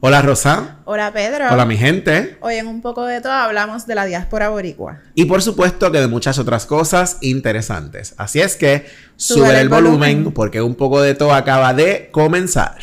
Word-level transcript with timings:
Hola 0.00 0.20
Rosa. 0.20 0.76
Hola 0.84 1.10
Pedro. 1.12 1.46
Hola 1.50 1.64
mi 1.64 1.78
gente. 1.78 2.36
Hoy 2.40 2.56
en 2.56 2.66
un 2.66 2.82
poco 2.82 3.06
de 3.06 3.22
todo 3.22 3.32
hablamos 3.32 3.86
de 3.86 3.94
la 3.94 4.04
diáspora 4.04 4.50
boricua. 4.50 5.00
Y 5.14 5.24
por 5.24 5.40
supuesto 5.40 5.90
que 5.90 6.00
de 6.00 6.06
muchas 6.06 6.38
otras 6.38 6.66
cosas 6.66 7.16
interesantes. 7.22 8.14
Así 8.18 8.40
es 8.40 8.56
que 8.56 8.86
sube, 9.16 9.58
el, 9.58 9.70
volumen, 9.70 9.98
volumen 9.98 10.34
porque 10.34 10.60
un 10.60 10.74
poco 10.74 11.00
de 11.00 11.14
todo 11.14 11.32
acaba 11.32 11.72
de 11.72 12.10
comenzar. 12.12 12.76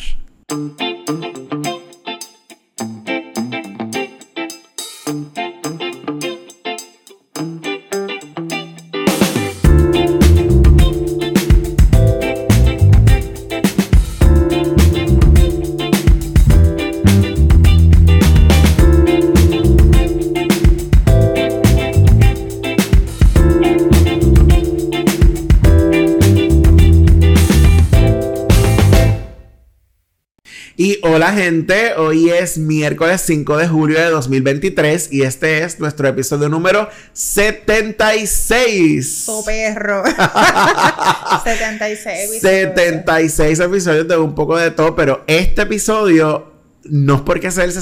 Gente, 31.34 31.94
hoy 31.94 32.30
es 32.30 32.58
miércoles 32.58 33.20
5 33.26 33.56
de 33.56 33.66
julio 33.66 33.98
de 33.98 34.10
2023 34.10 35.12
y 35.12 35.22
este 35.22 35.64
es 35.64 35.80
nuestro 35.80 36.06
episodio 36.06 36.48
número 36.48 36.88
76. 37.12 39.24
Oh 39.26 39.44
perro. 39.44 40.04
76 41.44 42.30
episodios. 42.30 42.40
76 42.40 43.60
episodios 43.60 44.06
de 44.06 44.16
un 44.16 44.36
poco 44.36 44.56
de 44.56 44.70
todo, 44.70 44.94
pero 44.94 45.24
este 45.26 45.62
episodio 45.62 46.52
no 46.84 47.16
es 47.16 47.22
porque 47.22 47.50
sea 47.50 47.64
el, 47.64 47.72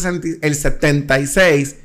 el 0.40 0.54
76, 0.54 1.76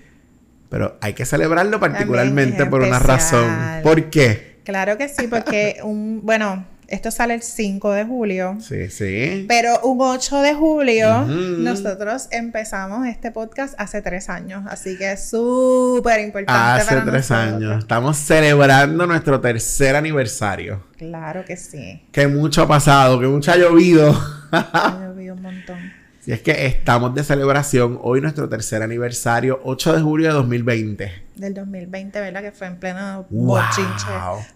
pero 0.70 0.98
hay 1.02 1.12
que 1.13 1.26
celebrarlo 1.26 1.81
particularmente 1.81 2.65
por 2.65 2.81
una 2.81 2.99
razón. 2.99 3.81
¿Por 3.84 4.09
qué? 4.09 4.62
Claro 4.63 4.98
que 4.98 5.09
sí, 5.09 5.27
porque 5.27 5.79
un, 5.84 6.21
bueno, 6.24 6.65
esto 6.88 7.12
sale 7.12 7.34
el 7.34 7.41
5 7.41 7.91
de 7.91 8.05
julio. 8.05 8.57
Sí, 8.62 8.90
sí. 8.90 9.46
Pero 9.48 9.80
un 9.82 9.99
8 10.02 10.41
de 10.41 10.54
julio 10.54 11.26
nosotros 11.26 12.27
empezamos 12.32 13.07
este 13.07 13.32
podcast 13.32 13.74
hace 13.77 14.02
tres 14.02 14.30
años. 14.30 14.63
Así 14.70 14.98
que 14.98 15.12
es 15.12 15.30
súper 15.30 16.21
importante. 16.21 16.82
Hace 16.82 17.02
tres 17.02 17.32
años. 17.32 17.80
Estamos 17.80 18.18
celebrando 18.18 19.05
nuestro 19.05 19.41
tercer 19.41 19.96
aniversario. 19.96 20.84
Claro 20.98 21.43
que 21.46 21.58
sí. 21.58 22.08
Que 22.12 22.27
mucho 22.27 22.63
ha 22.63 22.68
pasado, 22.68 23.20
que 23.20 23.27
mucho 23.27 23.52
ha 23.52 23.58
llovido. 23.58 24.18
ha 24.52 24.98
llovido 25.08 25.35
un 25.35 25.41
montón. 25.41 25.98
Y 26.26 26.34
es 26.34 26.41
que 26.41 26.65
estamos 26.65 27.15
de 27.15 27.24
celebración 27.24 27.99
hoy 28.02 28.20
nuestro 28.20 28.49
tercer 28.49 28.84
aniversario, 28.84 29.62
8 29.63 29.93
de 29.93 30.02
julio 30.02 30.27
de 30.27 30.34
2020. 30.34 31.24
Del 31.35 31.54
2020, 31.54 32.20
¿verdad? 32.20 32.41
Que 32.41 32.52
fue 32.52 32.68
en 32.68 32.77
pleno 32.77 33.26
bochinche 33.30 34.08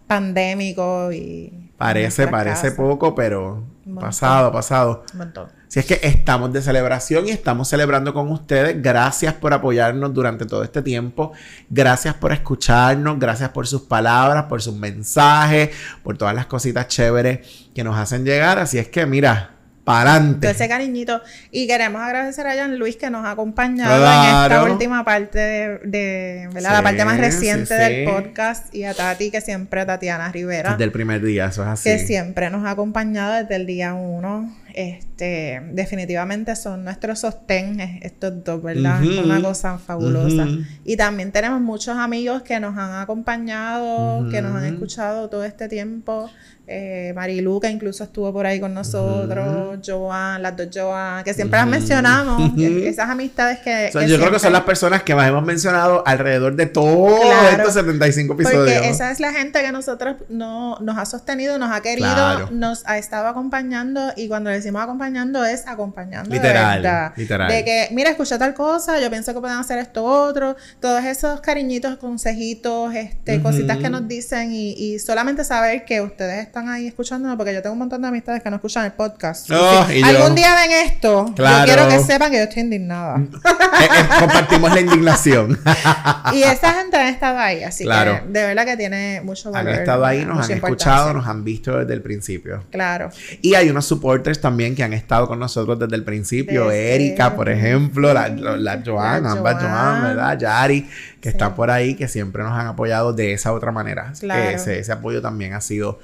pandémico 0.06 1.14
y... 1.14 1.61
Parece, 1.82 2.28
parece 2.28 2.72
poco, 2.74 3.16
pero 3.16 3.64
pasado, 4.00 4.52
pasado. 4.52 5.04
Un 5.14 5.18
montón. 5.18 5.48
Si 5.68 5.80
es 5.80 5.86
que 5.86 6.00
estamos 6.04 6.54
de 6.54 6.62
celebración 6.62 7.28
y 7.28 7.32
estamos 7.32 7.70
celebrando 7.70 8.14
con 8.14 8.30
ustedes. 8.32 8.80
Gracias 8.80 9.34
por 9.34 9.52
apoyarnos 9.52 10.14
durante 10.14 10.46
todo 10.46 10.64
este 10.64 10.84
tiempo. 10.84 11.32
Gracias 11.72 12.14
por 12.14 12.34
escucharnos. 12.34 13.18
Gracias 13.18 13.50
por 13.50 13.66
sus 13.66 13.82
palabras, 13.82 14.44
por 14.44 14.62
sus 14.62 14.76
mensajes, 14.76 15.72
por 16.04 16.20
todas 16.20 16.36
las 16.36 16.46
cositas 16.46 16.88
chéveres 16.88 17.70
que 17.74 17.84
nos 17.84 17.98
hacen 17.98 18.26
llegar. 18.26 18.59
Así 18.59 18.78
es 18.78 18.90
que, 18.90 19.08
mira, 19.08 19.56
para 19.84 20.16
adelante. 20.16 20.50
ese 20.50 20.68
cariñito. 20.68 21.22
Y 21.52 21.68
queremos 21.68 22.02
agradecer 22.02 22.48
a 22.48 22.56
Jan 22.56 22.78
Luis 22.78 22.96
que 22.96 23.10
nos 23.10 23.26
ha 23.26 23.32
acompañado 23.32 24.06
en 24.06 24.44
esta 24.44 24.64
última 24.64 25.04
parte 25.04 25.40
de, 25.40 26.50
la 26.54 26.82
parte 26.82 27.06
más 27.06 27.18
reciente 27.20 27.74
del 27.74 28.09
podcast. 28.09 28.74
Y 28.74 28.84
a 28.84 28.94
Tati, 28.94 29.32
que 29.32 29.42
siempre, 29.42 29.86
Tatiana 29.86 30.32
Rivera. 30.32 30.72
Desde 30.72 30.84
el 30.84 30.92
primer 30.92 31.24
día, 31.24 31.47
eso 31.47 31.64
es 31.64 31.69
así. 31.69 31.90
Que 31.90 32.00
siempre 32.00 32.50
nos 32.50 32.66
ha 32.66 32.72
acompañado 32.72 33.42
desde 33.42 33.56
el 33.56 33.66
día 33.66 33.94
uno. 33.94 34.56
Este, 34.74 35.62
definitivamente 35.74 36.56
son 36.56 36.86
nuestros 36.86 37.19
sostén, 37.19 37.81
estos 37.81 38.44
dos, 38.44 38.63
¿verdad? 38.63 39.02
Una 39.03 39.42
cosa 39.42 39.78
fabulosa. 39.78 40.48
Y 40.86 40.96
también 40.96 41.31
tenemos 41.31 41.59
muchos 41.59 41.98
amigos 41.98 42.42
que 42.44 42.59
nos 42.59 42.78
han 42.78 43.02
acompañado, 43.02 44.30
que 44.30 44.42
nos 44.42 44.56
han 44.56 44.66
escuchado 44.66 45.30
todo 45.30 45.44
este 45.44 45.68
tiempo 45.68 46.30
eh, 46.68 47.12
Marilu, 47.16 47.60
que 47.60 47.70
incluso 47.70 48.04
estuvo 48.04 48.32
por 48.32 48.46
ahí 48.46 48.60
con 48.60 48.74
nosotros, 48.74 49.80
Joan, 49.86 50.42
las 50.42 50.56
dos 50.56 50.68
Joan, 50.74 51.24
que 51.24 51.34
siempre 51.34 51.60
las 51.60 51.68
mencionamos, 51.68 52.54
esas 52.58 53.10
amistades 53.10 53.60
que... 53.60 53.90
yo 54.08 54.18
creo 54.18 54.32
que 54.32 54.40
son 54.40 54.54
las 54.54 54.62
personas 54.62 55.04
que 55.04 55.16
más 55.16 55.28
hemos 55.28 55.44
mencionado 55.44 56.04
alrededor 56.06 56.56
de 56.56 56.68
todos 56.68 57.20
estos 57.52 57.74
75 57.74 58.34
episodios. 58.34 58.74
Porque 58.74 58.90
esa 58.90 59.12
es 59.12 59.20
la 59.20 59.34
gente 59.34 59.62
que 59.62 59.72
nosotros 59.72 60.18
no, 60.30 60.78
nos 60.80 60.98
ha 60.98 61.06
sostenido, 61.06 61.58
nos 61.58 61.72
ha 61.72 61.82
querido, 61.82 62.52
nos 62.52 62.84
ha 62.86 62.98
estado 62.98 63.28
acompañando 63.28 64.14
y 64.16 64.28
cuando 64.28 64.50
le 64.50 64.58
decimos 64.58 64.82
acompañando 64.84 65.44
es 65.44 65.68
acompañando. 65.68 66.34
Literal, 66.34 66.84
de 66.84 67.22
literal. 67.22 67.52
De 67.52 67.66
que, 67.66 67.90
mira, 67.92 68.12
escucha 68.12 68.38
tal 68.38 68.54
cosa, 68.54 69.00
yo 69.00 69.10
pienso 69.10 69.34
que 69.34 69.40
pueden 69.40 69.58
hacer 69.58 69.80
esto 69.80 70.04
otro, 70.04 70.56
todos 70.80 71.04
esos 71.04 71.42
cariñitos, 71.42 71.98
consejitos, 71.98 72.94
este, 72.94 73.42
cositas 73.42 73.78
que 73.78 73.90
nos 73.90 74.08
dicen 74.08 74.52
y, 74.54 74.74
y 74.74 75.00
solamente 75.00 75.44
saber 75.44 75.86
que 75.86 76.02
ustedes 76.02 76.50
están 76.51 76.67
ahí 76.67 76.88
escuchándonos, 76.88 77.38
porque 77.38 77.53
yo 77.53 77.62
tengo 77.62 77.72
un 77.72 77.79
montón 77.79 78.01
de 78.01 78.09
amistades 78.09 78.44
que 78.44 78.50
no 78.50 78.57
escuchan 78.57 78.84
el 78.84 78.91
podcast. 78.91 79.50
Oh, 79.51 79.88
algún 80.03 80.35
día 80.35 80.53
ven 80.53 80.72
esto, 80.85 81.34
yo 81.34 81.45
quiero 81.63 81.88
que 81.88 82.00
sepan 82.00 82.29
que 82.29 82.39
yo 82.39 82.44
estoy 82.44 82.63
indignada. 82.63 83.19
Eh, 83.19 83.85
eh, 83.85 84.19
compartimos 84.19 84.73
la 84.73 84.81
indignación. 84.81 85.57
y 86.34 86.44
esa 86.44 86.73
gente 86.73 86.97
ha 86.97 87.09
estado 87.09 87.39
ahí, 87.39 87.63
así 87.63 87.85
que 87.85 88.22
de 88.28 88.44
verdad 88.44 88.66
que 88.66 88.75
tiene 88.75 89.22
mucho 89.23 89.50
valor. 89.50 89.72
Han 89.72 89.79
estado 89.79 90.06
ahí, 90.06 90.25
nos 90.25 90.45
han 90.45 90.57
escuchado, 90.57 91.13
nos 91.13 91.25
han 91.25 91.45
visto 91.45 91.78
desde 91.78 91.94
el 91.94 92.01
principio. 92.01 92.66
Claro. 92.69 93.12
Y 93.41 93.56
hay 93.56 93.69
unos 93.69 93.85
supporters 93.85 94.41
también 94.41 94.75
que 94.75 94.83
han 94.83 94.91
estado 94.91 95.29
con 95.29 95.39
nosotros 95.39 95.79
desde 95.79 95.95
el 95.95 96.03
principio. 96.03 96.69
Erika, 96.69 97.33
por 97.33 97.47
ejemplo, 97.47 98.13
la, 98.13 98.28
la, 98.28 98.83
Joan, 98.85 99.25
ambas 99.25 99.63
Joan, 99.63 100.03
¿verdad? 100.03 100.38
Yari, 100.38 100.89
que 101.22 101.29
están 101.29 101.56
por 101.56 101.72
ahí, 101.72 101.95
que 101.95 102.09
siempre 102.09 102.44
nos 102.44 102.51
han 102.51 102.68
apoyado 102.68 103.13
de 103.13 103.31
esa 103.31 103.53
otra 103.53 103.72
manera. 103.72 104.12
Claro. 104.19 104.50
Ese, 104.50 104.79
ese 104.79 104.91
apoyo 104.91 105.22
también 105.22 105.53
ha 105.53 105.62
sido 105.62 106.00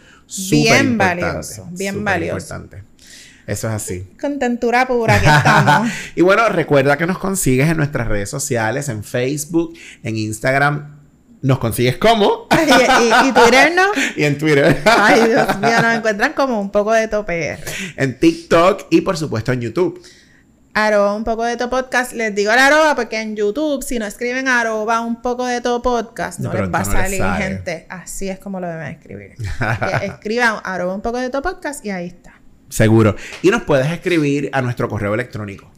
bien 0.51 0.97
valioso, 0.97 1.67
bien 1.71 2.03
valioso. 2.03 2.55
Importante. 2.55 2.83
Eso 3.47 3.69
es 3.69 3.73
así. 3.73 4.07
Contentura 4.19 4.85
pura 4.87 5.21
que 5.21 5.27
estamos. 5.27 5.89
y 6.15 6.21
bueno, 6.21 6.49
recuerda 6.49 6.97
que 6.97 7.07
nos 7.07 7.17
consigues 7.17 7.69
en 7.69 7.77
nuestras 7.77 8.07
redes 8.07 8.29
sociales, 8.29 8.89
en 8.89 9.05
Facebook, 9.05 9.73
en 10.03 10.17
Instagram. 10.17 10.97
Nos 11.41 11.59
consigues 11.59 11.97
como. 11.97 12.47
¿Y, 12.51 13.31
Twitter 13.31 13.73
no? 13.73 13.83
y 14.17 14.25
en 14.25 14.37
Twitter. 14.37 14.81
Ay, 14.85 15.29
Dios 15.29 15.59
mío, 15.59 15.81
nos 15.81 15.95
encuentran 15.95 16.33
como 16.33 16.59
un 16.59 16.71
poco 16.71 16.91
de 16.91 17.07
tope. 17.07 17.57
En 17.95 18.19
TikTok 18.19 18.87
y 18.89 19.01
por 19.01 19.15
supuesto 19.17 19.53
en 19.53 19.61
YouTube 19.61 20.03
arroba 20.85 21.15
un 21.15 21.23
poco 21.23 21.43
de 21.43 21.57
tu 21.57 21.69
podcast. 21.69 22.13
Les 22.13 22.33
digo 22.35 22.51
la 22.53 22.67
arroba 22.67 22.95
porque 22.95 23.19
en 23.19 23.35
YouTube, 23.35 23.83
si 23.83 23.97
no 23.97 24.05
escriben 24.05 24.47
arroba 24.47 25.01
un 25.01 25.21
poco 25.21 25.45
de 25.45 25.59
tu 25.59 25.81
podcast, 25.81 26.39
no 26.39 26.53
les 26.53 26.71
va 26.71 26.79
a 26.79 26.85
salir, 26.85 27.23
gente. 27.37 27.87
Así 27.89 28.29
es 28.29 28.37
como 28.37 28.59
lo 28.59 28.67
deben 28.67 28.87
escribir. 28.87 29.35
escriban 30.03 30.57
arroba 30.63 30.93
un 30.93 31.01
poco 31.01 31.17
de 31.17 31.29
tu 31.29 31.41
podcast 31.41 31.83
y 31.83 31.89
ahí 31.89 32.07
está. 32.07 32.39
Seguro. 32.69 33.15
Y 33.41 33.49
nos 33.49 33.63
puedes 33.63 33.91
escribir 33.91 34.49
a 34.53 34.61
nuestro 34.61 34.87
correo 34.87 35.13
electrónico. 35.13 35.71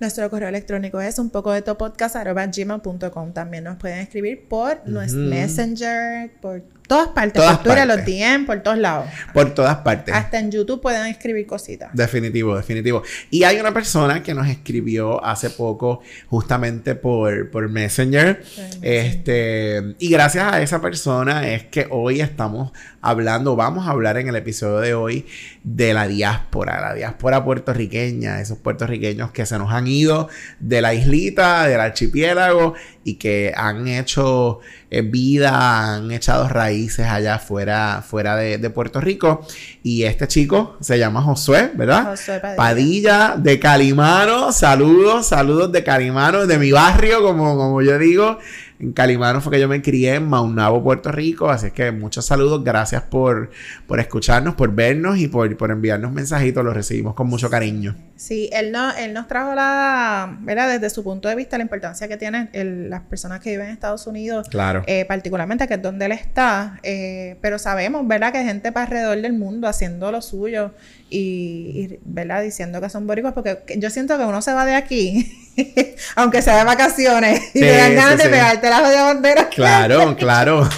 Nuestro 0.00 0.28
correo 0.28 0.48
electrónico 0.48 1.00
es 1.00 1.18
un 1.18 1.30
poco 1.30 1.52
de 1.52 1.62
tu 1.62 1.76
podcast 1.78 2.16
gmail.com. 2.16 3.32
También 3.32 3.64
nos 3.64 3.76
pueden 3.76 4.00
escribir 4.00 4.48
por 4.48 4.86
nuestro 4.86 5.20
Messenger, 5.20 6.30
por 6.40 6.62
todas 6.86 7.08
partes. 7.08 7.42
por 7.42 7.62
Twitter, 7.62 7.86
los 7.86 8.04
DM, 8.04 8.46
por 8.46 8.62
todos 8.62 8.78
lados. 8.78 9.06
Por 9.32 9.54
todas 9.54 9.76
partes. 9.78 10.14
Hasta 10.14 10.38
en 10.38 10.50
YouTube 10.50 10.80
pueden 10.80 11.06
escribir 11.06 11.46
cositas. 11.46 11.90
Definitivo, 11.92 12.56
definitivo. 12.56 13.02
Y 13.30 13.44
hay 13.44 13.58
una 13.58 13.72
persona 13.72 14.22
que 14.22 14.34
nos 14.34 14.48
escribió 14.48 15.24
hace 15.24 15.50
poco 15.50 16.00
justamente 16.28 16.94
por, 16.94 17.50
por 17.50 17.68
Messenger. 17.68 18.42
Este, 18.82 19.94
y 19.98 20.08
gracias 20.10 20.52
a 20.52 20.62
esa 20.62 20.80
persona 20.80 21.48
es 21.48 21.64
que 21.64 21.86
hoy 21.90 22.20
estamos 22.20 22.72
hablando, 23.02 23.56
vamos 23.56 23.86
a 23.86 23.90
hablar 23.90 24.16
en 24.16 24.28
el 24.28 24.36
episodio 24.36 24.78
de 24.78 24.94
hoy 24.94 25.26
de 25.64 25.92
la 25.92 26.06
diáspora, 26.06 26.80
la 26.80 26.94
diáspora 26.94 27.44
puertorriqueña, 27.44 28.40
esos 28.40 28.58
puertorriqueños 28.58 29.32
que 29.32 29.44
se 29.44 29.58
nos 29.58 29.72
han 29.72 29.88
ido 29.88 30.28
de 30.60 30.80
la 30.80 30.94
islita, 30.94 31.66
del 31.66 31.80
archipiélago 31.80 32.74
y 33.04 33.14
que 33.14 33.52
han 33.56 33.88
hecho 33.88 34.60
eh, 34.90 35.02
vida, 35.02 35.94
han 35.94 36.12
echado 36.12 36.48
raíces 36.72 37.06
allá 37.06 37.38
fuera, 37.38 38.02
fuera 38.06 38.36
de, 38.36 38.70
Puerto 38.70 39.00
Rico. 39.00 39.46
Y 39.82 40.04
este 40.04 40.26
chico 40.26 40.76
se 40.80 40.98
llama 40.98 41.20
Josué, 41.22 41.70
¿verdad? 41.74 42.10
Josué 42.10 42.40
Padilla. 42.40 42.56
Padilla 42.56 43.34
de 43.36 43.58
Calimano. 43.58 44.52
Saludos, 44.52 45.26
saludos 45.26 45.70
de 45.70 45.84
Calimano, 45.84 46.46
de 46.46 46.58
mi 46.58 46.72
barrio, 46.72 47.22
como, 47.22 47.56
como 47.56 47.82
yo 47.82 47.98
digo. 47.98 48.38
En 48.82 48.92
Calimano 48.92 49.40
fue 49.40 49.52
que 49.52 49.60
yo 49.60 49.68
me 49.68 49.80
crié, 49.80 50.16
en 50.16 50.28
Maunabo, 50.28 50.82
Puerto 50.82 51.12
Rico. 51.12 51.48
Así 51.48 51.66
es 51.66 51.72
que 51.72 51.92
muchos 51.92 52.26
saludos, 52.26 52.64
gracias 52.64 53.02
por, 53.02 53.50
por 53.86 54.00
escucharnos, 54.00 54.56
por 54.56 54.74
vernos 54.74 55.18
y 55.18 55.28
por, 55.28 55.56
por 55.56 55.70
enviarnos 55.70 56.10
mensajitos. 56.10 56.64
Los 56.64 56.74
recibimos 56.74 57.14
con 57.14 57.28
mucho 57.28 57.48
cariño. 57.48 57.94
Sí, 58.16 58.50
él, 58.52 58.72
no, 58.72 58.92
él 58.96 59.14
nos 59.14 59.28
trajo 59.28 59.54
la, 59.54 60.36
¿verdad? 60.40 60.68
Desde 60.68 60.90
su 60.90 61.04
punto 61.04 61.28
de 61.28 61.36
vista, 61.36 61.56
la 61.58 61.62
importancia 61.62 62.08
que 62.08 62.16
tienen 62.16 62.50
las 62.90 63.02
personas 63.02 63.38
que 63.38 63.50
viven 63.50 63.66
en 63.66 63.72
Estados 63.72 64.08
Unidos. 64.08 64.48
Claro. 64.48 64.82
Eh, 64.88 65.04
particularmente 65.04 65.68
que 65.68 65.74
es 65.74 65.82
donde 65.82 66.06
él 66.06 66.12
está. 66.12 66.80
Eh, 66.82 67.36
pero 67.40 67.60
sabemos, 67.60 68.06
¿verdad? 68.08 68.32
Que 68.32 68.38
hay 68.38 68.46
gente 68.46 68.72
para 68.72 68.86
alrededor 68.86 69.20
del 69.20 69.32
mundo 69.32 69.68
haciendo 69.68 70.10
lo 70.10 70.20
suyo 70.22 70.72
y, 71.08 71.98
¿verdad? 72.04 72.42
Diciendo 72.42 72.80
que 72.80 72.88
son 72.88 73.06
boricuas, 73.06 73.32
porque 73.32 73.62
yo 73.76 73.90
siento 73.90 74.18
que 74.18 74.24
uno 74.24 74.42
se 74.42 74.52
va 74.52 74.64
de 74.64 74.74
aquí, 74.74 75.32
aunque 76.16 76.42
sea 76.42 76.58
de 76.58 76.64
vacaciones, 76.64 77.50
y 77.54 77.60
te 77.60 77.76
dan 77.76 77.94
ganas 77.94 78.18
de 78.18 78.28
pegarte 78.28 78.70
la 78.70 78.90
de 78.90 78.96
bandera. 78.96 79.48
Claro, 79.62 80.16
claro. 80.16 80.68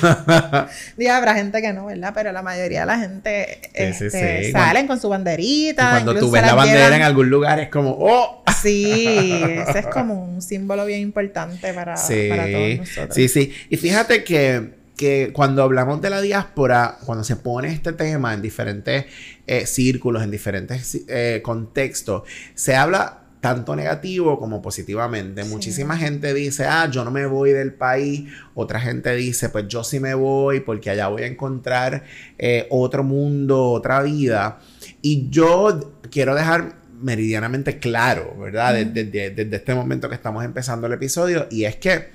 Digo, 0.96 1.12
habrá 1.12 1.34
gente 1.34 1.62
que 1.62 1.72
no, 1.72 1.86
¿verdad? 1.86 2.12
Pero 2.14 2.32
la 2.32 2.42
mayoría 2.42 2.80
de 2.80 2.86
la 2.86 2.98
gente 2.98 3.60
este, 3.72 4.50
salen 4.50 4.86
con 4.86 5.00
su 5.00 5.08
banderita. 5.08 5.90
cuando 5.90 6.14
tú 6.16 6.30
ves 6.30 6.42
la 6.42 6.54
bandera 6.54 6.96
en 6.96 7.02
algún 7.02 7.30
lugar 7.30 7.60
es 7.60 7.68
como, 7.68 7.96
¡oh! 7.98 8.42
Sí, 8.60 9.30
ese 9.68 9.80
es 9.80 9.86
como 9.86 10.24
un 10.24 10.42
símbolo 10.42 10.86
bien 10.86 11.00
importante 11.00 11.72
para, 11.72 11.94
para 11.94 12.50
todos 12.50 12.78
nosotros. 12.78 13.14
Sí, 13.14 13.28
sí. 13.28 13.54
Y 13.70 13.76
fíjate 13.76 14.24
que 14.24 14.84
que 14.96 15.30
cuando 15.32 15.62
hablamos 15.62 16.00
de 16.00 16.10
la 16.10 16.20
diáspora, 16.20 16.98
cuando 17.04 17.24
se 17.24 17.36
pone 17.36 17.72
este 17.72 17.92
tema 17.92 18.32
en 18.32 18.42
diferentes 18.42 19.06
eh, 19.46 19.66
círculos, 19.66 20.22
en 20.22 20.30
diferentes 20.30 21.00
eh, 21.08 21.40
contextos, 21.42 22.22
se 22.54 22.76
habla 22.76 23.23
tanto 23.44 23.76
negativo 23.76 24.38
como 24.38 24.62
positivamente. 24.62 25.44
Muchísima 25.44 25.98
gente 25.98 26.32
dice, 26.32 26.64
ah, 26.64 26.88
yo 26.90 27.04
no 27.04 27.10
me 27.10 27.26
voy 27.26 27.50
del 27.50 27.74
país. 27.74 28.30
Otra 28.54 28.80
gente 28.80 29.14
dice, 29.14 29.50
pues 29.50 29.68
yo 29.68 29.84
sí 29.84 30.00
me 30.00 30.14
voy 30.14 30.60
porque 30.60 30.88
allá 30.88 31.08
voy 31.08 31.24
a 31.24 31.26
encontrar 31.26 32.04
eh, 32.38 32.66
otro 32.70 33.04
mundo, 33.04 33.68
otra 33.72 34.00
vida. 34.00 34.60
Y 35.02 35.28
yo 35.28 35.92
quiero 36.10 36.34
dejar 36.34 36.76
meridianamente 37.02 37.78
claro, 37.78 38.34
¿verdad? 38.40 38.76
desde 38.86 39.54
este 39.54 39.74
momento 39.74 40.08
que 40.08 40.14
estamos 40.14 40.42
empezando 40.42 40.86
el 40.86 40.94
episodio, 40.94 41.46
y 41.50 41.64
es 41.64 41.76
que 41.76 42.12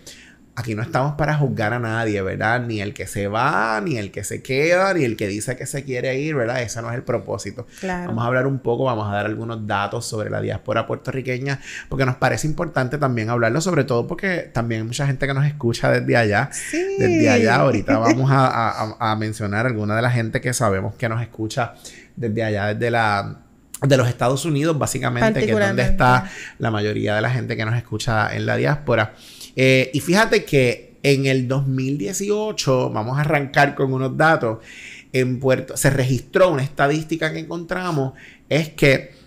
aquí 0.60 0.76
no 0.76 0.82
estamos 0.82 1.14
para 1.14 1.36
juzgar 1.36 1.74
a 1.74 1.80
nadie, 1.80 2.22
¿verdad? 2.22 2.62
Ni 2.62 2.82
el 2.82 2.94
que 2.94 3.08
se 3.08 3.28
va, 3.28 3.80
ni 3.82 3.98
el 3.98 4.12
que 4.12 4.26
se 4.26 4.44
queda, 4.44 4.94
ni 4.94 5.06
el 5.06 5.16
que 5.16 5.28
dice 5.28 5.56
que 5.56 5.66
se 5.66 5.86
quiere 5.86 6.20
ir, 6.20 6.36
¿verdad? 6.36 6.62
Ese 6.62 6.82
no 6.82 6.90
es 6.90 6.96
el 6.96 7.04
propósito. 7.04 7.66
Vamos 7.82 8.24
a 8.24 8.28
hablar 8.28 8.46
un 8.46 8.60
poco, 8.60 8.84
vamos 8.84 9.08
a 9.10 9.14
dar 9.14 9.26
algunos 9.26 9.66
datos 9.66 10.06
sobre 10.06 10.30
la 10.30 10.42
diáspora 10.42 10.86
puertorriqueña, 10.86 11.62
porque 11.88 12.06
nos 12.06 12.18
parece 12.18 12.46
importante 12.46 12.98
también 12.98 13.30
hablarlo, 13.30 13.62
sobre 13.62 13.86
todo 13.86 14.06
porque 14.06 14.50
también 14.54 14.82
hay 14.82 14.88
mucha 14.88 15.08
gente 15.08 15.26
que 15.28 15.34
nos 15.34 15.46
escucha 15.46 15.92
desde 15.92 16.18
allá. 16.18 16.50
Sí. 16.52 16.98
Desde 17.00 17.30
allá, 17.30 17.56
ahorita 17.56 17.98
vamos 17.98 18.30
a, 18.32 19.16
mencionar 19.18 19.66
alguna 19.66 19.96
de 19.96 20.02
la 20.02 20.12
gente 20.12 20.40
que 20.42 20.54
sabemos 20.54 20.96
que 20.96 21.10
nos 21.10 21.22
escucha 21.22 21.74
desde 22.16 22.44
allá, 22.44 22.74
desde 22.74 22.92
la 22.92 23.40
de 23.82 23.96
los 23.96 24.10
Estados 24.10 24.44
Unidos, 24.44 24.78
básicamente, 24.78 25.40
que 25.40 25.52
es 25.52 25.60
donde 25.60 25.84
está 25.84 26.30
la 26.58 26.70
mayoría 26.70 27.16
de 27.16 27.22
la 27.22 27.30
gente 27.30 27.56
que 27.56 27.64
nos 27.64 27.76
escucha 27.76 28.36
en 28.36 28.46
la 28.46 28.58
diáspora. 28.58 29.14
Eh, 29.56 29.92
y 29.94 30.00
fíjate 30.00 30.46
que 30.46 30.98
en 31.04 31.26
el 31.26 31.48
2018, 31.48 32.90
vamos 32.90 33.18
a 33.18 33.22
arrancar 33.22 33.76
con 33.76 33.94
unos 33.94 34.18
datos, 34.18 34.60
en 35.12 35.40
Puerto, 35.40 35.76
se 35.76 35.90
registró 35.90 36.52
una 36.52 36.62
estadística 36.64 37.34
que 37.34 37.40
encontramos, 37.40 38.14
es 38.48 38.70
que 38.70 39.18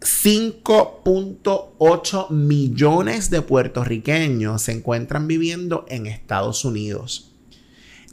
5.8 0.00 2.30
millones 2.30 3.30
de 3.30 3.40
puertorriqueños 3.40 4.60
se 4.62 4.72
encuentran 4.72 5.26
viviendo 5.26 5.86
en 5.88 6.04
Estados 6.06 6.66
Unidos. 6.66 7.30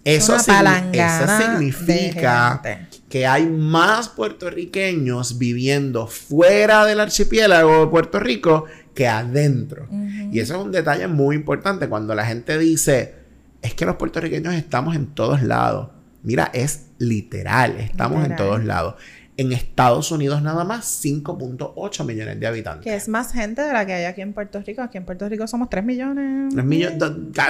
Eso, 0.03 0.36
eso 0.36 1.27
significa 1.38 2.59
que 3.07 3.27
hay 3.27 3.45
más 3.45 4.09
puertorriqueños 4.09 5.38
viviendo 5.38 6.07
fuera 6.07 6.86
del 6.86 7.01
archipiélago 7.01 7.81
de 7.81 7.88
Puerto 7.88 8.19
Rico 8.19 8.65
que 8.94 9.08
adentro. 9.08 9.88
Y 10.32 10.40
eso 10.40 10.56
es 10.56 10.62
un 10.62 10.72
detalle 10.72 11.08
muy 11.08 11.36
importante 11.36 11.88
cuando 11.88 12.16
la 12.16 12.26
gente 12.26 12.58
dice, 12.58 13.16
es 13.62 13.74
que 13.74 13.86
los 13.86 13.96
puertorriqueños 13.96 14.54
estamos 14.54 14.96
en 14.96 15.08
todos 15.08 15.44
lados. 15.44 15.90
Mira, 16.24 16.52
es 16.54 16.88
literal, 17.00 17.80
estamos 17.80 18.26
en 18.26 18.36
todos 18.36 18.64
lados. 18.64 18.96
En 19.38 19.52
Estados 19.54 20.12
Unidos 20.12 20.42
nada 20.44 20.64
más 20.64 21.04
5.8 21.04 22.06
millones 22.06 22.40
de 22.40 22.46
habitantes. 22.46 22.84
Que 22.84 22.96
es 22.96 23.08
más 23.08 23.32
gente 23.32 23.62
de 23.62 23.74
la 23.74 23.86
que 23.86 23.94
hay 23.94 24.06
aquí 24.06 24.22
en 24.22 24.34
Puerto 24.34 24.62
Rico. 24.62 24.84
Aquí 24.84 24.98
en 24.98 25.06
Puerto 25.06 25.28
Rico 25.28 25.48
somos 25.48 25.70
3 25.70 25.84
millones. 25.84 26.54
3 26.54 26.66
millones, 26.66 27.00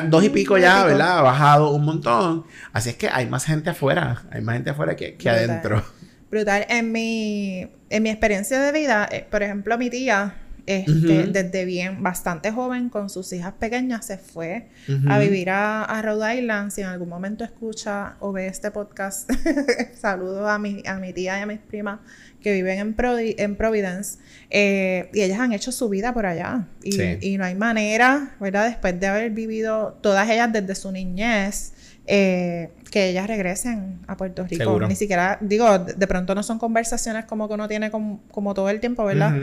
dos 0.09 0.23
y 0.23 0.29
pico 0.29 0.57
ya, 0.57 0.85
¿verdad? 0.85 1.19
Ha 1.19 1.21
bajado 1.21 1.71
un 1.71 1.83
montón. 1.83 2.45
Así 2.71 2.91
es 2.91 2.95
que 2.95 3.09
hay 3.09 3.27
más 3.27 3.45
gente 3.45 3.71
afuera, 3.71 4.23
hay 4.31 4.41
más 4.41 4.55
gente 4.55 4.69
afuera 4.69 4.95
que, 4.95 5.15
que 5.15 5.29
adentro. 5.29 5.83
Brutal. 6.29 6.65
En 6.69 6.93
mi, 6.93 7.67
en 7.89 8.03
mi 8.03 8.09
experiencia 8.09 8.61
de 8.61 8.71
vida, 8.71 9.09
eh, 9.11 9.27
por 9.29 9.43
ejemplo, 9.43 9.77
mi 9.77 9.89
tía 9.89 10.35
este, 10.65 11.27
desde 11.27 11.65
bien, 11.65 12.03
bastante 12.03 12.51
joven, 12.51 12.89
con 12.89 13.09
sus 13.09 13.31
hijas 13.33 13.53
pequeñas, 13.53 14.05
se 14.05 14.17
fue 14.17 14.67
a 15.07 15.19
vivir 15.19 15.49
a, 15.49 16.01
Rhode 16.01 16.37
Island. 16.39 16.71
Si 16.71 16.81
en 16.81 16.87
algún 16.87 17.09
momento 17.09 17.43
escucha 17.43 18.15
o 18.19 18.31
ve 18.31 18.47
este 18.47 18.71
podcast, 18.71 19.29
saludo 19.99 20.47
a 20.47 20.59
mi, 20.59 20.83
a 20.85 20.97
mi 20.97 21.13
tía 21.13 21.39
y 21.39 21.41
a 21.41 21.45
mis 21.45 21.59
primas 21.59 21.99
que 22.41 22.53
viven 22.53 22.79
en, 22.79 22.95
en 23.37 23.55
Providence. 23.55 24.19
Eh, 24.49 25.09
y 25.13 25.21
ellas 25.21 25.39
han 25.39 25.53
hecho 25.53 25.71
su 25.71 25.89
vida 25.89 26.13
por 26.13 26.25
allá. 26.25 26.67
Y, 26.83 26.99
y 27.25 27.37
no 27.37 27.45
hay 27.45 27.55
manera, 27.55 28.35
¿verdad? 28.39 28.67
Después 28.67 28.99
de 28.99 29.07
haber 29.07 29.31
vivido 29.31 29.99
todas 30.01 30.29
ellas 30.29 30.51
desde 30.51 30.75
su 30.75 30.91
niñez 30.91 31.73
eh, 32.13 32.71
que 32.91 33.07
ellas 33.07 33.25
regresen 33.25 33.99
a 34.05 34.17
Puerto 34.17 34.45
Rico. 34.45 34.77
Ni 34.85 34.97
siquiera, 34.97 35.37
digo, 35.39 35.79
de, 35.79 36.07
pronto 36.07 36.35
no 36.35 36.43
son 36.43 36.59
conversaciones 36.59 37.23
como 37.23 37.47
que 37.47 37.53
uno 37.53 37.69
tiene 37.69 37.89
como, 37.89 38.53
todo 38.53 38.69
el 38.69 38.81
tiempo, 38.81 39.05
¿verdad? 39.05 39.33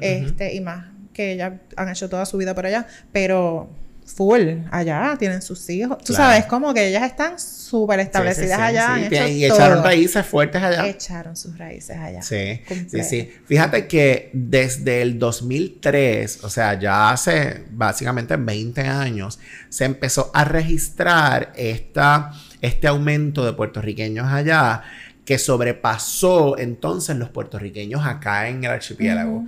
este, 0.00 0.52
y 0.56 0.60
más 0.60 0.86
que 1.12 1.34
ellas 1.34 1.52
han 1.76 1.88
hecho 1.88 2.08
toda 2.08 2.26
su 2.26 2.36
vida 2.36 2.52
por 2.52 2.66
allá, 2.66 2.88
pero 3.12 3.68
full 4.06 4.60
allá, 4.70 5.16
tienen 5.18 5.42
sus 5.42 5.68
hijos. 5.68 5.98
Tú 5.98 6.12
sabes, 6.12 6.46
como 6.46 6.72
que 6.72 6.88
ellas 6.88 7.02
están 7.02 7.38
súper 7.38 8.00
establecidas 8.00 8.58
allá. 8.58 8.98
y 9.28 9.44
echaron 9.44 9.82
raíces 9.82 10.24
fuertes 10.24 10.62
allá. 10.62 10.86
Echaron 10.86 11.36
sus 11.36 11.58
raíces 11.58 11.96
allá. 11.96 12.22
Sí, 12.22 12.62
sí, 12.88 13.02
sí. 13.02 13.30
Fíjate 13.44 13.86
que 13.86 14.30
desde 14.32 15.02
el 15.02 15.18
2003, 15.18 16.44
o 16.44 16.48
sea, 16.48 16.78
ya 16.78 17.10
hace 17.10 17.64
básicamente 17.70 18.36
20 18.36 18.80
años, 18.82 19.38
se 19.68 19.84
empezó 19.84 20.30
a 20.32 20.44
registrar 20.44 21.52
esta, 21.56 22.32
este 22.60 22.86
aumento 22.86 23.44
de 23.44 23.52
puertorriqueños 23.52 24.26
allá 24.32 24.82
que 25.24 25.38
sobrepasó 25.38 26.56
entonces 26.56 27.16
los 27.16 27.28
puertorriqueños 27.30 28.06
acá 28.06 28.48
en 28.48 28.62
el 28.62 28.70
archipiélago. 28.70 29.44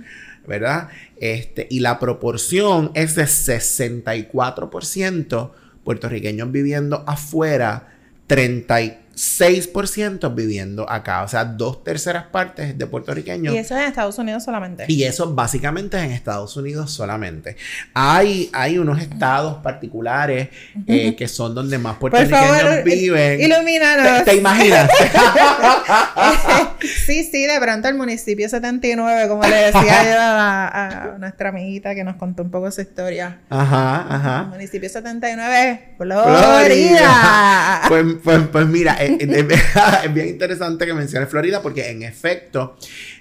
¿Verdad? 0.47 0.89
Este, 1.17 1.67
y 1.69 1.79
la 1.79 1.99
proporción 1.99 2.91
es 2.93 3.15
de 3.15 3.23
64% 3.23 5.51
puertorriqueños 5.83 6.51
viviendo 6.51 7.03
afuera, 7.07 7.95
30 8.27 8.81
6% 9.19 10.33
viviendo 10.33 10.89
acá. 10.89 11.23
O 11.23 11.27
sea, 11.27 11.43
dos 11.43 11.83
terceras 11.83 12.27
partes 12.27 12.77
de 12.77 12.87
puertorriqueños. 12.87 13.53
Y 13.53 13.57
eso 13.57 13.75
es 13.75 13.81
en 13.81 13.87
Estados 13.89 14.17
Unidos 14.17 14.45
solamente. 14.45 14.85
Y 14.87 15.03
eso 15.03 15.35
básicamente 15.35 15.97
es 15.97 16.03
en 16.03 16.11
Estados 16.11 16.55
Unidos 16.55 16.89
solamente. 16.91 17.57
Hay, 17.93 18.49
hay 18.53 18.77
unos 18.77 19.01
estados 19.01 19.57
particulares 19.61 20.47
eh, 20.87 21.17
que 21.17 21.27
son 21.27 21.53
donde 21.53 21.77
más 21.77 21.97
puertorriqueños 21.97 22.85
viven. 22.85 23.41
Ilumínanos. 23.41 24.23
¿Te, 24.23 24.35
imaginas? 24.37 24.89
sí, 27.05 27.25
sí, 27.29 27.45
de 27.45 27.59
pronto 27.59 27.89
el 27.89 27.95
municipio 27.95 28.47
79, 28.47 29.27
como 29.27 29.43
le 29.43 29.55
decía 29.65 30.03
yo 30.05 30.17
a, 30.17 31.15
nuestra 31.19 31.49
amiguita 31.49 31.93
que 31.93 32.05
nos 32.05 32.15
contó 32.15 32.43
un 32.43 32.51
poco 32.51 32.71
su 32.71 32.79
historia. 32.79 33.39
Ajá, 33.49 34.07
ajá. 34.09 34.41
El 34.43 34.49
municipio 34.51 34.87
79, 34.87 35.95
Florida. 35.97 37.81
Pues, 37.89 38.05
pues, 38.23 38.41
pues 38.49 38.65
mira, 38.67 38.97
es, 40.03 40.13
bien 40.13 40.27
interesante 40.27 40.85
que 40.85 40.93
menciones 40.93 41.29
Florida 41.29 41.61
porque 41.61 41.89
en 41.89 42.03
efecto, 42.03 42.77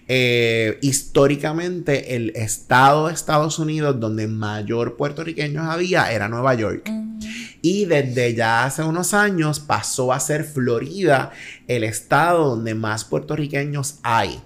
eh, 0.06 0.78
históricamente 0.82 2.16
el 2.16 2.30
estado 2.34 3.08
de 3.08 3.14
Estados 3.14 3.58
Unidos 3.58 3.98
donde 4.00 4.26
mayor 4.26 4.96
puertorriqueños 4.96 5.66
había 5.66 6.12
era 6.12 6.28
Nueva 6.28 6.54
York. 6.54 6.90
Y 7.60 7.86
desde 7.86 8.34
ya 8.34 8.64
hace 8.64 8.84
unos 8.84 9.14
años 9.14 9.58
pasó 9.58 10.12
a 10.12 10.20
ser 10.20 10.44
Florida 10.44 11.32
el 11.66 11.82
estado 11.82 12.50
donde 12.50 12.74
más 12.74 13.04
puertorriqueños 13.04 13.98
hay. 14.04 14.40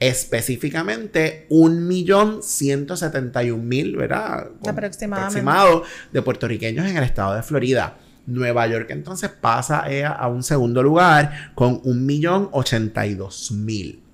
Específicamente, 0.00 1.46
un 1.50 1.86
millón 1.86 2.42
ciento 2.42 2.96
setenta 2.96 3.44
y 3.44 3.50
un 3.50 3.68
mil, 3.68 3.96
¿verdad? 3.96 4.48
Aproximadamente. 4.66 5.40
Aproximado 5.40 5.84
de 6.12 6.22
puertorriqueños 6.22 6.86
en 6.86 6.96
el 6.96 7.04
estado 7.04 7.34
de 7.34 7.42
Florida. 7.42 7.98
Nueva 8.26 8.66
York 8.66 8.88
entonces 8.90 9.30
pasa 9.30 9.84
a 10.16 10.28
un 10.28 10.42
segundo 10.42 10.82
lugar 10.82 11.52
con 11.54 11.82
1.082.000. 11.82 14.04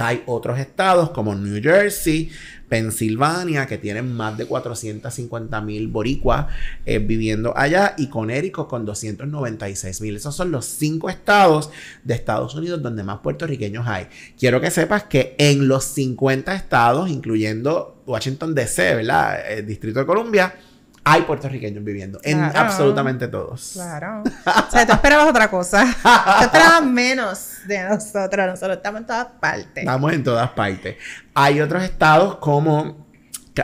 Hay 0.00 0.22
otros 0.24 0.58
estados 0.58 1.10
como 1.10 1.34
New 1.34 1.62
Jersey, 1.62 2.30
Pensilvania, 2.70 3.66
que 3.66 3.76
tienen 3.76 4.16
más 4.16 4.38
de 4.38 4.46
450 4.46 5.60
mil 5.60 5.88
boricuas 5.88 6.46
eh, 6.86 7.00
viviendo 7.00 7.52
allá, 7.54 7.94
y 7.98 8.06
Connecticut 8.06 8.66
con 8.66 8.86
296 8.86 10.00
mil. 10.00 10.16
Esos 10.16 10.34
son 10.34 10.52
los 10.52 10.64
cinco 10.64 11.10
estados 11.10 11.68
de 12.02 12.14
Estados 12.14 12.54
Unidos 12.54 12.80
donde 12.80 13.02
más 13.02 13.18
puertorriqueños 13.18 13.86
hay. 13.86 14.06
Quiero 14.38 14.62
que 14.62 14.70
sepas 14.70 15.04
que 15.04 15.34
en 15.36 15.68
los 15.68 15.84
50 15.84 16.54
estados, 16.54 17.10
incluyendo 17.10 18.02
Washington 18.06 18.54
DC. 18.54 19.00
El 19.00 19.66
Distrito 19.66 20.00
de 20.00 20.06
Columbia, 20.06 20.54
hay 21.04 21.22
puertorriqueños 21.22 21.82
viviendo. 21.82 22.20
En 22.22 22.40
absolutamente 22.40 23.28
todos. 23.28 23.70
Claro. 23.74 24.22
O 24.22 24.70
sea, 24.70 24.86
tú 24.86 24.92
esperabas 24.92 25.28
otra 25.28 25.48
cosa. 25.50 25.84
Tú 26.38 26.44
esperabas 26.44 26.84
menos 26.84 27.58
de 27.66 27.82
nosotros. 27.84 28.46
Nosotros 28.46 28.76
estamos 28.76 29.00
en 29.00 29.06
todas 29.06 29.26
partes. 29.40 29.76
Estamos 29.76 30.12
en 30.12 30.24
todas 30.24 30.50
partes. 30.50 30.96
Hay 31.34 31.60
otros 31.60 31.82
estados 31.82 32.36
como 32.36 33.09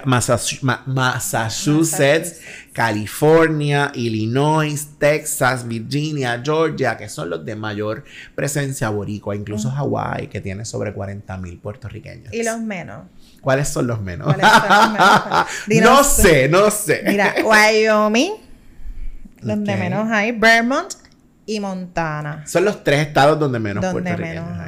Massachusetts, 0.05 2.41
California, 2.73 3.93
Illinois, 3.95 4.89
Texas, 4.99 5.67
Virginia, 5.67 6.41
Georgia, 6.45 6.97
que 6.97 7.09
son 7.09 7.31
los 7.31 7.45
de 7.45 7.55
mayor 7.55 8.05
presencia 8.35 8.89
boricua, 8.91 9.37
incluso 9.37 9.71
Hawái, 9.71 10.29
que 10.29 10.41
tiene 10.41 10.65
sobre 10.65 10.93
40 10.93 11.37
mil 11.39 11.59
puertorriqueños. 11.59 12.33
¿Y 12.33 12.43
los 12.43 12.59
menos? 12.61 13.05
¿Cuáles 13.41 13.69
son 13.69 13.87
los 13.87 14.01
menos? 14.01 14.35
no 15.83 16.05
sé, 16.05 16.49
no 16.49 16.71
sé. 16.71 17.03
Mira, 17.07 17.35
Wyoming, 17.45 18.33
donde 19.41 19.77
menos 19.77 20.11
hay, 20.11 20.33
Vermont 20.33 20.95
y 21.47 21.61
Montana. 21.61 22.45
Son 22.47 22.65
los 22.65 22.83
tres 22.83 23.07
estados 23.07 23.39
donde 23.39 23.61
menos 23.61 23.87
puertorriqueños 23.87 24.59
hay. 24.59 24.66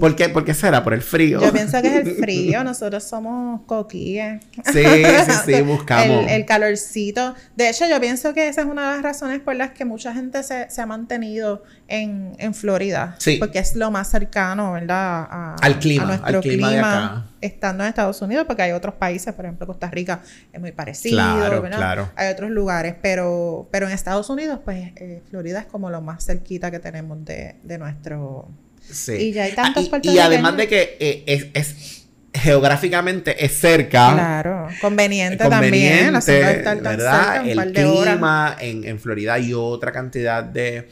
¿Por 0.00 0.16
qué? 0.16 0.28
¿Por 0.28 0.44
qué 0.44 0.52
será? 0.52 0.82
¿Por 0.82 0.94
el 0.94 1.02
frío? 1.02 1.40
Yo 1.40 1.52
pienso 1.52 1.80
que 1.80 1.88
es 1.88 2.06
el 2.06 2.16
frío. 2.16 2.64
Nosotros 2.64 3.04
somos 3.04 3.60
coquillas. 3.66 4.42
Sí, 4.72 4.82
sí, 4.82 5.32
sí, 5.54 5.62
buscamos. 5.62 6.26
El, 6.28 6.44
calorcito. 6.44 7.34
De 7.54 7.68
hecho, 7.68 7.86
yo 7.88 8.00
pienso 8.00 8.34
que 8.34 8.48
esa 8.48 8.62
es 8.62 8.66
una 8.66 8.88
de 8.88 8.96
las 8.96 9.02
razones 9.02 9.40
por 9.40 9.54
las 9.54 9.70
que 9.70 9.84
mucha 9.84 10.12
gente 10.12 10.42
se, 10.42 10.66
ha 10.76 10.86
mantenido 10.86 11.62
en, 11.86 12.34
Florida. 12.52 13.14
Sí. 13.18 13.36
Porque 13.36 13.60
es 13.60 13.76
lo 13.76 13.90
más 13.90 14.10
cercano, 14.10 14.72
¿verdad? 14.72 15.54
al 15.60 15.78
clima. 15.78 16.02
A 16.02 16.06
nuestro 16.06 16.40
clima, 16.40 17.30
estando 17.40 17.84
en 17.84 17.90
Estados 17.90 18.20
Unidos, 18.22 18.46
porque 18.46 18.62
hay 18.62 18.72
otros 18.72 18.94
países, 18.94 19.32
por 19.34 19.44
ejemplo, 19.44 19.66
Costa 19.66 19.88
Rica 19.88 20.20
es 20.52 20.60
muy 20.60 20.72
parecido, 20.72 21.16
claro, 21.16 21.62
Claro. 21.62 22.10
Hay 22.16 22.32
otros 22.32 22.50
lugares, 22.50 22.96
pero, 23.00 23.68
pero 23.70 23.86
en 23.86 23.92
Estados 23.92 24.28
Unidos, 24.30 24.60
pues 24.64 24.92
eh, 24.96 25.22
Florida 25.30 25.60
es 25.60 25.66
como 25.66 25.90
lo 25.90 26.00
más 26.00 26.26
cerquita 26.26 26.70
que 26.70 26.80
tenemos 26.80 27.24
de, 27.24 27.56
de 27.62 27.78
nuestro 27.78 28.48
y 29.18 29.32
ya 29.32 29.44
hay 29.44 29.52
tantos 29.52 29.90
ah, 29.92 29.98
y, 30.02 30.18
además 30.18 30.56
de 30.56 30.68
que 30.68 30.96
eh, 31.00 31.50
es, 31.54 32.00
geográficamente 32.32 33.44
es 33.44 33.58
cerca. 33.58 34.12
Claro, 34.12 34.68
conveniente, 34.80 35.48
también. 35.48 36.12
¿verdad? 36.12 37.46
el 37.46 37.72
clima 37.72 38.56
en, 38.58 38.98
Florida 38.98 39.34
hay 39.34 39.52
otra 39.52 39.92
cantidad 39.92 40.44
de, 40.44 40.88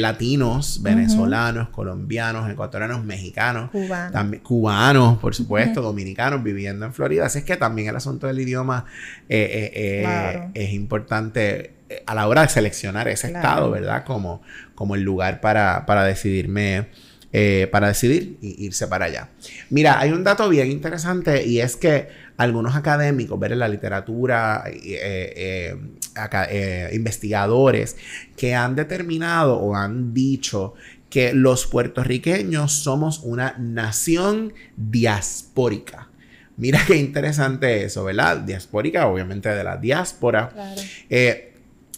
latinos, 0.00 0.82
venezolanos, 0.82 1.68
colombianos, 1.68 2.50
ecuatorianos, 2.50 3.04
mexicanos, 3.04 3.70
cubanos, 3.70 4.12
también, 4.12 4.42
cubanos 4.42 5.18
por 5.18 5.34
supuesto, 5.34 5.82
dominicanos 5.82 6.42
viviendo 6.42 6.86
en 6.86 6.94
Florida. 6.94 7.26
Así 7.26 7.40
es 7.40 7.44
que 7.44 7.56
también 7.56 7.88
el 7.88 7.96
asunto 7.96 8.26
del 8.26 8.40
idioma 8.40 8.86
eh, 9.28 9.70
eh, 9.74 10.48
es 10.54 10.72
importante 10.72 11.74
a 12.06 12.14
la 12.14 12.28
hora 12.28 12.42
de 12.42 12.48
seleccionar 12.48 13.08
ese 13.08 13.28
estado, 13.28 13.70
¿verdad? 13.70 14.04
Como, 14.04 14.42
como 14.74 14.94
el 14.94 15.02
lugar 15.02 15.40
para, 15.40 15.84
para 15.86 16.04
decidirme 16.04 16.86
eh, 17.32 17.68
para 17.70 17.86
decidir 17.86 18.38
irse 18.40 18.88
para 18.88 19.04
allá. 19.04 19.28
Mira, 19.68 20.00
hay 20.00 20.10
un 20.10 20.24
dato 20.24 20.48
bien 20.48 20.68
interesante 20.68 21.46
y 21.46 21.60
es 21.60 21.76
que 21.76 22.08
algunos 22.36 22.74
académicos, 22.74 23.38
ver 23.38 23.52
en 23.52 23.60
la 23.60 23.68
literatura, 23.68 24.64
eh, 24.66 25.76
eh, 26.16 26.90
investigadores 26.92 27.96
que 28.36 28.56
han 28.56 28.74
determinado 28.74 29.58
o 29.58 29.76
han 29.76 30.12
dicho 30.12 30.74
que 31.08 31.32
los 31.32 31.68
puertorriqueños 31.68 32.72
somos 32.72 33.20
una 33.20 33.54
nación 33.60 34.52
diaspórica. 34.76 36.08
Mira 36.56 36.80
qué 36.84 36.96
interesante 36.96 37.84
eso, 37.84 38.02
¿verdad? 38.02 38.38
Diaspórica, 38.38 39.06
obviamente 39.06 39.50
de 39.50 39.62
la 39.62 39.76
diáspora. 39.76 40.52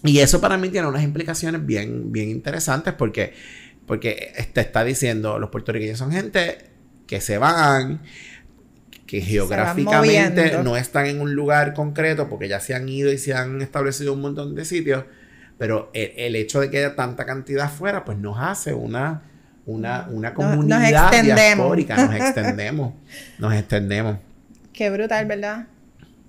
y 0.04 0.18
eso 0.18 0.42
para 0.42 0.58
mí 0.58 0.68
tiene 0.68 0.88
unas 0.88 1.04
implicaciones 1.04 1.64
bien, 1.64 2.12
bien 2.12 2.28
interesantes 2.28 2.92
porque 2.92 3.32
porque 3.92 4.32
te 4.54 4.62
está 4.62 4.84
diciendo, 4.84 5.38
los 5.38 5.50
puertorriqueños 5.50 5.98
son 5.98 6.12
gente 6.12 6.56
que 7.06 7.20
se 7.20 7.36
van, 7.36 8.00
que 9.04 9.20
geográficamente 9.20 10.62
no 10.64 10.78
están 10.78 11.04
en 11.04 11.20
un 11.20 11.34
lugar 11.34 11.74
concreto 11.74 12.26
porque 12.30 12.48
ya 12.48 12.58
se 12.58 12.74
han 12.74 12.88
ido 12.88 13.12
y 13.12 13.18
se 13.18 13.34
han 13.34 13.60
establecido 13.60 14.14
un 14.14 14.22
montón 14.22 14.54
de 14.54 14.64
sitios, 14.64 15.04
pero 15.58 15.90
el, 15.92 16.34
hecho 16.36 16.58
de 16.60 16.70
que 16.70 16.78
haya 16.78 16.96
tanta 16.96 17.26
cantidad 17.26 17.70
fuera, 17.70 18.02
pues 18.06 18.16
nos 18.16 18.38
hace 18.40 18.72
una, 18.72 19.24
una, 19.66 20.08
una 20.08 20.32
comunidad 20.32 21.12
nos, 21.12 21.22
diaspórica, 21.22 22.06
nos 22.06 22.14
extendemos, 22.16 22.94
nos 23.38 23.52
extendemos. 23.52 24.16
Qué 24.72 24.88
brutal, 24.88 25.26
¿verdad? 25.26 25.66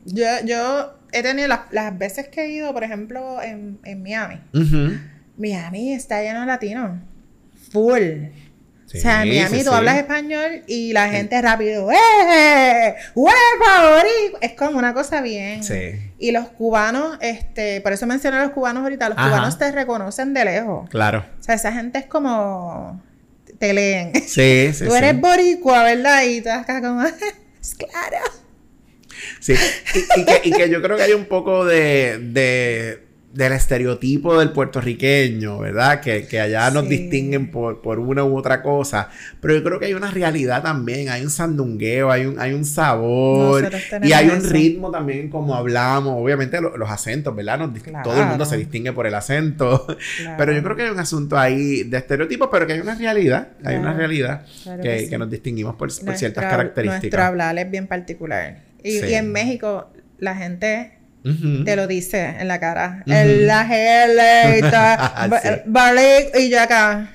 Yo, 0.04 0.26
yo 0.44 0.98
he 1.14 1.24
tenido 1.24 1.48
las, 1.48 1.98
veces 1.98 2.28
que 2.28 2.44
he 2.44 2.50
ido, 2.50 2.74
por 2.74 2.84
ejemplo, 2.84 3.42
en, 3.42 3.80
Miami. 4.04 4.42
Miami 5.38 5.94
está 5.94 6.22
lleno 6.22 6.42
de 6.42 6.46
latinos 6.48 7.00
full. 7.74 8.02
o 8.86 8.90
sea, 8.90 9.24
en 9.24 9.30
Miami 9.30 9.64
tú 9.64 9.72
hablas 9.72 9.98
español 9.98 10.62
y 10.68 10.94
la 10.94 11.10
gente 11.10 11.42
rápido, 11.42 11.90
¡eh! 11.92 12.96
¡Huevo! 13.16 13.34
Es 14.40 14.54
como 14.54 14.78
una 14.78 14.94
cosa 14.94 15.22
bien. 15.22 15.64
Sí. 15.64 16.12
Y 16.20 16.32
los 16.32 16.48
cubanos, 16.50 17.18
este, 17.20 17.82
por 17.82 17.92
eso 17.92 18.06
mencioné 18.06 18.38
a 18.38 18.44
los 18.44 18.52
cubanos 18.52 18.84
ahorita, 18.84 19.10
los 19.10 19.18
cubanos 19.18 19.58
te 19.58 19.72
reconocen 19.72 20.34
de 20.34 20.46
lejos. 20.46 20.90
Claro. 20.90 21.26
O 21.40 21.44
sea, 21.44 21.56
esa 21.56 21.74
gente 21.74 21.98
es 21.98 22.06
como. 22.06 23.04
te 23.58 23.74
leen. 23.74 24.14
Sí, 24.16 24.72
sí. 24.74 24.86
Tú 24.88 24.94
eres 24.94 25.20
boricua, 25.20 25.84
¿verdad? 25.84 26.24
Y 26.24 26.42
tú 26.42 26.50
estás 26.50 26.80
como, 26.82 27.02
claro. 27.78 28.24
Sí. 29.40 29.56
Y, 30.16 30.26
que, 30.26 30.42
y, 30.44 30.52
que, 30.52 30.70
yo 30.70 30.82
creo 30.82 30.98
que 30.98 31.04
hay 31.04 31.14
un 31.14 31.26
poco 31.26 31.66
de, 31.66 32.20
de 32.20 33.03
del 33.34 33.52
estereotipo 33.54 34.38
del 34.38 34.52
puertorriqueño, 34.52 35.58
¿verdad? 35.58 36.02
Que, 36.02 36.40
allá 36.40 36.70
nos 36.70 36.88
distinguen 36.88 37.50
por, 37.50 38.00
una 38.00 38.24
u 38.24 38.38
otra 38.38 38.62
cosa. 38.62 39.10
Pero 39.42 39.56
yo 39.56 39.64
creo 39.64 39.80
que 39.80 39.88
hay 39.88 39.96
una 39.96 40.12
realidad 40.12 40.62
también, 40.62 41.10
hay 41.10 41.24
un 41.24 41.32
sandungueo, 41.32 42.12
hay 42.12 42.28
un, 42.28 42.40
hay 42.40 42.54
un 42.54 42.64
sabor 42.64 43.72
y 44.04 44.14
hay 44.14 44.30
un 44.30 44.44
ritmo 44.44 44.92
también 44.92 45.30
como 45.30 45.56
hablamos. 45.56 46.14
Obviamente 46.22 46.62
los 46.62 46.90
acentos, 46.90 47.36
¿verdad? 47.36 47.72
Todo 48.04 48.22
el 48.22 48.28
mundo 48.28 48.46
se 48.46 48.56
distingue 48.56 48.94
por 48.94 49.08
el 49.08 49.16
acento. 49.16 49.88
Pero 50.38 50.54
yo 50.54 50.62
creo 50.62 50.76
que 50.76 50.84
hay 50.84 50.90
un 50.90 51.00
asunto 51.00 51.36
ahí 51.38 51.84
de 51.84 51.98
estereotipos, 51.98 52.50
pero 52.52 52.68
que 52.68 52.74
hay 52.74 52.80
una 52.80 52.96
realidad, 52.96 53.50
hay 53.64 53.78
una 53.78 53.94
realidad 53.94 54.46
que, 54.82 55.18
nos 55.18 55.30
distinguimos 55.30 55.76
por, 55.76 55.92
ciertas 55.92 56.46
características. 56.46 57.02
Nuestro 57.02 57.24
hablar 57.24 57.58
es 57.58 57.70
bien 57.70 57.88
particular. 57.88 58.60
y 58.84 59.14
en 59.14 59.32
México 59.32 59.88
la 60.20 60.36
gente 60.36 61.03
te 61.24 61.76
lo 61.78 61.88
dice 61.88 62.36
en 62.40 62.50
la 62.50 62.60
cara. 62.60 63.02
En 63.06 63.48
la 63.48 63.66
geleta, 63.66 65.30
sí. 65.42 66.40
y 66.40 66.50
yo 66.50 66.62
acá. 66.62 67.10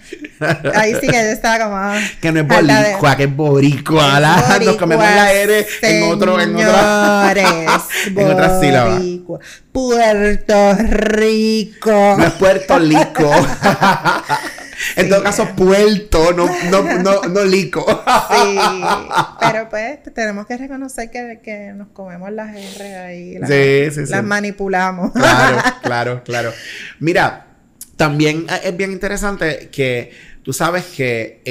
Ahí 0.74 0.94
sí 1.00 1.08
que 1.08 1.30
está 1.30 1.62
como. 1.62 1.78
Que 2.20 2.32
no 2.32 2.40
es 2.40 2.46
boricua, 2.48 3.16
que 3.16 3.24
es 3.24 3.36
boricua. 3.36 4.20
La, 4.20 4.58
nos 4.64 4.76
comemos 4.76 5.04
la 5.04 5.32
R 5.32 5.66
en 5.82 6.02
otro, 6.04 6.40
en 6.40 6.56
otra. 6.56 7.32
en 8.06 8.26
otra 8.26 8.60
sílaba. 8.60 9.00
Puerto 9.72 10.74
Rico. 10.74 12.14
No 12.18 12.24
es 12.24 12.32
Puerto 12.32 12.78
Rico. 12.78 13.30
En 14.96 15.08
todo 15.08 15.22
caso, 15.22 15.48
puerto, 15.56 16.32
no, 16.32 16.48
no, 16.70 17.02
no, 17.02 17.22
no 17.22 17.44
lico. 17.44 17.84
Sí, 18.30 18.58
pero 19.40 19.68
pues 19.68 19.98
tenemos 20.14 20.46
que 20.46 20.56
reconocer 20.56 21.10
que, 21.10 21.40
que 21.42 21.72
nos 21.74 21.88
comemos 21.88 22.30
las 22.32 22.56
R 22.56 22.96
ahí. 22.96 23.38
Las, 23.38 23.48
sí, 23.48 23.90
sí, 23.90 24.10
las 24.10 24.24
manipulamos. 24.24 25.12
Claro, 25.12 25.62
claro, 25.82 26.22
claro. 26.24 26.52
Mira, 27.00 27.46
también 27.96 28.46
es 28.62 28.76
bien 28.76 28.92
interesante 28.92 29.68
que 29.70 30.12
Tú 30.48 30.54
sabes 30.54 30.86
que 30.86 31.42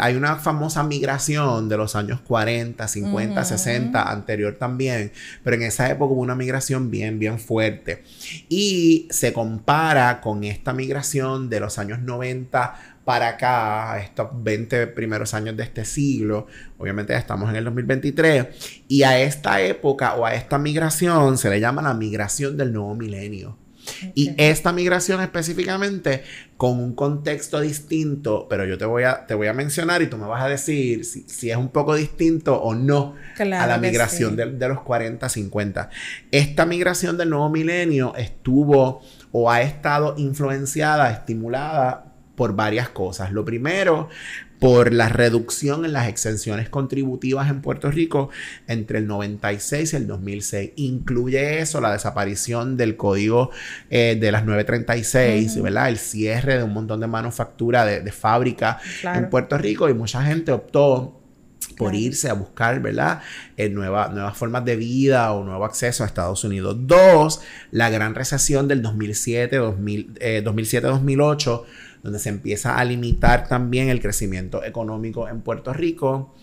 hay 0.00 0.16
una 0.16 0.36
famosa 0.36 0.82
migración 0.82 1.68
de 1.68 1.76
los 1.76 1.94
años 1.94 2.22
40, 2.22 2.88
50, 2.88 3.44
60, 3.44 4.10
anterior 4.10 4.56
también, 4.58 5.12
pero 5.44 5.56
en 5.56 5.62
esa 5.64 5.90
época 5.90 6.14
hubo 6.14 6.22
una 6.22 6.34
migración 6.34 6.90
bien, 6.90 7.18
bien 7.18 7.38
fuerte. 7.38 8.02
Y 8.48 9.08
se 9.10 9.34
compara 9.34 10.22
con 10.22 10.42
esta 10.44 10.72
migración 10.72 11.50
de 11.50 11.60
los 11.60 11.78
años 11.78 12.00
90 12.00 13.00
para 13.04 13.28
acá, 13.28 14.00
estos 14.02 14.28
20 14.32 14.86
primeros 14.86 15.34
años 15.34 15.54
de 15.54 15.64
este 15.64 15.84
siglo, 15.84 16.46
obviamente 16.78 17.14
estamos 17.14 17.50
en 17.50 17.56
el 17.56 17.64
2023, 17.64 18.46
y 18.88 19.02
a 19.02 19.20
esta 19.20 19.60
época 19.60 20.14
o 20.14 20.24
a 20.24 20.34
esta 20.34 20.56
migración 20.56 21.36
se 21.36 21.50
le 21.50 21.60
llama 21.60 21.82
la 21.82 21.92
migración 21.92 22.56
del 22.56 22.72
nuevo 22.72 22.94
milenio. 22.94 23.58
Y 24.14 24.34
esta 24.36 24.72
migración 24.72 25.20
específicamente 25.20 26.22
con 26.56 26.78
un 26.78 26.94
contexto 26.94 27.60
distinto, 27.60 28.46
pero 28.48 28.64
yo 28.66 28.76
te 28.76 28.84
voy 28.84 29.04
a, 29.04 29.26
te 29.26 29.34
voy 29.34 29.46
a 29.46 29.52
mencionar 29.52 30.02
y 30.02 30.08
tú 30.08 30.18
me 30.18 30.26
vas 30.26 30.42
a 30.42 30.48
decir 30.48 31.04
si, 31.04 31.50
es 31.50 31.56
un 31.56 31.70
poco 31.70 31.94
distinto 31.94 32.60
o 32.60 32.74
no 32.74 33.14
a 33.38 33.66
la 33.66 33.78
migración 33.78 34.36
de, 34.36 34.52
de, 34.52 34.68
los 34.68 34.82
40, 34.82 35.28
50. 35.28 35.90
Esta 36.30 36.66
migración 36.66 37.16
del 37.16 37.30
nuevo 37.30 37.48
milenio 37.48 38.14
estuvo 38.16 39.00
o 39.32 39.50
ha 39.50 39.62
estado 39.62 40.14
influenciada, 40.18 41.10
estimulada 41.10 42.10
por 42.34 42.54
varias 42.54 42.88
cosas. 42.88 43.32
Lo 43.32 43.44
primero, 43.44 44.08
por 44.60 44.92
la 44.92 45.08
reducción 45.08 45.84
en 45.86 45.94
las 45.94 46.06
exenciones 46.06 46.68
contributivas 46.68 47.50
en 47.50 47.62
Puerto 47.62 47.90
Rico 47.90 48.28
entre 48.68 48.98
el 48.98 49.06
96 49.06 49.94
y 49.94 49.96
el 49.96 50.06
2006. 50.06 50.72
Incluye 50.76 51.60
eso 51.60 51.80
la 51.80 51.92
desaparición 51.92 52.76
del 52.76 52.96
código 52.96 53.50
eh, 53.88 54.18
de 54.20 54.30
las 54.30 54.44
936, 54.44 55.62
¿verdad? 55.62 55.88
El 55.88 55.96
cierre 55.96 56.58
de 56.58 56.64
un 56.64 56.74
montón 56.74 57.00
de 57.00 57.06
manufactura 57.06 57.86
de, 57.86 58.12
fábrica 58.12 58.78
en 59.02 59.30
Puerto 59.30 59.56
Rico 59.56 59.88
y 59.88 59.94
mucha 59.94 60.22
gente 60.22 60.52
optó 60.52 61.16
por 61.78 61.94
irse 61.94 62.28
a 62.28 62.34
buscar, 62.34 62.82
¿verdad? 62.82 63.22
Eh, 63.56 63.70
nuevas 63.70 64.36
formas 64.36 64.66
de 64.66 64.76
vida 64.76 65.32
o 65.32 65.42
nuevo 65.42 65.64
acceso 65.64 66.04
a 66.04 66.06
Estados 66.06 66.44
Unidos. 66.44 66.76
Dos, 66.80 67.40
la 67.70 67.88
gran 67.88 68.14
recesión 68.14 68.68
del 68.68 68.82
2007, 68.82 69.58
2007-2008 69.58 71.64
donde 72.02 72.18
se 72.18 72.28
empieza 72.28 72.76
a 72.76 72.84
limitar 72.84 73.48
también 73.48 73.88
el 73.88 74.00
crecimiento 74.00 74.64
económico 74.64 75.28
en 75.28 75.42
Puerto 75.42 75.72
Rico. 75.72 76.34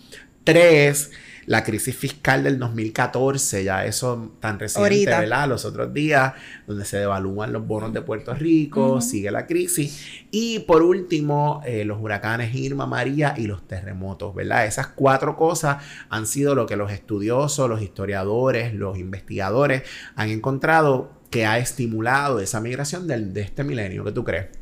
Tres, 0.44 1.10
la 1.48 1.64
crisis 1.64 1.96
fiscal 1.96 2.44
del 2.44 2.58
2014, 2.58 3.64
ya 3.64 3.86
eso 3.86 4.32
tan 4.38 4.58
reciente, 4.58 5.06
¿verdad? 5.06 5.48
Los 5.48 5.64
otros 5.64 5.92
días, 5.94 6.34
donde 6.66 6.84
se 6.84 6.98
devalúan 6.98 7.52
los 7.52 7.66
bonos 7.66 7.92
de 7.92 8.02
Puerto 8.02 8.34
Rico, 8.34 9.00
sigue 9.00 9.30
la 9.30 9.46
crisis. 9.46 10.26
Y 10.30 10.60
por 10.60 10.82
último, 10.82 11.62
eh, 11.64 11.86
los 11.86 12.00
huracanes 12.00 12.54
Irma, 12.54 12.86
María 12.86 13.34
y 13.36 13.46
los 13.46 13.66
terremotos, 13.66 14.34
¿verdad? 14.34 14.66
Esas 14.66 14.88
cuatro 14.88 15.36
cosas 15.36 15.82
han 16.10 16.26
sido 16.26 16.54
lo 16.54 16.66
que 16.66 16.76
los 16.76 16.92
estudiosos, 16.92 17.68
los 17.68 17.80
historiadores, 17.80 18.74
los 18.74 18.98
investigadores 18.98 19.82
han 20.16 20.28
encontrado 20.28 21.12
que 21.30 21.46
ha 21.46 21.58
estimulado 21.58 22.40
esa 22.40 22.60
migración 22.60 23.06
de 23.06 23.40
este 23.40 23.64
milenio. 23.64 24.04
¿Qué 24.04 24.12
tú 24.12 24.22
crees? 24.24 24.57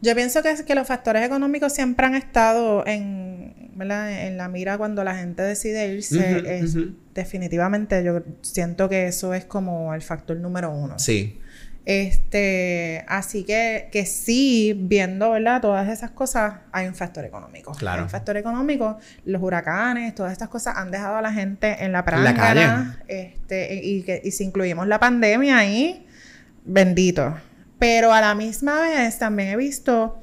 Yo 0.00 0.14
pienso 0.14 0.42
que, 0.42 0.54
que 0.64 0.74
los 0.74 0.86
factores 0.86 1.24
económicos 1.24 1.72
siempre 1.72 2.06
han 2.06 2.14
estado 2.14 2.86
en, 2.86 3.72
en 3.80 4.36
la 4.36 4.48
mira 4.48 4.78
cuando 4.78 5.02
la 5.02 5.16
gente 5.16 5.42
decide 5.42 5.88
irse. 5.88 6.62
Definitivamente 7.14 8.04
yo 8.04 8.22
siento 8.42 8.88
que 8.88 9.08
eso 9.08 9.34
es 9.34 9.44
como 9.44 9.92
el 9.94 10.02
factor 10.02 10.36
número 10.36 10.70
uno. 10.70 10.98
Sí. 10.98 11.40
Este, 11.84 13.02
así 13.08 13.44
que, 13.44 13.88
que 13.90 14.04
sí, 14.04 14.74
viendo, 14.78 15.30
¿verdad? 15.30 15.62
Todas 15.62 15.88
esas 15.88 16.10
cosas, 16.10 16.56
hay 16.70 16.86
un 16.86 16.94
factor 16.94 17.24
económico. 17.24 17.72
Claro. 17.72 18.00
Hay 18.00 18.04
un 18.04 18.10
factor 18.10 18.36
económico, 18.36 18.98
los 19.24 19.42
huracanes, 19.42 20.14
todas 20.14 20.32
estas 20.32 20.48
cosas 20.48 20.76
han 20.76 20.90
dejado 20.90 21.16
a 21.16 21.22
la 21.22 21.32
gente 21.32 21.82
en 21.82 21.92
la 21.92 22.04
práctica. 22.04 22.98
Este, 23.08 23.80
y, 23.82 24.02
que, 24.02 24.20
y 24.22 24.30
si 24.32 24.44
incluimos 24.44 24.86
la 24.86 25.00
pandemia 25.00 25.56
ahí, 25.56 26.06
bendito. 26.64 27.34
Pero 27.78 28.12
a 28.12 28.20
la 28.20 28.34
misma 28.34 28.80
vez 28.80 29.18
también 29.18 29.50
he 29.50 29.56
visto 29.56 30.20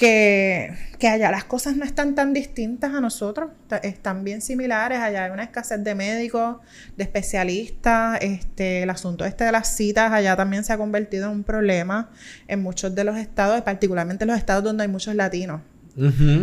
que, 0.00 0.72
allá 1.02 1.30
las 1.30 1.44
cosas 1.44 1.76
no 1.76 1.84
están 1.84 2.14
tan 2.14 2.32
distintas 2.32 2.94
a 2.94 3.02
nosotros, 3.02 3.50
están 3.82 4.24
bien 4.24 4.40
similares, 4.40 4.98
allá 4.98 5.24
hay 5.24 5.30
una 5.30 5.42
escasez 5.42 5.84
de 5.84 5.94
médicos, 5.94 6.56
de 6.96 7.04
especialistas, 7.04 8.18
este, 8.22 8.82
el 8.82 8.90
asunto 8.90 9.26
este 9.26 9.44
de 9.44 9.52
las 9.52 9.76
citas 9.76 10.10
allá 10.10 10.36
también 10.36 10.64
se 10.64 10.72
ha 10.72 10.78
convertido 10.78 11.26
en 11.26 11.32
un 11.32 11.44
problema 11.44 12.10
en 12.48 12.62
muchos 12.62 12.94
de 12.94 13.04
los 13.04 13.18
estados, 13.18 13.60
particularmente 13.60 14.24
en 14.24 14.28
los 14.28 14.38
estados 14.38 14.64
donde 14.64 14.84
hay 14.84 14.88
muchos 14.88 15.14
latinos. 15.14 15.60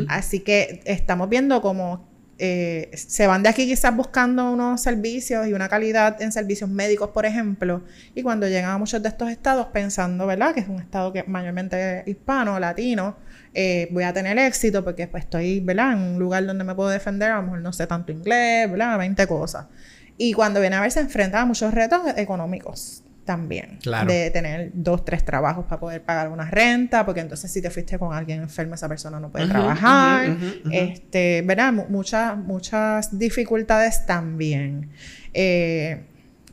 Así 0.07 0.41
que 0.41 0.81
estamos 0.85 1.27
viendo 1.29 1.61
como 1.61 2.07
eh, 2.39 2.91
se 2.93 3.25
van 3.25 3.41
de 3.41 3.49
aquí 3.49 3.65
quizás 3.65 3.95
buscando 3.95 4.51
unos 4.51 4.81
servicios 4.81 5.47
y 5.47 5.53
una 5.53 5.67
calidad 5.69 6.21
en 6.21 6.31
servicios 6.31 6.69
médicos, 6.69 7.09
por 7.09 7.25
ejemplo, 7.25 7.83
y 8.13 8.21
cuando 8.21 8.47
llegan 8.47 8.71
a 8.71 8.77
muchos 8.77 9.01
de 9.01 9.09
estos 9.09 9.29
estados 9.29 9.67
pensando, 9.67 10.27
¿verdad? 10.27 10.53
Que 10.53 10.59
es 10.59 10.67
un 10.67 10.79
estado 10.79 11.11
que 11.11 11.23
mayormente 11.23 12.03
hispano, 12.05 12.59
latino, 12.59 13.15
eh, 13.53 13.87
voy 13.91 14.03
a 14.03 14.13
tener 14.13 14.37
éxito 14.37 14.83
porque 14.83 15.07
pues 15.07 15.23
estoy, 15.23 15.61
¿verdad? 15.61 15.93
En 15.93 15.99
un 15.99 16.19
lugar 16.19 16.45
donde 16.45 16.63
me 16.63 16.75
puedo 16.75 16.89
defender, 16.89 17.31
a 17.31 17.37
lo 17.37 17.43
mejor 17.43 17.61
no 17.61 17.73
sé 17.73 17.87
tanto 17.87 18.11
inglés, 18.11 18.69
¿verdad? 18.69 18.97
20 18.97 19.25
cosas. 19.27 19.65
Y 20.17 20.33
cuando 20.33 20.59
viene 20.59 20.75
a 20.75 20.81
ver 20.81 20.91
se 20.91 20.99
enfrenta 20.99 21.41
a 21.41 21.45
muchos 21.45 21.73
retos 21.73 22.01
económicos 22.17 23.03
también. 23.27 23.77
De 24.07 24.31
tener 24.31 24.71
dos, 24.73 25.05
tres 25.05 25.23
trabajos 25.23 25.65
para 25.65 25.79
poder 25.79 26.01
pagar 26.01 26.29
una 26.29 26.49
renta, 26.49 27.05
porque 27.05 27.19
entonces 27.19 27.51
si 27.51 27.61
te 27.61 27.69
fuiste 27.69 27.99
con 27.99 28.15
alguien 28.15 28.41
enfermo, 28.41 28.73
esa 28.73 28.87
persona 28.87 29.19
no 29.19 29.29
puede 29.29 29.47
trabajar. 29.47 30.35
este, 30.71 31.43
¿verdad? 31.43 31.71
muchas, 31.71 32.35
muchas 32.35 33.19
dificultades 33.19 34.07
también. 34.07 34.89
Eh, 35.33 36.01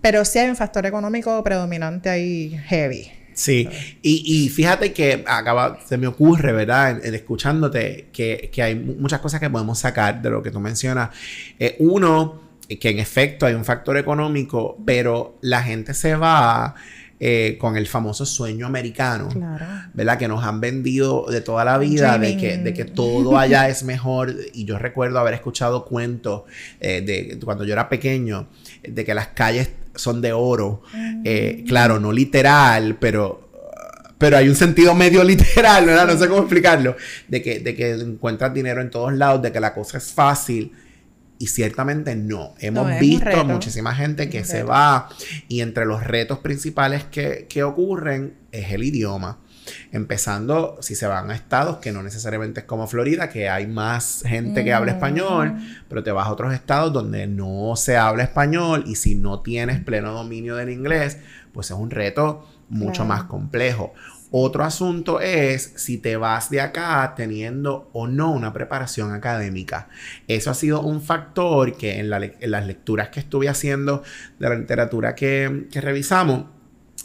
pero 0.03 0.23
sí 0.27 0.39
hay 0.39 0.51
un 0.51 0.57
factor 0.57 0.85
económico 0.85 1.43
predominante 1.43 2.11
ahí 2.11 2.61
heavy. 2.67 3.11
Sí, 3.33 3.69
y, 4.01 4.45
y, 4.45 4.49
fíjate 4.49 4.93
que 4.93 5.25
acaba, 5.27 5.79
se 5.85 5.97
me 5.97 6.07
ocurre, 6.07 6.53
¿verdad? 6.53 7.05
En, 7.05 7.15
escuchándote, 7.15 8.09
que, 8.13 8.49
que, 8.53 8.63
hay 8.63 8.77
muchas 8.77 9.21
cosas 9.21 9.41
que 9.41 9.51
podemos 9.51 9.79
sacar 9.79 10.23
de 10.23 10.31
lo 10.31 10.43
que 10.43 10.53
tú 10.53 10.61
mencionas. 10.61 11.11
Eh, 11.59 11.75
uno, 11.81 12.44
que 12.69 12.91
en 12.91 12.99
efecto 12.99 13.47
hay 13.47 13.55
un 13.55 13.65
factor 13.65 13.97
económico, 13.97 14.79
pero 14.85 15.39
la 15.43 15.63
gente 15.63 15.95
se 15.95 16.17
va 16.17 16.75
eh, 17.21 17.57
con 17.61 17.77
el 17.77 17.87
famoso 17.87 18.27
sueño 18.27 18.67
americano, 18.67 19.29
¿verdad? 19.95 20.19
Que 20.19 20.27
nos 20.27 20.45
han 20.45 20.61
vendido 20.61 21.27
de 21.31 21.41
toda 21.41 21.65
la 21.65 21.79
vida 21.79 22.19
de 22.19 22.37
que, 22.37 22.59
de 22.59 22.75
que, 22.75 22.85
todo 22.85 23.39
allá 23.39 23.69
es 23.69 23.85
mejor. 23.85 24.35
Y 24.53 24.65
yo 24.65 24.79
recuerdo 24.79 25.19
haber 25.19 25.35
escuchado 25.35 25.85
cuentos 25.85 26.43
eh, 26.81 27.03
de 27.03 27.39
cuando 27.45 27.65
yo 27.65 27.73
era 27.73 27.89
pequeño, 27.89 28.49
de 28.83 29.05
que 29.05 29.15
las 29.15 29.29
calles 29.29 29.71
son 29.95 30.21
de 30.21 30.33
oro. 30.33 30.83
Eh, 31.25 31.61
mm. 31.63 31.67
claro, 31.69 32.01
no 32.01 32.13
literal, 32.13 32.97
pero 32.99 33.49
pero 34.19 34.37
hay 34.37 34.49
un 34.49 34.57
sentido 34.57 34.95
medio 34.95 35.23
literal, 35.25 35.87
¿verdad? 35.87 36.07
No 36.07 36.19
sé 36.19 36.29
cómo 36.29 36.41
explicarlo. 36.41 36.97
De 37.29 37.43
que, 37.43 37.61
de 37.61 37.75
que 37.75 37.93
encuentras 37.93 38.53
dinero 38.53 38.81
en 38.81 38.91
todos 38.91 39.13
lados, 39.13 39.41
de 39.41 39.53
que 39.53 39.61
la 39.61 39.73
cosa 39.73 39.99
es 39.99 40.13
fácil. 40.13 40.73
Y 41.39 41.49
ciertamente 41.49 42.15
no. 42.15 42.55
Hemos 42.59 42.99
visto 43.01 43.45
muchísima 43.45 43.95
gente 43.95 44.29
que 44.29 44.45
se 44.45 44.63
va 44.63 45.09
y 45.49 45.61
entre 45.61 45.85
los 45.85 46.05
retos 46.05 46.39
principales 46.39 47.05
que, 47.05 47.47
que 47.49 47.65
ocurren 47.65 48.35
es 48.53 48.73
el 48.73 48.85
idioma. 48.85 49.39
Empezando, 49.93 50.77
si 50.81 50.95
se 50.95 51.07
van 51.07 51.31
a 51.31 51.35
estados 51.35 51.79
que 51.79 51.91
no 51.91 52.03
necesariamente 52.03 52.61
es 52.61 52.67
como 52.67 52.87
Florida, 52.87 53.31
que 53.31 53.49
hay 53.49 53.67
más 53.67 54.23
gente 54.27 54.63
que 54.63 54.73
habla 54.73 54.93
español, 54.93 55.57
pero 55.89 56.03
te 56.03 56.13
vas 56.13 56.27
a 56.29 56.33
otros 56.33 56.53
estados 56.53 56.93
donde 56.93 57.27
no 57.27 57.75
se 57.77 57.97
habla 57.97 58.25
español 58.25 58.85
y 58.87 58.97
si 58.97 59.15
no 59.15 59.41
tienes 59.41 59.81
pleno 59.81 60.13
dominio 60.13 60.57
del 60.57 60.71
inglés, 60.71 61.19
pues 61.53 61.71
es 61.71 61.77
un 61.77 61.91
reto 61.91 62.47
mucho 62.69 63.05
más 63.05 63.25
complejo. 63.25 63.95
Otro 64.31 64.65
asunto 64.65 65.21
es 65.21 65.75
si 65.77 65.99
te 65.99 66.17
vas 66.17 66.51
de 66.51 66.61
acá 66.61 67.15
teniendo 67.17 67.89
o 67.93 68.07
no 68.07 68.33
una 68.33 68.53
preparación 68.53 69.13
académica. 69.13 69.89
Eso 70.27 70.51
ha 70.51 70.55
sido 70.55 70.81
un 70.81 71.01
factor 71.03 71.77
que 71.77 72.01
en, 72.01 72.11
las 72.11 72.67
lecturas 72.67 73.11
que 73.11 73.21
estuve 73.21 73.49
haciendo 73.49 74.03
de 74.39 74.49
la 74.49 74.57
literatura 74.57 75.15
que, 75.15 75.69
revisamos, 75.73 76.47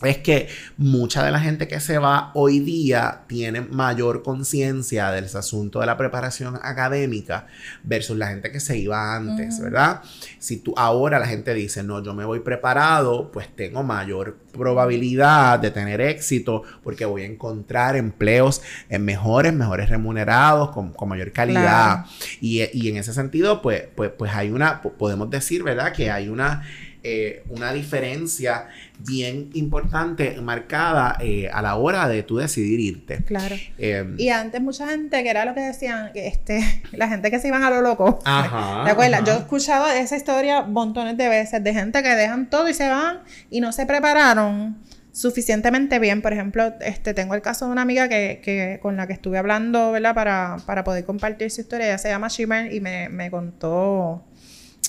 es 0.03 0.17
que 0.19 0.47
mucha 0.77 1.25
de 1.25 1.31
la 1.31 1.39
gente 1.39 1.67
que 1.67 1.79
se 1.81 1.97
va 1.97 2.31
hoy 2.33 2.59
día 2.59 3.21
tiene 3.27 3.61
mayor 3.61 4.23
conciencia 4.23 5.11
del 5.11 5.25
asunto 5.25 5.81
de 5.81 5.85
la 5.85 5.97
preparación 5.97 6.57
académica 6.61 7.47
versus 7.83 8.17
la 8.17 8.27
gente 8.27 8.51
que 8.51 8.61
se 8.61 8.77
iba 8.77 9.15
antes, 9.15 9.59
¿verdad? 9.59 10.01
Si 10.37 10.57
tú 10.57 10.73
ahora 10.77 11.19
la 11.19 11.27
gente 11.27 11.53
dice, 11.53 11.83
no, 11.83 12.01
yo 12.01 12.13
me 12.13 12.23
voy 12.23 12.39
preparado, 12.39 13.29
pues 13.31 13.53
tengo 13.53 13.83
mayor 13.83 14.37
probabilidad 14.53 15.59
de 15.59 15.71
tener 15.71 15.99
éxito 15.99 16.63
porque 16.81 17.05
voy 17.05 17.23
a 17.23 17.25
encontrar 17.25 17.97
empleos 17.97 18.61
en 18.87 19.03
mejores, 19.03 19.53
mejores 19.53 19.89
remunerados, 19.89 20.71
con, 20.71 20.93
mayor 21.09 21.31
calidad. 21.33 22.05
Y, 22.39 22.61
y, 22.71 22.89
en 22.89 22.97
ese 22.97 23.13
sentido, 23.13 23.61
pues, 23.61 23.83
pues, 23.95 24.11
pues 24.17 24.31
hay 24.33 24.51
una, 24.51 24.81
podemos 24.81 25.29
decir, 25.29 25.63
¿verdad? 25.63 25.91
Que 25.91 26.11
hay 26.11 26.29
una 26.29 26.63
eh, 27.01 27.43
una 27.49 27.71
diferencia 27.71 28.67
bien 28.99 29.51
importante, 29.53 30.41
marcada 30.41 31.17
eh, 31.21 31.49
a 31.53 31.61
la 31.61 31.77
hora 31.77 32.09
de 32.09 32.23
tú 32.23 32.37
decidir 32.37 32.79
irte. 32.81 33.23
Claro. 33.23 33.55
Eh, 33.77 34.15
y 34.17 34.27
antes 34.29 34.61
mucha 34.61 34.89
gente, 34.89 35.23
que 35.23 35.29
era 35.29 35.45
lo 35.45 35.53
que 35.53 35.61
decían, 35.61 36.11
que 36.11 36.27
este, 36.27 36.83
la 36.91 37.07
gente 37.07 37.31
que 37.31 37.39
se 37.39 37.47
iban 37.47 37.63
a 37.63 37.69
lo 37.69 37.81
loco. 37.81 38.19
Ajá, 38.25 38.83
¿Te 38.85 38.91
acuerdas? 38.91 39.23
Yo 39.25 39.33
he 39.33 39.37
escuchado 39.37 39.89
esa 39.89 40.17
historia 40.17 40.63
montones 40.63 41.15
de 41.15 41.29
veces 41.29 41.63
de 41.63 41.73
gente 41.73 42.03
que 42.03 42.09
dejan 42.09 42.49
todo 42.49 42.67
y 42.67 42.73
se 42.73 42.89
van 42.89 43.19
y 43.49 43.61
no 43.61 43.71
se 43.71 43.85
prepararon 43.85 44.77
suficientemente 45.13 45.99
bien. 45.99 46.21
Por 46.21 46.33
ejemplo, 46.33 46.73
este, 46.81 47.13
tengo 47.13 47.33
el 47.33 47.41
caso 47.41 47.65
de 47.65 47.71
una 47.71 47.83
amiga 47.83 48.09
que, 48.09 48.41
que 48.43 48.79
con 48.81 48.97
la 48.97 49.07
que 49.07 49.13
estuve 49.13 49.37
hablando, 49.37 49.93
¿verdad? 49.93 50.13
Para, 50.13 50.57
para 50.65 50.83
poder 50.83 51.05
compartir 51.05 51.49
su 51.49 51.61
historia. 51.61 51.87
Ella 51.87 51.97
se 51.97 52.09
llama 52.09 52.27
Shimmer 52.27 52.73
y 52.73 52.81
me, 52.81 53.07
me 53.07 53.31
contó... 53.31 54.25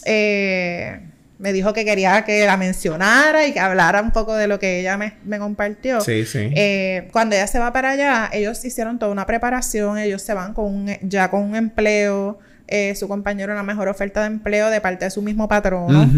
Eh, 0.06 0.98
me 1.40 1.54
dijo 1.54 1.72
que 1.72 1.86
quería 1.86 2.22
que 2.24 2.44
la 2.44 2.58
mencionara 2.58 3.46
y 3.46 3.52
que 3.52 3.60
hablara 3.60 4.02
un 4.02 4.10
poco 4.10 4.34
de 4.36 4.46
lo 4.46 4.58
que 4.58 4.78
ella 4.80 4.98
me, 4.98 5.14
me 5.24 5.38
compartió. 5.38 6.02
Sí, 6.02 6.26
sí. 6.26 6.50
Eh, 6.54 7.08
cuando 7.12 7.34
ella 7.34 7.46
se 7.46 7.58
va 7.58 7.72
para 7.72 7.90
allá, 7.92 8.28
ellos 8.32 8.62
hicieron 8.64 8.98
toda 8.98 9.10
una 9.10 9.24
preparación, 9.24 9.98
ellos 9.98 10.20
se 10.20 10.34
van 10.34 10.52
con 10.52 10.66
un, 10.66 10.90
ya 11.00 11.30
con 11.30 11.42
un 11.42 11.56
empleo, 11.56 12.38
eh, 12.68 12.94
su 12.94 13.08
compañero 13.08 13.52
una 13.54 13.62
mejor 13.62 13.88
oferta 13.88 14.20
de 14.20 14.26
empleo 14.26 14.68
de 14.68 14.82
parte 14.82 15.06
de 15.06 15.10
su 15.10 15.22
mismo 15.22 15.48
patrono. 15.48 16.08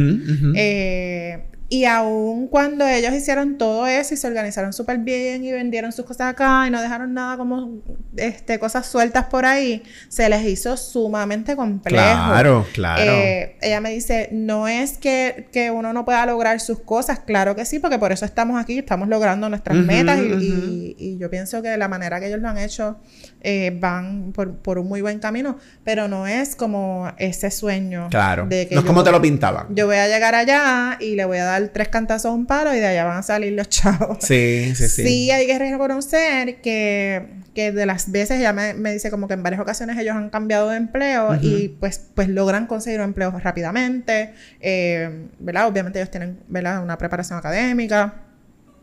Eh, 0.56 1.44
y 1.72 1.86
aun 1.86 2.48
cuando 2.48 2.86
ellos 2.86 3.14
hicieron 3.14 3.56
todo 3.56 3.86
eso 3.86 4.12
y 4.12 4.18
se 4.18 4.26
organizaron 4.26 4.74
súper 4.74 4.98
bien 4.98 5.42
y 5.42 5.52
vendieron 5.52 5.90
sus 5.90 6.04
cosas 6.04 6.32
acá 6.32 6.66
y 6.66 6.70
no 6.70 6.82
dejaron 6.82 7.14
nada 7.14 7.38
como 7.38 7.80
este, 8.14 8.58
cosas 8.58 8.84
sueltas 8.84 9.24
por 9.24 9.46
ahí, 9.46 9.82
se 10.10 10.28
les 10.28 10.44
hizo 10.44 10.76
sumamente 10.76 11.56
complejo. 11.56 11.96
Claro, 11.96 12.66
claro. 12.74 13.00
Eh, 13.00 13.56
ella 13.62 13.80
me 13.80 13.90
dice, 13.90 14.28
no 14.32 14.68
es 14.68 14.98
que, 14.98 15.48
que, 15.50 15.70
uno 15.70 15.94
no 15.94 16.04
pueda 16.04 16.26
lograr 16.26 16.60
sus 16.60 16.80
cosas, 16.80 17.20
claro 17.20 17.56
que 17.56 17.64
sí, 17.64 17.78
porque 17.78 17.98
por 17.98 18.12
eso 18.12 18.26
estamos 18.26 18.60
aquí, 18.60 18.76
estamos 18.76 19.08
logrando 19.08 19.48
nuestras 19.48 19.78
metas 19.78 20.20
y, 20.20 20.94
y, 20.98 21.16
yo 21.16 21.30
pienso 21.30 21.62
que 21.62 21.70
de 21.70 21.78
la 21.78 21.88
manera 21.88 22.20
que 22.20 22.26
ellos 22.26 22.40
lo 22.40 22.50
han 22.50 22.58
hecho 22.58 22.98
eh, 23.40 23.74
van 23.80 24.32
por, 24.34 24.56
por, 24.56 24.78
un 24.78 24.88
muy 24.88 25.00
buen 25.00 25.20
camino, 25.20 25.56
pero 25.84 26.06
no 26.06 26.26
es 26.26 26.54
como 26.54 27.10
ese 27.16 27.50
sueño. 27.50 28.08
Claro. 28.10 28.44
De 28.46 28.68
que 28.68 28.74
no 28.74 28.82
es 28.82 28.86
como 28.86 29.02
te 29.02 29.10
lo 29.10 29.22
pintaban. 29.22 29.74
Yo 29.74 29.86
voy 29.86 29.96
a 29.96 30.06
llegar 30.06 30.34
allá 30.34 30.98
y 31.00 31.16
le 31.16 31.24
voy 31.24 31.38
a 31.38 31.44
dar 31.44 31.61
tres 31.70 31.88
cantazos 31.88 32.30
a 32.30 32.34
un 32.34 32.46
palo 32.46 32.74
y 32.74 32.78
de 32.78 32.86
allá 32.86 33.04
van 33.04 33.18
a 33.18 33.22
salir 33.22 33.52
los 33.52 33.68
chavos. 33.70 34.18
Sí, 34.20 34.72
sí, 34.74 34.88
sí. 34.88 35.02
Sí, 35.02 35.30
hay 35.30 35.46
que 35.46 35.58
reconocer 35.58 36.60
que, 36.60 37.28
que 37.54 37.72
de 37.72 37.86
las 37.86 38.10
veces, 38.10 38.38
ella 38.38 38.52
me, 38.52 38.74
me, 38.74 38.92
dice 38.92 39.10
como 39.10 39.28
que 39.28 39.34
en 39.34 39.42
varias 39.42 39.60
ocasiones 39.60 39.98
ellos 39.98 40.16
han 40.16 40.30
cambiado 40.30 40.70
de 40.70 40.76
empleo 40.76 41.36
y 41.40 41.68
pues, 41.80 42.10
pues 42.14 42.28
logran 42.28 42.66
conseguir 42.66 43.00
un 43.00 43.06
empleo 43.06 43.30
rápidamente, 43.38 44.32
eh, 44.60 45.28
¿verdad? 45.38 45.68
Obviamente 45.68 45.98
ellos 45.98 46.10
tienen, 46.10 46.38
¿verdad? 46.48 46.82
Una 46.82 46.98
preparación 46.98 47.38
académica 47.38 48.14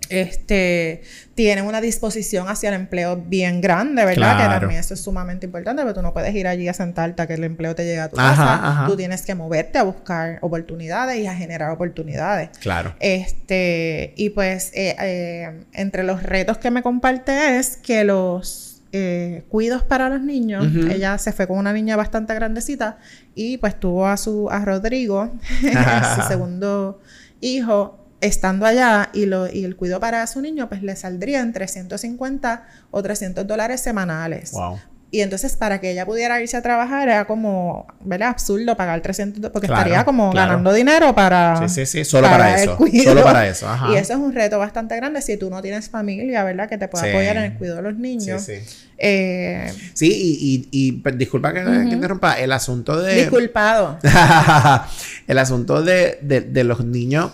este, 0.09 1.01
tienen 1.35 1.65
una 1.65 1.81
disposición 1.81 2.47
hacia 2.47 2.69
el 2.69 2.75
empleo 2.75 3.15
bien 3.15 3.61
grande, 3.61 4.05
¿verdad? 4.05 4.37
Que 4.37 4.59
también 4.59 4.79
eso 4.79 4.93
es 4.93 5.01
sumamente 5.01 5.45
importante, 5.45 5.81
pero 5.81 5.93
tú 5.93 6.01
no 6.01 6.13
puedes 6.13 6.33
ir 6.35 6.47
allí 6.47 6.67
a 6.67 6.73
sentarte 6.73 7.21
a 7.21 7.27
que 7.27 7.35
el 7.35 7.43
empleo 7.43 7.75
te 7.75 7.85
llegue 7.85 7.99
a 7.99 8.09
tu 8.09 8.15
casa. 8.15 8.85
Tú 8.87 8.95
tienes 8.95 9.21
que 9.21 9.35
moverte 9.35 9.77
a 9.77 9.83
buscar 9.83 10.39
oportunidades 10.41 11.17
y 11.19 11.27
a 11.27 11.35
generar 11.35 11.71
oportunidades. 11.71 12.49
Claro. 12.59 12.95
Este, 12.99 14.13
y 14.15 14.31
pues, 14.31 14.71
eh, 14.73 14.95
eh, 14.99 15.63
entre 15.73 16.03
los 16.03 16.23
retos 16.23 16.57
que 16.57 16.71
me 16.71 16.81
comparte 16.81 17.57
es 17.57 17.77
que 17.77 18.03
los 18.03 18.69
eh, 18.91 19.43
cuidos 19.49 19.83
para 19.83 20.09
los 20.09 20.21
niños. 20.21 20.65
Ella 20.89 21.17
se 21.19 21.31
fue 21.31 21.47
con 21.47 21.59
una 21.59 21.73
niña 21.73 21.95
bastante 21.95 22.33
grandecita 22.33 22.97
y 23.35 23.57
pues 23.57 23.79
tuvo 23.79 24.07
a 24.07 24.17
su 24.17 24.49
a 24.49 24.65
Rodrigo, 24.65 25.31
su 26.15 26.21
segundo 26.27 26.99
hijo, 27.39 28.08
estando 28.21 28.65
allá 28.65 29.09
y, 29.13 29.25
lo, 29.25 29.51
y 29.51 29.63
el 29.63 29.75
cuidado 29.75 30.01
para 30.01 30.25
su 30.27 30.41
niño, 30.41 30.67
pues 30.69 30.83
le 30.83 30.95
saldría 30.95 31.39
en 31.41 31.53
350 31.53 32.67
o 32.91 33.01
300 33.01 33.47
dólares 33.47 33.81
semanales. 33.81 34.51
Wow. 34.51 34.79
Y 35.11 35.21
entonces 35.21 35.55
para 35.57 35.81
que 35.81 35.89
ella 35.89 36.05
pudiera 36.05 36.39
irse 36.39 36.55
a 36.55 36.61
trabajar 36.61 37.07
era 37.09 37.25
como, 37.25 37.87
¿verdad? 38.01 38.29
Absurdo 38.29 38.77
pagar 38.77 39.01
300 39.01 39.49
porque 39.49 39.65
estaría 39.65 40.05
como 40.05 40.31
ganando 40.31 40.71
dinero 40.71 41.15
para... 41.15 41.67
Sí, 41.67 41.73
sí, 41.73 41.85
sí, 41.87 42.05
solo 42.05 42.29
para, 42.29 42.61
eso. 42.61 42.77
Solo 43.03 43.23
para 43.23 43.47
eso, 43.47 43.67
Y 43.91 43.95
eso 43.95 44.13
es 44.13 44.19
un 44.19 44.33
reto 44.33 44.59
bastante 44.59 44.95
grande 44.95 45.23
si 45.23 45.35
tú 45.37 45.49
no 45.49 45.63
tienes 45.63 45.89
familia, 45.89 46.43
¿verdad? 46.43 46.69
Que 46.69 46.77
te 46.77 46.87
pueda 46.87 47.09
apoyar 47.09 47.37
en 47.37 47.43
el 47.43 47.53
cuidado 47.55 47.77
de 47.77 47.83
los 47.89 47.97
niños. 47.97 48.43
Sí, 48.43 48.57
sí. 48.63 48.87
Eh... 48.99 49.73
sí 49.93 50.11
y, 50.11 50.69
y, 50.71 50.91
pues, 50.91 51.17
disculpa 51.17 51.53
que, 51.53 51.61
interrumpa, 51.61 52.33
el 52.33 52.51
asunto 52.51 53.01
de... 53.01 53.15
Disculpado. 53.15 53.97
el 55.27 55.37
asunto 55.39 55.81
de, 55.81 56.19
de, 56.21 56.41
de 56.41 56.63
los 56.63 56.85
niños 56.85 57.31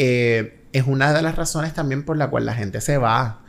eh, 0.00 0.60
es 0.72 0.86
una 0.86 1.12
de 1.12 1.22
las 1.22 1.34
razones 1.34 1.74
también 1.74 2.04
por 2.04 2.16
la 2.16 2.30
cual 2.30 2.46
la 2.46 2.54
gente 2.54 2.80
se 2.80 2.98
va. 2.98 3.42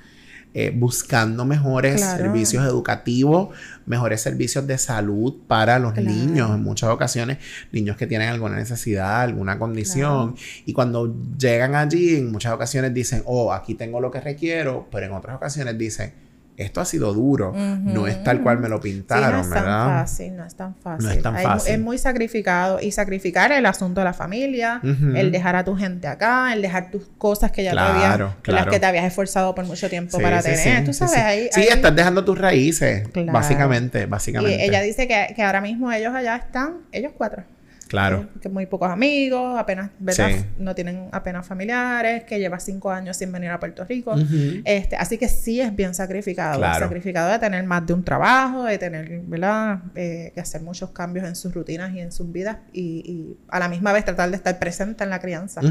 Eh, 0.56 0.72
buscando 0.76 1.46
mejores 1.46 2.02
servicios 2.02 2.66
educativos, 2.66 3.50
mejores 3.86 4.20
servicios 4.20 4.66
de 4.66 4.80
salud 4.80 5.36
para 5.48 5.78
los 5.78 5.96
niños, 5.96 6.50
en 6.50 6.64
muchas 6.64 6.90
ocasiones, 6.90 7.38
niños 7.72 7.98
que 7.98 8.08
tienen 8.08 8.30
alguna 8.30 8.56
necesidad, 8.56 9.22
alguna 9.22 9.60
condición, 9.60 10.36
y 10.66 10.74
cuando 10.74 11.16
llegan 11.38 11.76
allí, 11.76 12.16
en 12.16 12.32
muchas 12.32 12.52
ocasiones 12.52 12.96
dicen, 12.96 13.22
oh, 13.26 13.54
aquí 13.54 13.76
tengo 13.76 14.02
lo 14.02 14.10
que 14.10 14.22
requiero, 14.22 14.88
pero 14.92 15.06
en 15.06 15.12
otras 15.12 15.36
ocasiones 15.36 15.78
dicen, 15.78 16.14
esto 16.60 16.82
ha 16.82 16.86
sido 16.86 17.14
duro, 17.14 17.54
no 17.54 18.08
es 18.08 18.22
tal 18.24 18.42
cual 18.42 18.60
me 18.60 18.68
lo 18.68 18.80
pintaron, 18.82 19.32
no 19.32 19.42
es 19.42 19.50
tan 19.50 19.90
fácil, 19.90 20.36
no 20.36 20.46
es 20.46 20.56
tan 20.56 20.76
fácil. 20.76 21.08
No 21.08 21.12
es 21.14 21.22
tan 21.22 21.38
fácil. 21.38 21.74
es 21.74 21.80
muy 21.80 21.98
sacrificado 21.98 22.80
y 22.82 22.92
sacrificar 22.92 23.52
el 23.52 23.66
asunto 23.66 24.02
de 24.02 24.06
la 24.06 24.14
familia, 24.14 24.82
el 24.84 25.32
dejar 25.32 25.56
a 25.56 25.64
tu 25.64 25.76
gente 25.76 26.08
acá, 26.08 26.54
el 26.54 26.62
dejar 26.62 26.92
tus 26.92 27.08
cosas 27.18 27.52
que 27.52 27.64
ya 27.64 27.72
te 27.72 27.80
habías, 27.80 28.20
las 28.46 28.68
que 28.68 28.80
te 28.80 28.86
habías 28.86 29.06
esforzado 29.06 29.56
por 29.56 29.66
mucho 29.66 29.90
tiempo 29.90 30.20
para 30.20 30.42
tener, 30.42 30.84
tú 30.86 30.94
sabes, 30.94 31.18
ahí, 31.18 31.50
Sí, 31.52 31.62
estás 31.62 31.96
dejando 31.96 32.24
tus 32.26 32.38
raíces, 32.38 33.08
básicamente, 33.32 34.06
básicamente. 34.06 34.58
Y 34.58 34.68
ella 34.68 34.82
dice 34.82 35.08
que, 35.08 35.34
que 35.36 35.44
ahora 35.44 35.62
mismo 35.62 35.92
ellos 35.92 36.14
allá 36.14 36.36
están, 36.36 36.80
ellos 36.92 37.14
cuatro. 37.18 37.44
Claro. 37.90 38.30
Que 38.40 38.50
muy 38.50 38.68
pocos 38.68 38.92
amigos, 38.92 39.60
apenas, 39.60 39.90
¿verdad? 39.98 40.30
No 40.60 40.76
tienen 40.76 41.10
apenas 41.12 41.46
familiares, 41.46 42.24
que 42.24 42.38
lleva 42.38 42.60
cinco 42.60 42.92
años 42.92 43.18
sin 43.18 43.32
venir 43.32 43.50
a 43.50 43.60
Puerto 43.60 43.84
Rico. 43.84 44.16
este, 44.64 44.96
así 44.96 45.18
que 45.18 45.28
sí 45.28 45.60
es 45.60 45.76
bien 45.76 45.96
sacrificado. 45.96 46.62
Sacrificado 46.62 47.32
de 47.32 47.40
tener 47.40 47.64
más 47.66 47.86
de 47.88 47.94
un 47.94 48.04
trabajo, 48.04 48.64
de 48.64 48.78
tener, 48.78 49.22
¿verdad? 49.26 49.80
Eh, 49.96 50.32
que 50.36 50.40
hacer 50.40 50.62
muchos 50.62 50.92
cambios 50.92 51.28
en 51.28 51.36
sus 51.36 51.52
rutinas 51.52 51.92
y 51.96 52.00
en 52.00 52.12
sus 52.12 52.32
vidas 52.32 52.58
y, 52.72 52.82
y, 52.82 53.38
a 53.48 53.58
la 53.58 53.68
misma 53.68 53.92
vez 53.92 54.06
tratar 54.06 54.30
de 54.30 54.36
estar 54.36 54.60
presente 54.60 55.04
en 55.04 55.10
la 55.10 55.20
crianza. 55.20 55.62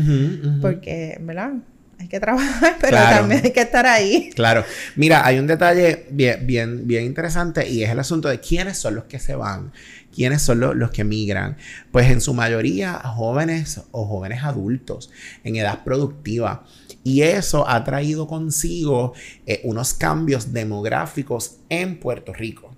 Porque, 0.61 1.18
¿verdad? 1.20 1.52
hay 2.00 2.09
que 2.09 2.20
trabajar, 2.20 2.76
pero 2.81 2.96
también 2.96 3.42
hay 3.44 3.50
que 3.52 3.61
estar 3.61 3.87
ahí. 3.87 4.31
Claro. 4.35 4.64
Mira, 4.96 5.26
hay 5.26 5.38
un 5.38 5.46
detalle 5.46 6.07
bien, 6.11 6.46
bien, 6.46 6.87
bien 6.87 7.04
interesante 7.04 7.68
y 7.68 7.83
es 7.83 7.90
el 7.90 7.98
asunto 7.98 8.28
de 8.28 8.40
quiénes 8.40 8.78
son 8.78 8.94
los 8.94 9.04
que 9.04 9.18
se 9.18 9.35
van, 9.35 9.72
quiénes 10.14 10.42
son 10.42 10.61
los, 10.61 10.90
que 10.90 11.05
migran. 11.05 11.57
Pues 11.90 12.11
en 12.11 12.21
su 12.21 12.35
mayoría 12.35 12.94
jóvenes 12.94 13.83
o 13.90 14.07
jóvenes 14.07 14.42
adultos 14.44 15.11
en 15.44 15.57
edad 15.57 15.85
productiva. 15.85 16.64
Y 17.05 17.23
eso 17.23 17.68
ha 17.68 17.85
traído 17.85 18.27
consigo 18.27 19.14
eh, 19.47 19.61
unos 19.64 19.94
cambios 19.94 20.53
demográficos 20.53 21.59
en 21.68 21.99
Puerto 21.99 22.33
Rico. 22.33 22.75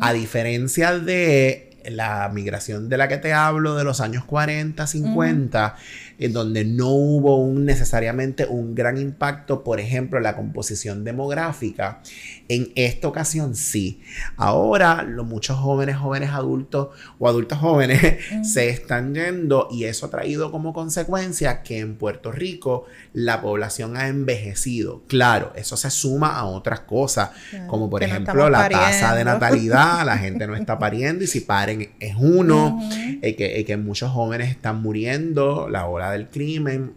A 0.00 0.14
diferencia 0.14 0.98
de 0.98 1.70
la 1.88 2.30
migración 2.32 2.88
de 2.88 2.96
la 2.96 3.08
que 3.08 3.16
te 3.16 3.32
hablo 3.32 3.74
de 3.76 3.84
los 3.84 4.00
años 4.00 4.24
40, 4.24 4.86
50, 4.86 5.76
en 6.18 6.32
donde 6.32 6.64
no 6.64 6.88
hubo 6.90 7.38
un, 7.38 7.64
necesariamente 7.64 8.46
un 8.46 8.74
gran 8.74 8.98
impacto, 8.98 9.64
por 9.64 9.80
ejemplo, 9.80 10.18
en 10.18 10.24
la 10.24 10.36
composición 10.36 11.04
demográfica, 11.04 12.02
en 12.50 12.72
esta 12.74 13.06
ocasión 13.06 13.54
sí. 13.54 14.00
Ahora 14.36 15.04
los 15.04 15.24
muchos 15.24 15.56
jóvenes, 15.56 15.96
jóvenes 15.96 16.30
adultos 16.30 16.88
o 17.20 17.28
adultos 17.28 17.58
jóvenes 17.58 18.18
se 18.42 18.68
están 18.70 19.14
yendo 19.14 19.68
y 19.70 19.84
eso 19.84 20.06
ha 20.06 20.10
traído 20.10 20.50
como 20.50 20.72
consecuencia 20.72 21.62
que 21.62 21.78
en 21.78 21.94
Puerto 21.94 22.32
Rico 22.32 22.86
la 23.12 23.40
población 23.40 23.96
ha 23.96 24.08
envejecido. 24.08 25.04
Claro, 25.06 25.52
eso 25.54 25.76
se 25.76 25.90
suma 25.90 26.36
a 26.36 26.44
otras 26.44 26.80
cosas, 26.80 27.30
como 27.68 27.88
por 27.88 28.02
ejemplo 28.02 28.50
la 28.50 28.68
tasa 28.68 29.14
de 29.14 29.24
natalidad, 29.24 30.04
la 30.04 30.18
gente 30.18 30.48
no 30.48 30.56
está 30.56 30.76
pariendo 30.76 31.22
y 31.22 31.28
si 31.28 31.42
paren 31.42 31.92
es 32.00 32.16
uno, 32.18 32.80
y 33.22 33.34
que, 33.34 33.64
que 33.64 33.76
muchos 33.76 34.10
jóvenes 34.10 34.50
están 34.50 34.82
muriendo, 34.82 35.68
la 35.68 35.86
hora 35.86 36.10
del 36.10 36.28
crimen, 36.28 36.94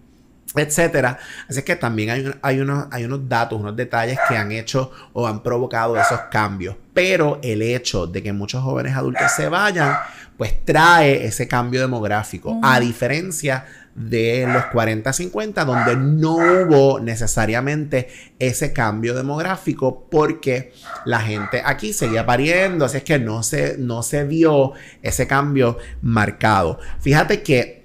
etcétera. 0.55 1.17
Así 1.49 1.61
que 1.63 1.75
también 1.75 2.09
hay, 2.09 2.31
hay, 2.41 2.59
unos, 2.59 2.87
hay 2.91 3.05
unos 3.05 3.27
datos, 3.27 3.59
unos 3.59 3.75
detalles 3.75 4.17
que 4.27 4.37
han 4.37 4.51
hecho 4.51 4.91
o 5.13 5.27
han 5.27 5.41
provocado 5.41 5.97
esos 5.97 6.19
cambios. 6.31 6.75
Pero 6.93 7.39
el 7.41 7.61
hecho 7.61 8.07
de 8.07 8.21
que 8.21 8.33
muchos 8.33 8.63
jóvenes 8.63 8.95
adultos 8.95 9.31
se 9.35 9.49
vayan, 9.49 9.95
pues 10.37 10.63
trae 10.63 11.25
ese 11.25 11.47
cambio 11.47 11.81
demográfico. 11.81 12.59
A 12.61 12.79
diferencia 12.79 13.65
de 13.95 14.47
los 14.47 14.63
40-50, 14.63 15.65
donde 15.65 15.95
no 15.95 16.35
hubo 16.35 16.99
necesariamente 16.99 18.07
ese 18.39 18.73
cambio 18.73 19.13
demográfico 19.13 20.07
porque 20.09 20.73
la 21.05 21.19
gente 21.19 21.61
aquí 21.63 21.93
seguía 21.93 22.25
pariendo, 22.25 22.85
así 22.85 22.97
es 22.97 23.03
que 23.03 23.19
no 23.19 23.43
se, 23.43 23.77
no 23.77 24.01
se 24.01 24.23
vio 24.23 24.73
ese 25.01 25.27
cambio 25.27 25.77
marcado. 26.01 26.79
Fíjate 26.99 27.43
que 27.43 27.82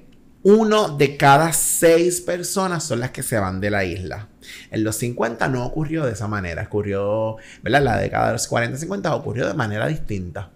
uno 0.48 0.96
de 0.96 1.18
cada 1.18 1.52
seis 1.52 2.22
personas 2.22 2.82
son 2.82 3.00
las 3.00 3.10
que 3.10 3.22
se 3.22 3.38
van 3.38 3.60
de 3.60 3.68
la 3.68 3.84
isla. 3.84 4.28
En 4.70 4.82
los 4.82 4.96
50 4.96 5.46
no 5.48 5.66
ocurrió 5.66 6.06
de 6.06 6.12
esa 6.12 6.26
manera, 6.26 6.62
ocurrió, 6.62 7.36
¿verdad? 7.62 7.82
La 7.82 7.98
década 7.98 8.28
de 8.28 8.32
los 8.32 8.50
40-50 8.50 9.12
ocurrió 9.12 9.46
de 9.46 9.52
manera 9.52 9.86
distinta. 9.86 10.48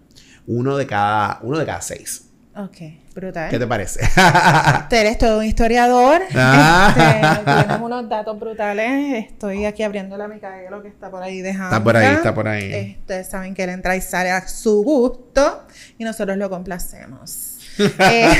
Uno 0.47 0.77
de 0.77 0.87
cada, 0.87 1.37
uno 1.43 1.59
de 1.59 1.65
cada 1.67 1.81
seis. 1.81 2.27
Ok, 2.55 2.77
brutal. 3.13 3.51
¿Qué 3.51 3.59
te 3.59 3.67
parece? 3.67 3.99
Tú 4.89 4.95
eres 4.95 5.19
todo 5.19 5.37
un 5.37 5.45
historiador. 5.45 6.21
Ah. 6.33 6.95
Este, 7.43 7.51
tienes 7.51 7.79
unos 7.79 8.09
datos 8.09 8.39
brutales. 8.39 9.25
Estoy 9.27 9.65
aquí 9.65 9.83
abriendo 9.83 10.17
la 10.17 10.27
lo 10.27 10.81
que 10.81 10.87
está 10.87 11.11
por 11.11 11.21
ahí 11.21 11.41
dejando. 11.41 11.67
Está 11.67 11.83
por 11.83 11.97
ahí, 11.97 12.15
está 12.15 12.33
por 12.33 12.47
ahí. 12.47 12.73
Este, 12.73 13.23
saben 13.23 13.53
que 13.53 13.63
él 13.63 13.69
entra 13.69 13.95
y 13.95 14.01
sale 14.01 14.31
a 14.31 14.47
su 14.47 14.83
gusto 14.83 15.67
y 15.99 16.03
nosotros 16.03 16.35
lo 16.37 16.49
complacemos. 16.49 17.51
Eh, 17.79 18.31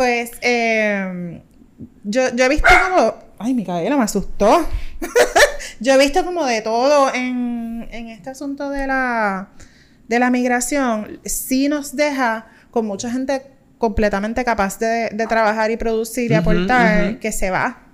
Pues 0.00 0.30
eh, 0.40 1.42
yo, 2.04 2.34
yo 2.34 2.44
he 2.46 2.48
visto 2.48 2.66
como. 2.88 3.16
Ay, 3.38 3.52
mi 3.52 3.66
cabello 3.66 3.98
me 3.98 4.04
asustó. 4.04 4.66
yo 5.80 5.92
he 5.92 5.98
visto 5.98 6.24
como 6.24 6.46
de 6.46 6.62
todo 6.62 7.12
en, 7.12 7.86
en 7.90 8.08
este 8.08 8.30
asunto 8.30 8.70
de 8.70 8.86
la, 8.86 9.50
de 10.08 10.18
la 10.18 10.30
migración. 10.30 11.20
Sí 11.26 11.68
nos 11.68 11.96
deja 11.96 12.46
con 12.70 12.86
mucha 12.86 13.10
gente 13.10 13.42
completamente 13.76 14.42
capaz 14.42 14.78
de, 14.78 15.10
de 15.10 15.26
trabajar 15.26 15.70
y 15.70 15.76
producir 15.76 16.30
y 16.30 16.34
aportar 16.34 17.18
que 17.18 17.30
se 17.30 17.50
va. 17.50 17.89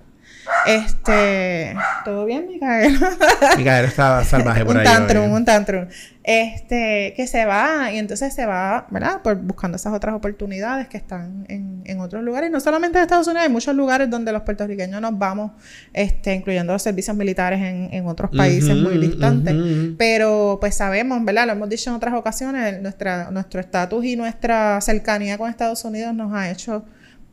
Este, 0.67 1.77
¿todo 2.05 2.25
bien, 2.25 2.47
Micael? 2.49 2.99
Micael 3.57 3.85
estaba 3.85 4.25
salvaje 4.25 4.65
por 4.65 4.75
un 4.75 4.81
ahí. 4.81 4.85
Tantrum, 4.85 5.33
un 5.33 5.45
tantrum. 5.45 5.87
Este, 6.23 7.15
que 7.17 7.29
se 7.29 7.45
va 7.45 7.93
y 7.93 7.99
entonces 7.99 8.35
se 8.35 8.47
va, 8.47 8.89
¿verdad? 8.91 9.23
Por 9.23 9.37
buscando 9.37 9.77
esas 9.77 9.95
otras 9.95 10.13
oportunidades 10.15 10.89
que 10.89 10.97
están 10.97 11.47
en, 11.49 11.83
en 11.85 12.01
otros 12.01 12.25
lugares. 12.25 12.51
No 12.51 12.59
solamente 12.59 12.99
en 12.99 13.03
Estados 13.03 13.29
Unidos, 13.29 13.45
hay 13.45 13.53
muchos 13.53 13.77
lugares 13.77 14.11
donde 14.11 14.33
los 14.33 14.43
puertorriqueños 14.43 15.01
nos 15.01 15.17
vamos, 15.17 15.53
este, 15.93 16.35
incluyendo 16.35 16.73
los 16.73 16.83
servicios 16.83 17.17
militares 17.17 17.61
en, 17.61 17.91
en 17.93 18.07
otros 18.09 18.33
países 18.37 18.75
muy 18.75 18.99
distantes. 18.99 19.55
Pero 19.99 20.59
pues 20.61 20.75
sabemos, 20.75 21.25
¿verdad? 21.25 21.47
Lo 21.47 21.53
hemos 21.53 21.69
dicho 21.69 21.91
en 21.91 21.97
otras 21.97 22.15
ocasiones, 22.15 22.83
nuestra, 22.83 23.31
nuestro 23.31 23.61
estatus 23.61 24.05
y 24.05 24.17
nuestra 24.17 24.81
cercanía 24.81 25.39
con 25.39 25.49
Estados 25.49 25.85
Unidos 25.85 26.13
nos 26.13 26.35
ha 26.35 26.51
hecho 26.51 26.85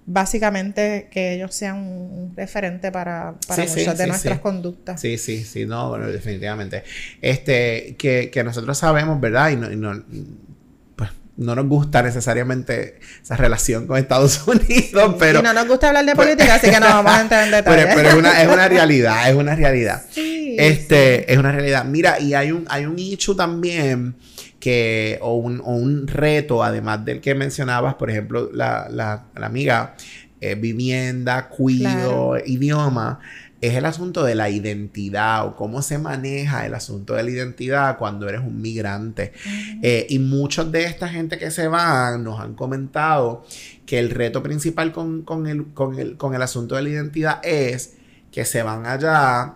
básicamente 0.05 1.07
que 1.11 1.33
ellos 1.33 1.53
sean 1.55 1.77
un 1.77 2.33
referente 2.35 2.91
para, 2.91 3.35
para 3.47 3.65
muchas 3.65 3.97
de 3.97 4.07
nuestras 4.07 4.39
conductas. 4.39 4.99
Sí, 4.99 5.17
sí, 5.17 5.43
sí, 5.43 5.65
no, 5.65 5.89
bueno, 5.89 6.07
definitivamente. 6.07 6.83
Este, 7.21 7.95
que, 7.97 8.29
que 8.29 8.43
nosotros 8.43 8.77
sabemos, 8.77 9.19
¿verdad? 9.19 9.51
Y 9.51 9.55
no, 9.55 9.71
y 9.71 9.75
no, 9.75 10.03
pues, 10.95 11.11
no 11.37 11.55
nos 11.55 11.67
gusta 11.67 12.01
necesariamente 12.01 12.99
esa 13.21 13.37
relación 13.37 13.87
con 13.87 13.97
Estados 13.97 14.41
Unidos, 14.47 15.15
pero... 15.17 15.39
Y 15.39 15.43
no 15.43 15.53
nos 15.53 15.67
gusta 15.67 15.87
hablar 15.87 16.05
de 16.05 16.15
política, 16.15 16.55
así 16.55 16.69
que 16.69 16.79
no 16.79 16.87
vamos 16.87 17.11
a 17.11 17.21
entrar 17.21 17.45
en 17.45 17.51
detalle. 17.51 17.83
Pero, 17.83 17.95
pero 17.95 18.09
es, 18.09 18.15
una, 18.15 18.41
es 18.41 18.47
una 18.47 18.67
realidad, 18.67 19.29
es 19.29 19.35
una 19.35 19.55
realidad. 19.55 20.03
Sí, 20.11 20.55
este, 20.59 21.31
es 21.31 21.37
una 21.37 21.51
realidad. 21.51 21.85
Mira, 21.85 22.19
y 22.19 22.33
hay 22.33 22.51
un, 22.51 22.65
hay 22.69 22.85
un 22.85 22.99
hecho 22.99 23.35
también 23.35 24.15
que, 24.63 25.19
o 25.21 25.35
un, 25.35 25.59
o 25.59 25.75
un, 25.75 26.07
reto, 26.07 26.63
además 26.63 27.03
del 27.03 27.19
que 27.19 27.35
mencionabas, 27.35 27.95
por 27.95 28.09
ejemplo, 28.09 28.49
la, 28.53 28.87
la, 28.89 29.25
la 29.35 29.45
amiga, 29.45 29.95
eh, 30.39 30.55
vivienda, 30.55 31.49
cuido, 31.49 32.29
claro. 32.29 32.37
idioma, 32.45 33.19
es 33.59 33.75
el 33.75 33.83
asunto 33.83 34.23
de 34.23 34.35
la 34.35 34.49
identidad 34.49 35.45
o 35.45 35.57
cómo 35.57 35.81
se 35.81 35.97
maneja 35.97 36.65
el 36.65 36.75
asunto 36.75 37.13
de 37.13 37.23
la 37.23 37.31
identidad 37.31 37.97
cuando 37.97 38.29
eres 38.29 38.39
un 38.39 38.61
migrante. 38.61 39.33
Uh 39.35 39.49
-huh. 39.49 39.79
eh, 39.83 40.07
y 40.07 40.19
muchos 40.19 40.71
de 40.71 40.85
esta 40.85 41.09
gente 41.09 41.37
que 41.37 41.51
se 41.51 41.67
van 41.67 42.23
nos 42.23 42.39
han 42.39 42.53
comentado 42.53 43.45
que 43.85 43.99
el 43.99 44.11
reto 44.11 44.41
principal 44.41 44.93
con, 44.93 45.23
con, 45.23 45.45
el, 45.45 45.73
con, 45.73 45.99
el, 45.99 46.15
con 46.15 46.35
el 46.35 46.41
asunto 46.41 46.75
de 46.75 46.83
la 46.83 46.89
identidad 46.89 47.41
es 47.43 47.95
que 48.31 48.45
se 48.45 48.63
van 48.63 48.85
allá 48.85 49.55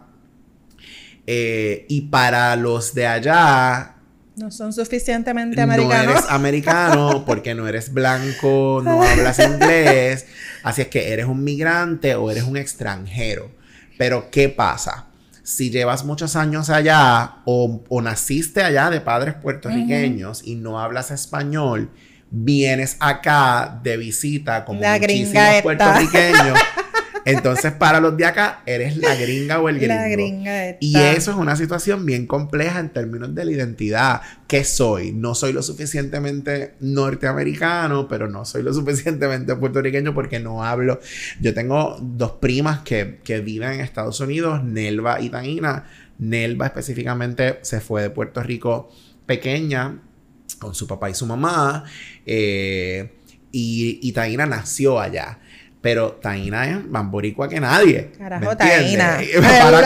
eh, 1.26 1.86
y 1.88 2.02
para 2.02 2.58
los 2.58 2.94
de 2.94 3.08
allá 3.08 3.97
no 4.38 4.52
son 4.52 4.72
suficientemente 4.72 5.60
americanos. 5.60 6.06
No 6.06 6.12
eres 6.12 6.26
americano 6.30 7.24
porque 7.26 7.56
no 7.56 7.68
eres 7.68 7.92
blanco, 7.92 8.82
no 8.84 9.02
hablas 9.02 9.40
inglés. 9.40 10.26
Así 10.64 10.84
es 10.84 10.88
que 10.88 11.12
eres 11.12 11.26
un 11.26 11.44
migrante 11.44 12.16
o 12.16 12.30
eres 12.30 12.44
un 12.44 12.56
extranjero. 12.56 13.52
Pero 13.98 14.30
¿qué 14.30 14.48
pasa? 14.50 15.08
Si 15.42 15.72
llevas 15.72 16.06
muchos 16.06 16.36
años 16.36 16.70
allá 16.70 17.38
o, 17.46 17.84
o 17.90 18.02
naciste 18.02 18.62
allá 18.62 18.90
de 18.90 19.02
padres 19.02 19.34
puertorriqueños 19.36 20.42
uh 20.42 20.46
-huh. 20.46 20.50
y 20.50 20.56
no 20.56 20.80
hablas 20.80 21.10
español, 21.10 21.90
vienes 22.30 22.98
acá 23.00 23.80
de 23.82 23.98
visita 23.98 24.66
como 24.66 24.82
La 24.82 25.00
muchísimos 25.00 25.62
puertorriqueños. 25.64 26.60
Entonces, 27.28 27.74
para 27.74 28.00
los 28.00 28.16
de 28.16 28.26
acá, 28.26 28.62
eres 28.66 28.96
la 28.96 29.14
gringa 29.20 29.60
o 29.60 29.68
el 29.68 29.80
gringo. 29.80 29.94
La 29.94 30.08
gringa 30.08 30.70
esta. 30.70 30.78
Y 30.80 30.96
eso 30.96 31.32
es 31.32 31.38
una 31.38 31.58
situación 31.58 32.06
bien 32.06 32.26
compleja 32.26 32.80
en 32.80 32.90
términos 32.90 33.36
de 33.36 33.44
la 33.44 33.52
identidad. 33.52 34.22
¿Qué 34.48 34.64
soy? 34.64 35.12
No 35.12 35.36
soy 35.36 35.52
lo 35.52 35.62
suficientemente 35.62 36.76
norteamericano, 36.80 38.08
pero 38.08 38.30
no 38.30 38.46
soy 38.46 38.64
lo 38.64 38.74
suficientemente 38.74 39.56
puertorriqueño 39.56 40.14
porque 40.14 40.40
no 40.40 40.64
hablo. 40.64 41.02
Yo 41.42 41.54
tengo 41.54 41.98
dos 42.02 42.32
primas 42.34 42.80
que, 42.80 43.20
que 43.26 43.42
viven 43.42 43.74
en 43.74 43.82
Estados 43.82 44.20
Unidos, 44.22 44.64
Nelva 44.64 45.20
y 45.20 45.30
Taina. 45.30 45.86
Nelva 46.20 46.68
específicamente 46.68 47.60
se 47.62 47.82
fue 47.82 48.04
de 48.04 48.10
Puerto 48.10 48.42
Rico 48.42 48.90
pequeña 49.26 50.00
con 50.60 50.74
su 50.74 50.88
papá 50.88 51.10
y 51.10 51.14
su 51.14 51.26
mamá. 51.26 51.84
Eh, 52.26 53.12
y, 53.52 54.00
y 54.02 54.12
Taina 54.14 54.46
nació 54.46 54.98
allá. 54.98 55.40
Pero 55.80 56.14
Taina 56.14 56.70
es 56.70 56.86
más 56.88 57.10
boricua 57.10 57.48
que 57.48 57.60
nadie. 57.60 58.12
Carajo, 58.18 58.58
Taina. 58.58 59.20
Para 59.42 59.82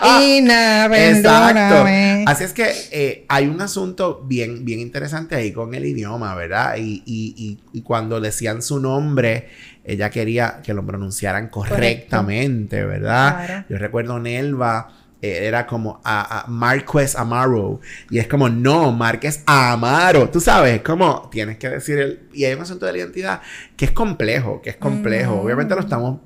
Taina, 0.00 0.88
perdóname. 0.90 2.24
Así 2.26 2.44
es 2.44 2.52
que 2.52 2.72
eh, 2.90 3.24
hay 3.28 3.46
un 3.46 3.60
asunto 3.60 4.24
bien, 4.26 4.64
bien 4.64 4.80
interesante 4.80 5.36
ahí 5.36 5.52
con 5.52 5.74
el 5.74 5.86
idioma, 5.86 6.34
¿verdad? 6.34 6.76
Y, 6.78 7.02
y, 7.06 7.34
y, 7.36 7.60
y, 7.72 7.82
cuando 7.82 8.20
decían 8.20 8.60
su 8.60 8.80
nombre, 8.80 9.48
ella 9.84 10.10
quería 10.10 10.60
que 10.62 10.74
lo 10.74 10.84
pronunciaran 10.84 11.48
correctamente, 11.48 12.82
Correcto. 12.82 13.00
¿verdad? 13.00 13.46
Claro. 13.46 13.64
Yo 13.68 13.78
recuerdo 13.78 14.18
Nelva 14.18 15.01
era 15.22 15.66
como 15.68 16.00
a, 16.02 16.40
a 16.40 16.46
Marquez 16.48 17.14
Amaro. 17.14 17.80
Y 18.10 18.18
es 18.18 18.26
como, 18.26 18.48
no, 18.48 18.90
Márquez 18.92 19.42
Amaro. 19.46 20.28
Tú 20.28 20.40
sabes, 20.40 20.74
es 20.74 20.82
como 20.82 21.28
tienes 21.30 21.58
que 21.58 21.68
decir 21.68 21.98
el. 21.98 22.28
Y 22.32 22.44
hay 22.44 22.54
un 22.54 22.62
asunto 22.62 22.86
de 22.86 22.92
la 22.92 22.98
identidad 22.98 23.40
que 23.76 23.84
es 23.84 23.92
complejo, 23.92 24.60
que 24.60 24.70
es 24.70 24.76
complejo. 24.76 25.36
Mm. 25.36 25.38
Obviamente 25.46 25.74
lo 25.76 25.80
estamos 25.80 26.18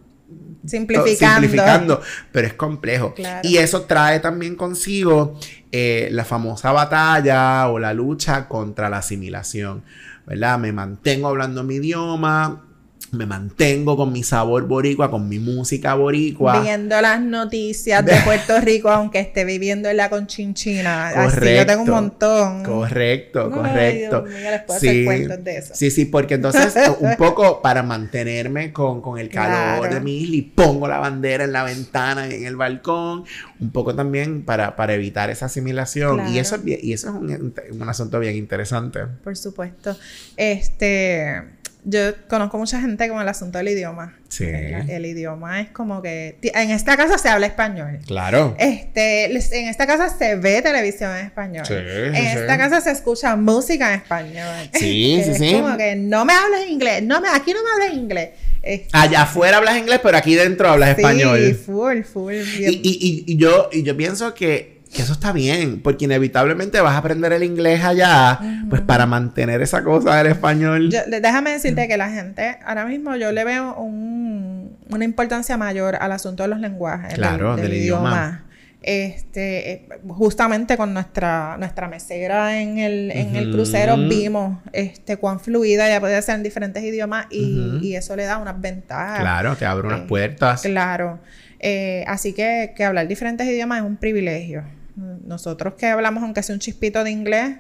simplificando. 0.65 1.43
simplificando, 1.43 2.03
pero 2.33 2.47
es 2.47 2.55
complejo. 2.55 3.15
Claro. 3.15 3.47
Y 3.47 3.59
eso 3.59 3.83
trae 3.83 4.19
también 4.21 4.57
consigo 4.57 5.39
eh, 5.71 6.09
la 6.11 6.25
famosa 6.25 6.73
batalla 6.73 7.69
o 7.69 7.79
la 7.79 7.93
lucha 7.93 8.49
contra 8.49 8.89
la 8.89 8.99
asimilación. 8.99 9.85
¿Verdad? 10.27 10.59
Me 10.59 10.73
mantengo 10.73 11.29
hablando 11.29 11.63
mi 11.63 11.77
idioma, 11.77 12.65
me 13.12 13.27
mantengo 13.27 13.97
con 13.97 14.12
mi 14.12 14.23
sabor 14.23 14.66
boricua, 14.66 15.11
con 15.11 15.29
mi 15.29 15.38
música 15.38 15.95
boricua. 15.95 16.61
Viendo 16.61 17.01
las 17.01 17.21
noticias 17.21 18.05
de 18.05 18.14
Puerto 18.25 18.61
Rico, 18.61 18.90
aunque 18.90 19.21
esté 19.21 19.45
viviendo 19.45 19.88
en 19.88 19.97
la 19.97 20.11
conchinchina. 20.11 21.11
Correcto. 21.14 21.40
Así 21.40 21.57
yo 21.57 21.66
tengo 21.66 21.83
un 21.83 21.90
montón. 21.90 22.64
Correcto, 22.64 23.51
correcto. 23.51 24.23
Dios 24.23 24.40
mío, 24.40 24.51
les 24.51 24.62
puedo 24.62 24.81
sí, 24.81 24.88
hacer 24.88 25.05
cuentos 25.05 25.45
de 25.45 25.57
eso. 25.59 25.75
Sí, 25.75 25.90
sí, 25.90 26.05
porque 26.05 26.35
entonces 26.35 26.75
un 27.01 27.16
poco 27.16 27.62
para 27.62 27.83
mantenerme 27.83 28.73
con, 28.73 29.01
con 29.01 29.19
el 29.19 29.29
calor 29.29 29.81
claro. 29.81 29.95
de 29.95 30.01
mi 30.01 30.19
isla 30.19 30.37
y 30.37 30.42
pongo 30.42 30.88
la 30.88 30.99
bandera 30.99 31.45
en 31.45 31.53
la 31.53 31.64
ventana, 31.64 32.27
en 32.29 32.45
el 32.45 32.57
balcón, 32.57 33.25
un 33.61 33.71
poco 33.71 33.95
también 33.95 34.45
para, 34.45 34.77
para 34.77 34.95
evitar 34.95 35.31
esa 35.31 35.47
asimilación. 35.47 36.16
Claro. 36.16 36.31
Y 36.31 36.38
eso, 36.38 36.57
y 36.64 36.92
eso 36.92 37.09
es 37.09 37.14
un, 37.14 37.55
un 37.81 37.88
asunto 37.88 38.19
bien 38.21 38.37
interesante. 38.37 39.01
Por 39.23 39.37
supuesto. 39.37 39.97
Este 40.37 41.56
yo 41.88 42.01
conozco 42.29 42.59
mucha 42.59 42.81
gente 42.81 43.09
con 43.09 43.20
el 43.22 43.29
asunto 43.29 43.59
del 43.59 43.68
idioma. 43.68 44.18
Sí. 44.29 44.42
El, 44.42 44.90
el, 44.90 45.07
idioma 45.07 45.61
es 45.61 45.68
como 45.68 46.03
que 46.03 46.37
en 46.42 46.70
esta 46.72 46.96
casa 46.96 47.16
se 47.16 47.29
habla 47.29 47.46
español. 47.46 48.01
Claro. 48.07 48.57
Este, 48.59 49.27
en 49.27 49.68
esta 49.68 49.87
casa 49.87 50.09
se 50.09 50.35
ve 50.35 50.62
televisión 50.62 51.16
en 51.16 51.27
español. 51.27 51.64
Sí, 51.64 51.75
en 51.75 52.12
sí, 52.12 52.38
esta 52.38 52.55
sí. 52.55 52.59
casa 52.59 52.81
se 52.81 52.90
escucha 52.90 53.37
música 53.37 53.94
en 53.94 54.01
español. 54.01 54.68
Sí, 54.75 55.14
es 55.20 55.27
sí, 55.27 55.35
sí. 55.35 55.55
como 55.55 55.77
que 55.77 55.94
no 55.94 56.25
me 56.25 56.33
hables 56.33 56.68
inglés, 56.68 57.05
no 57.05 57.20
me, 57.20 57.29
aquí 57.29 57.53
no 57.53 57.61
me 57.62 57.85
hables 57.85 57.96
inglés. 57.96 58.31
Este, 58.62 58.88
Allá 58.92 59.22
afuera 59.22 59.59
hablas 59.59 59.79
inglés, 59.79 60.01
pero 60.03 60.16
aquí 60.18 60.35
dentro 60.35 60.68
hablas 60.68 60.96
sí, 60.96 61.03
español. 61.03 61.55
full, 61.55 62.03
full. 62.03 62.35
Bien. 62.35 62.72
Y, 62.72 62.81
y, 62.83 63.25
y, 63.33 63.37
yo, 63.37 63.68
y 63.70 63.85
yo 63.85 63.96
pienso 63.96 64.35
que 64.35 64.76
que 64.97 65.03
eso 65.03 65.13
está 65.13 65.33
bien, 65.33 65.81
porque 65.83 66.07
inevitablemente 66.07 66.81
vas 66.81 66.95
a 66.95 66.99
aprender 66.99 67.33
el 67.33 67.43
inglés 67.43 67.85
allá, 67.85 68.39
uh 68.41 68.45
-huh. 68.45 68.69
pues 68.71 68.81
para 68.81 69.07
mantener 69.07 69.61
esa 69.63 69.85
cosa 69.85 70.17
del 70.17 70.27
español. 70.29 70.91
Yo, 70.91 71.01
déjame 71.09 71.51
decirte 71.51 71.87
que 71.87 71.97
la 71.97 72.11
gente, 72.11 72.59
ahora 72.65 72.87
mismo 72.87 73.15
yo 73.17 73.31
le 73.31 73.45
veo 73.45 73.75
un, 73.77 74.77
una 74.91 75.05
importancia 75.05 75.57
mayor 75.57 75.97
al 76.01 76.13
asunto 76.13 76.43
de 76.43 76.49
los 76.49 76.61
lenguajes. 76.61 77.15
Claro, 77.15 77.55
del, 77.55 77.63
del, 77.63 77.71
del 77.71 77.81
idioma. 77.83 78.09
idioma. 78.11 78.43
Este, 78.83 79.73
eh, 79.73 79.89
justamente 80.07 80.77
con 80.77 80.95
nuestra, 80.95 81.57
nuestra 81.59 81.89
mesera 81.89 82.61
en 82.61 82.79
el, 82.79 83.11
en 83.11 83.29
uh 83.29 83.33
-huh. 83.33 83.37
el 83.39 83.53
crucero 83.53 83.97
vimos 83.97 84.59
este, 84.73 85.17
cuán 85.17 85.41
fluida 85.41 85.89
ella 85.89 86.01
podía 86.01 86.23
ser 86.23 86.37
en 86.37 86.45
diferentes 86.45 86.85
idiomas 86.85 87.27
y, 87.31 87.59
uh 87.59 87.73
-huh. 87.73 87.83
y 87.83 87.97
eso 87.97 88.15
le 88.15 88.25
da 88.25 88.39
unas 88.39 88.61
ventajas. 88.61 89.21
Claro, 89.21 89.57
te 89.57 89.67
abre 89.67 89.89
unas 89.89 90.01
eh, 90.03 90.07
puertas. 90.09 90.63
Claro. 90.63 91.19
Eh, 91.59 92.05
así 92.07 92.33
que, 92.33 92.75
que 92.77 92.85
hablar 92.85 93.09
diferentes 93.09 93.47
idiomas 93.49 93.79
es 93.81 93.85
un 93.85 93.97
privilegio. 93.97 94.63
Nosotros 94.97 95.75
que 95.75 95.87
hablamos, 95.87 96.23
aunque 96.23 96.43
sea 96.43 96.55
un 96.55 96.61
chispito 96.61 97.05
de 97.05 97.11
inglés, 97.11 97.57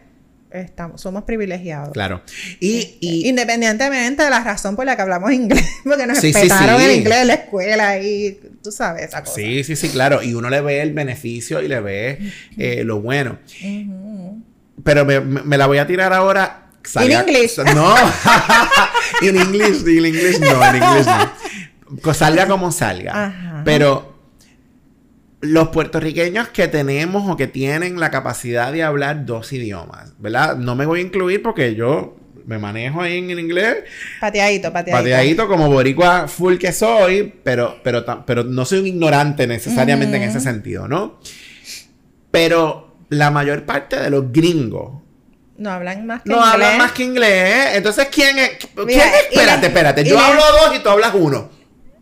estamos, 0.50 1.00
somos 1.00 1.24
privilegiados. 1.24 1.92
Claro. 1.92 2.22
Y, 2.60 2.78
este, 2.78 2.98
y, 3.00 3.28
Independientemente 3.28 4.22
de 4.22 4.30
la 4.30 4.42
razón 4.42 4.76
por 4.76 4.86
la 4.86 4.96
que 4.96 5.02
hablamos 5.02 5.32
inglés, 5.32 5.66
porque 5.84 6.06
nos 6.06 6.18
sí, 6.18 6.32
respetaron 6.32 6.78
sí, 6.78 6.84
sí. 6.84 6.90
el 6.90 6.98
inglés 6.98 7.18
en 7.18 7.26
la 7.28 7.34
escuela 7.34 7.98
y 7.98 8.40
tú 8.62 8.72
sabes 8.72 9.04
esa 9.04 9.22
cosa. 9.22 9.34
Sí, 9.34 9.64
sí, 9.64 9.76
sí, 9.76 9.88
claro. 9.88 10.22
Y 10.22 10.34
uno 10.34 10.48
le 10.50 10.60
ve 10.60 10.80
el 10.80 10.92
beneficio 10.92 11.62
y 11.62 11.68
le 11.68 11.80
ve 11.80 12.32
eh, 12.56 12.84
lo 12.84 13.00
bueno. 13.00 13.38
Uh 13.62 13.66
-huh. 13.66 14.42
Pero 14.82 15.04
me, 15.04 15.20
me, 15.20 15.58
la 15.58 15.66
voy 15.66 15.78
a 15.78 15.86
tirar 15.86 16.12
ahora 16.12 16.70
salga... 16.84 17.22
In 17.22 17.28
English. 17.28 17.58
No. 17.74 17.94
en 19.22 19.36
inglés, 19.36 19.84
en 19.86 20.06
inglés 20.06 20.40
no, 20.40 20.64
en 20.64 20.76
inglés 20.76 21.06
no. 21.06 22.14
Salga 22.14 22.46
como 22.46 22.72
salga. 22.72 23.26
Ajá. 23.26 23.62
Pero 23.64 24.15
los 25.52 25.68
puertorriqueños 25.68 26.48
que 26.48 26.68
tenemos 26.68 27.30
o 27.30 27.36
que 27.36 27.46
tienen 27.46 27.98
la 28.00 28.10
capacidad 28.10 28.72
de 28.72 28.82
hablar 28.82 29.24
dos 29.26 29.52
idiomas, 29.52 30.12
¿verdad? 30.18 30.56
No 30.56 30.74
me 30.74 30.86
voy 30.86 31.00
a 31.00 31.02
incluir 31.02 31.42
porque 31.42 31.74
yo 31.74 32.16
me 32.46 32.58
manejo 32.58 33.00
ahí 33.00 33.18
en 33.18 33.30
inglés. 33.38 33.78
Pateadito, 34.20 34.72
pateadito. 34.72 35.02
Pateadito 35.02 35.48
como 35.48 35.68
boricua 35.68 36.28
full 36.28 36.56
que 36.58 36.72
soy, 36.72 37.34
pero, 37.42 37.80
pero, 37.82 38.04
pero 38.24 38.44
no 38.44 38.64
soy 38.64 38.78
un 38.80 38.86
ignorante 38.86 39.46
necesariamente 39.46 40.16
en 40.16 40.22
ese 40.24 40.40
sentido, 40.40 40.86
¿no? 40.86 41.18
Pero 42.30 42.96
la 43.08 43.30
mayor 43.30 43.64
parte 43.64 43.96
de 44.00 44.10
los 44.10 44.32
gringos 44.32 45.02
No 45.58 45.70
hablan 45.70 46.06
más 46.06 46.22
que 46.22 46.28
no 46.30 46.36
inglés. 46.36 46.52
hablan 46.52 46.78
más 46.78 46.92
que 46.92 47.02
inglés. 47.04 47.68
Entonces, 47.74 48.08
¿quién 48.12 48.38
es? 48.38 48.50
¿Quién 48.58 48.86
Mira, 48.86 49.04
es? 49.06 49.26
Espérate, 49.32 49.66
espérate. 49.68 50.04
Yo 50.04 50.18
hablo 50.18 50.42
dos 50.62 50.76
y 50.76 50.80
tú 50.80 50.88
hablas 50.88 51.12
uno. 51.14 51.50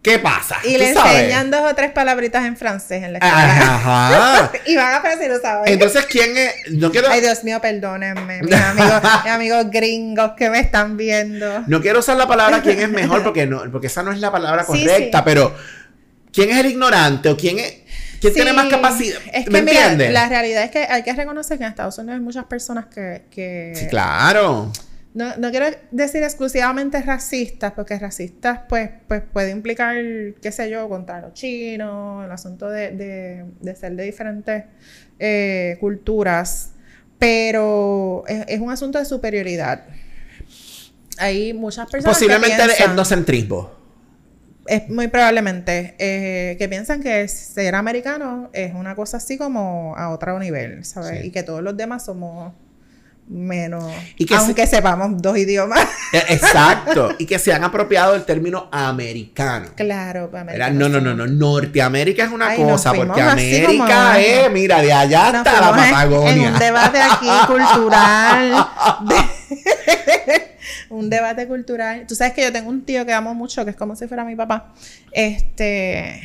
¿Qué 0.04 0.18
pasa? 0.18 0.58
Y 0.64 0.74
¿Tú 0.74 0.78
le 0.80 0.92
sabes? 0.92 1.12
enseñan 1.14 1.50
dos 1.50 1.62
o 1.62 1.74
tres 1.74 1.90
palabritas 1.90 2.44
en 2.44 2.56
francés 2.58 3.02
en 3.02 3.14
la 3.14 3.18
escuela. 3.18 3.74
Ajá. 3.74 4.52
y 4.66 4.76
van 4.76 4.92
a 4.92 4.96
aprender, 4.98 5.30
lo 5.30 5.40
saben. 5.40 5.72
Entonces, 5.72 6.04
¿quién 6.04 6.36
es? 6.36 6.52
No 6.72 6.90
quiero, 6.92 7.08
Ay, 7.10 7.22
Dios 7.22 7.42
mío, 7.42 7.58
perdónenme, 7.60 8.42
mis 8.42 8.52
amigos, 8.54 9.02
mis 9.24 9.32
amigos 9.32 9.70
gringos 9.70 10.32
que 10.36 10.50
me 10.50 10.60
están 10.60 10.98
viendo. 10.98 11.64
no 11.66 11.80
quiero 11.80 12.00
usar 12.00 12.18
la 12.18 12.28
palabra 12.28 12.60
quién 12.60 12.80
es 12.80 12.90
mejor 12.90 13.22
porque, 13.24 13.46
no, 13.46 13.62
porque 13.72 13.86
esa 13.86 14.02
no 14.02 14.12
es 14.12 14.18
la 14.20 14.30
palabra 14.30 14.62
Sí, 14.70 14.84
correcta, 14.84 15.18
sí. 15.18 15.24
pero 15.24 15.56
¿quién 16.32 16.50
es 16.50 16.58
el 16.58 16.66
ignorante 16.66 17.30
o 17.30 17.36
quién 17.38 17.58
es 17.58 17.72
quién 18.20 18.32
Sí, 18.34 18.40
tiene 18.40 18.52
más 18.52 18.66
capacidad? 18.68 19.18
Es 19.32 19.44
que, 19.46 19.50
¿Me 19.50 19.62
mira, 19.62 19.80
entiendes? 19.84 20.12
la 20.12 20.28
realidad 20.28 20.64
es 20.64 20.70
que 20.70 20.80
hay 20.86 21.02
que 21.02 21.14
reconocer 21.14 21.56
que 21.56 21.64
en 21.64 21.70
Estados 21.70 21.96
Unidos 21.96 22.16
hay 22.16 22.20
muchas 22.22 22.44
personas 22.44 22.84
que... 22.94 23.22
que 23.30 23.72
Sí, 23.74 23.86
claro. 23.88 24.70
No, 25.14 25.36
no 25.36 25.50
quiero 25.50 25.66
decir 25.92 26.22
exclusivamente 26.24 27.00
racistas, 27.00 27.72
porque 27.72 27.98
racistas 27.98 28.60
pues, 28.68 28.90
pues 29.06 29.22
puede 29.32 29.50
implicar, 29.50 29.96
qué 30.42 30.50
sé 30.52 30.68
yo, 30.68 30.88
contra 30.88 31.20
los 31.20 31.34
chinos, 31.34 32.24
el 32.24 32.32
asunto 32.32 32.68
de, 32.68 32.90
de, 32.90 33.44
de 33.60 33.76
ser 33.76 33.94
de 33.94 34.02
diferentes 34.02 34.64
eh, 35.20 35.76
culturas, 35.80 36.72
pero 37.18 38.24
es, 38.26 38.44
es 38.48 38.60
un 38.60 38.70
asunto 38.70 38.98
de 38.98 39.04
superioridad. 39.04 39.84
Hay 41.18 41.52
muchas 41.52 41.88
personas 41.88 42.16
Posiblemente 42.16 42.56
que 42.56 42.82
el 42.82 42.90
etnocentrismo. 42.90 43.70
es 44.66 44.88
muy 44.88 45.06
probablemente 45.08 45.94
eh, 45.98 46.56
que 46.58 46.68
piensan 46.68 47.00
que 47.02 47.28
ser 47.28 47.76
americano 47.76 48.50
es 48.52 48.74
una 48.74 48.96
cosa 48.96 49.18
así 49.18 49.38
como 49.38 49.94
a 49.96 50.10
otro 50.10 50.38
nivel, 50.40 50.84
¿sabes? 50.84 51.20
Sí. 51.20 51.28
Y 51.28 51.30
que 51.30 51.44
todos 51.44 51.62
los 51.62 51.76
demás 51.76 52.04
somos 52.04 52.52
menos, 53.26 53.84
Y 54.16 54.26
que 54.26 54.34
aunque 54.34 54.66
sepamos 54.66 55.20
dos 55.22 55.36
idiomas. 55.38 55.80
Eh, 56.12 56.22
Exacto. 56.28 57.10
y 57.18 57.26
que 57.26 57.38
se 57.38 57.52
han 57.52 57.64
apropiado 57.64 58.12
del 58.12 58.24
término 58.24 58.68
americano. 58.70 59.68
claro, 59.74 60.30
americanos 60.36 60.90
no, 60.90 61.00
no, 61.00 61.00
no, 61.00 61.14
no. 61.14 61.26
Norteamérica 61.26 62.24
es 62.24 62.30
una 62.32 62.48
Ay, 62.50 62.62
cosa, 62.62 62.92
porque 62.92 63.20
América 63.22 64.20
es, 64.20 64.50
mira, 64.50 64.82
de 64.82 64.92
allá 64.92 65.32
Nos 65.32 65.46
hasta 65.46 65.60
la 65.60 65.68
en- 65.68 65.92
Patagonia. 65.92 66.32
En 66.32 66.52
un 66.52 66.58
debate 66.58 67.00
aquí 67.00 67.28
cultural. 67.46 68.66
de- 69.08 70.42
un 70.90 71.10
debate 71.10 71.46
cultural. 71.48 72.04
Tú 72.06 72.14
sabes 72.14 72.34
que 72.34 72.42
yo 72.42 72.52
tengo 72.52 72.68
un 72.70 72.84
tío 72.84 73.04
que 73.06 73.12
amo 73.12 73.34
mucho, 73.34 73.64
que 73.64 73.70
es 73.70 73.76
como 73.76 73.96
si 73.96 74.06
fuera 74.06 74.24
mi 74.24 74.36
papá. 74.36 74.72
Este. 75.12 76.20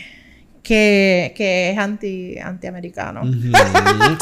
Que, 0.62 1.34
que 1.36 1.72
es 1.72 1.78
anti, 1.78 2.38
antiamericano. 2.38 3.22
Ujú, 3.22 3.52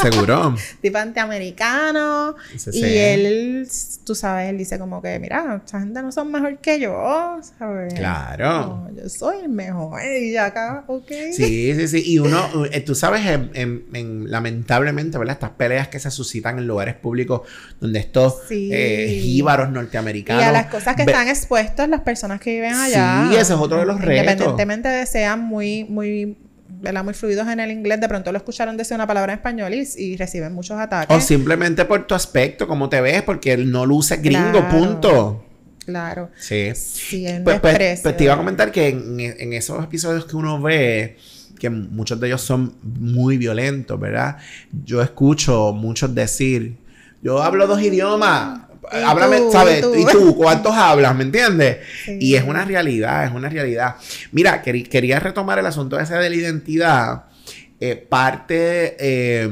seguro. 0.02 0.54
Tipo 0.80 0.98
antiamericano. 0.98 2.36
Sí, 2.56 2.70
y 2.80 2.96
él, 2.96 3.68
tú 4.04 4.14
sabes, 4.14 4.48
él 4.48 4.56
dice 4.58 4.78
como 4.78 5.02
que, 5.02 5.18
mira, 5.18 5.60
esta 5.64 5.80
gente 5.80 6.00
no 6.00 6.12
son 6.12 6.30
mejor 6.32 6.58
que 6.58 6.80
yo, 6.80 7.38
¿sabes? 7.58 7.92
Claro. 7.94 8.88
No, 8.88 8.90
yo 9.02 9.08
soy 9.08 9.38
el 9.42 9.48
mejor. 9.48 10.00
Y 10.04 10.32
ya 10.32 10.46
acá, 10.46 10.84
ok. 10.86 11.10
Sí, 11.32 11.74
sí, 11.74 11.88
sí. 11.88 12.02
Y 12.06 12.18
uno, 12.18 12.64
eh, 12.70 12.80
tú 12.80 12.94
sabes, 12.94 13.26
en- 13.26 13.50
en- 13.54 13.84
en- 13.92 14.30
lamentablemente, 14.30 15.18
¿verdad? 15.18 15.34
Estas 15.34 15.50
peleas 15.50 15.88
que 15.88 15.98
se 15.98 16.10
suscitan 16.10 16.58
en 16.58 16.66
lugares 16.66 16.94
públicos 16.94 17.42
donde 17.80 17.98
estos 17.98 18.42
Sí. 18.48 18.70
eh, 18.72 19.20
jíbaros 19.22 19.68
Y 19.68 19.72
norteamericanos. 19.72 20.44
a 20.44 20.52
las 20.52 20.66
cosas 20.66 20.96
que 20.96 21.02
están 21.02 21.28
expuestas 21.28 21.88
las 21.88 22.00
personas 22.00 22.40
que 22.40 22.52
viven 22.52 22.74
allá. 22.74 23.26
Sí, 23.28 23.34
ese 23.34 23.52
es 23.54 23.58
otro 23.58 23.78
de 23.78 23.86
los 23.86 24.00
retos. 24.00 24.22
Independientemente 24.22 24.88
de 24.88 25.06
sean 25.06 25.40
muy, 25.40 25.84
muy, 25.84 26.37
¿verdad? 26.80 27.04
muy 27.04 27.14
fluidos 27.14 27.46
en 27.48 27.60
el 27.60 27.70
inglés, 27.70 28.00
de 28.00 28.08
pronto 28.08 28.30
lo 28.32 28.38
escucharon 28.38 28.76
decir 28.76 28.94
una 28.94 29.06
palabra 29.06 29.32
en 29.32 29.38
español 29.38 29.74
y, 29.74 29.86
y 29.96 30.16
reciben 30.16 30.52
muchos 30.54 30.78
ataques. 30.78 31.16
O 31.16 31.20
simplemente 31.20 31.84
por 31.84 32.06
tu 32.06 32.14
aspecto, 32.14 32.66
cómo 32.68 32.88
te 32.88 33.00
ves, 33.00 33.22
porque 33.22 33.52
él 33.52 33.70
no 33.70 33.84
luce 33.86 34.16
gringo, 34.16 34.50
Claro. 34.52 34.68
punto. 34.68 35.44
Claro. 35.84 36.30
Sí. 36.38 36.70
Sí, 36.74 37.26
Pues, 37.44 37.60
pues- 37.60 38.00
pues 38.02 38.16
te 38.16 38.24
iba 38.24 38.34
a 38.34 38.36
comentar 38.36 38.70
que 38.70 38.88
en, 38.88 39.18
en 39.20 39.52
esos 39.54 39.82
episodios 39.82 40.26
que 40.26 40.36
uno 40.36 40.60
ve, 40.60 41.16
que 41.58 41.70
muchos 41.70 42.20
de 42.20 42.26
ellos 42.28 42.42
son 42.42 42.74
muy 42.82 43.38
violentos, 43.38 43.98
¿verdad? 43.98 44.36
Yo 44.84 45.00
escucho 45.02 45.72
muchos 45.72 46.14
decir, 46.14 46.76
yo 47.22 47.42
hablo 47.42 47.66
dos 47.66 47.80
idiomas. 47.82 48.67
¿Y 48.92 49.02
Háblame, 49.02 49.38
tú? 49.38 49.52
¿sabes? 49.52 49.78
¿Y 49.78 49.82
tú? 49.82 49.94
¿Y 49.96 50.04
tú? 50.06 50.36
¿Cuántos 50.36 50.74
hablas? 50.74 51.14
¿Me 51.16 51.24
entiendes? 51.24 51.78
Sí. 52.04 52.18
Y 52.20 52.34
es 52.36 52.44
una 52.44 52.64
realidad, 52.64 53.24
es 53.26 53.32
una 53.32 53.48
realidad. 53.48 53.96
Mira, 54.32 54.62
quería 54.62 55.20
retomar 55.20 55.58
el 55.58 55.66
asunto 55.66 55.98
ese 55.98 56.14
de 56.14 56.30
la 56.30 56.36
identidad. 56.36 57.24
Eh, 57.80 57.94
parte, 57.96 58.96
eh, 58.98 59.48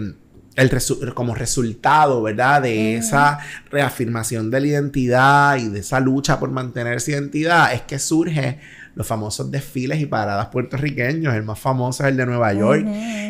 el 0.56 0.70
resu- 0.70 1.12
como 1.14 1.34
resultado, 1.34 2.22
¿verdad? 2.22 2.62
De 2.62 2.96
esa 2.96 3.38
reafirmación 3.70 4.50
de 4.50 4.60
la 4.60 4.66
identidad 4.66 5.56
y 5.58 5.68
de 5.68 5.80
esa 5.80 6.00
lucha 6.00 6.40
por 6.40 6.50
mantener 6.50 6.96
esa 6.96 7.10
identidad, 7.12 7.72
es 7.74 7.82
que 7.82 7.98
surge 7.98 8.58
los 8.94 9.06
famosos 9.06 9.50
desfiles 9.50 10.00
y 10.00 10.06
paradas 10.06 10.46
puertorriqueños. 10.46 11.34
El 11.34 11.42
más 11.42 11.58
famoso 11.58 12.02
es 12.04 12.08
el 12.08 12.16
de 12.16 12.24
Nueva 12.26 12.52
York. 12.54 12.86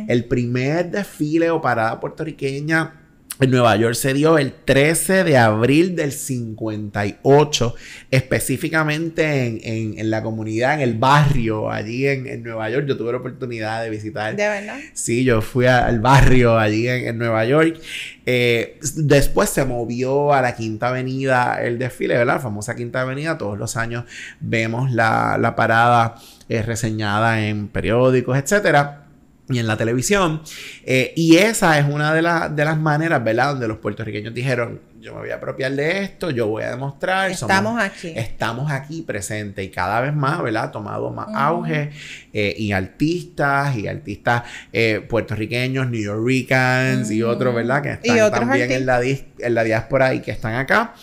El 0.08 0.24
primer 0.26 0.90
desfile 0.92 1.50
o 1.50 1.60
parada 1.60 1.98
puertorriqueña 1.98 2.92
en 3.38 3.50
Nueva 3.50 3.76
York 3.76 3.94
se 3.94 4.14
dio 4.14 4.38
el 4.38 4.52
13 4.52 5.22
de 5.24 5.36
abril 5.36 5.94
del 5.94 6.12
58, 6.12 7.74
específicamente 8.10 9.46
en, 9.46 9.60
en- 9.62 9.98
en 9.98 10.10
la 10.10 10.22
comunidad, 10.22 10.74
en 10.74 10.80
el 10.80 10.94
barrio, 10.94 11.70
allí 11.70 12.06
en, 12.06 12.26
en 12.26 12.42
Nueva 12.42 12.70
York. 12.70 12.86
Yo 12.86 12.96
tuve 12.96 13.12
la 13.12 13.18
oportunidad 13.18 13.82
de 13.82 13.90
visitar. 13.90 14.34
De 14.36 14.48
verdad. 14.48 14.78
Sí, 14.94 15.24
yo 15.24 15.42
fui 15.42 15.66
a- 15.66 15.86
al 15.86 16.00
barrio 16.00 16.58
allí 16.58 16.88
en, 16.88 17.06
en 17.08 17.18
Nueva 17.18 17.44
York. 17.44 17.80
Eh, 18.26 18.78
después 18.96 19.50
se 19.50 19.64
movió 19.64 20.32
a 20.32 20.42
la 20.42 20.56
Quinta 20.56 20.88
Avenida 20.88 21.60
el 21.62 21.78
desfile, 21.78 22.16
¿verdad? 22.16 22.34
La 22.36 22.40
famosa 22.40 22.74
Quinta 22.74 23.02
Avenida. 23.02 23.38
Todos 23.38 23.58
los 23.58 23.76
años 23.76 24.04
vemos 24.40 24.90
la, 24.92 25.38
la 25.38 25.54
parada 25.56 26.16
eh, 26.48 26.62
reseñada 26.62 27.46
en 27.46 27.68
periódicos, 27.68 28.36
etcétera. 28.38 29.05
Y 29.48 29.60
en 29.60 29.66
la 29.68 29.76
televisión. 29.76 30.42
Eh, 30.84 31.12
y 31.14 31.36
esa 31.36 31.78
es 31.78 31.86
una 31.88 32.12
de, 32.12 32.20
las 32.22 32.54
de 32.56 32.64
las 32.64 32.76
maneras, 32.78 33.22
¿verdad? 33.22 33.50
Donde 33.52 33.68
los 33.68 33.78
puertorriqueños 33.78 34.34
dijeron, 34.34 34.80
yo 35.00 35.14
me 35.14 35.20
voy 35.20 35.30
a 35.30 35.36
apropiar 35.36 35.70
de 35.72 36.02
esto, 36.02 36.30
yo 36.30 36.48
voy 36.48 36.64
a 36.64 36.70
demostrar. 36.70 37.32
somos- 37.36 37.54
Estamos 37.56 37.80
aquí. 37.80 38.12
estamos 38.16 38.72
aquí 38.72 39.02
presentes 39.02 39.64
y 39.64 39.68
cada 39.68 40.00
vez 40.00 40.12
más, 40.14 40.42
¿verdad? 40.42 40.64
Ha 40.64 40.72
tomado 40.72 41.12
más 41.12 41.28
auge 41.32 41.90
eh, 42.32 42.54
y 42.58 42.72
artistas 42.72 43.76
y 43.76 43.86
artistas 43.86 44.42
eh, 44.72 45.00
puertorriqueños, 45.08 45.88
New 45.90 46.02
Yorkers 46.02 47.08
y 47.12 47.22
otros, 47.22 47.54
¿verdad? 47.54 47.82
Que 47.82 47.90
están 47.92 48.16
también 48.48 48.68
en 48.72 48.86
la, 48.86 49.00
en 49.02 49.54
la 49.54 49.62
diáspora 49.62 50.12
y 50.14 50.22
que 50.22 50.32
están 50.32 50.54
acá. 50.54 50.94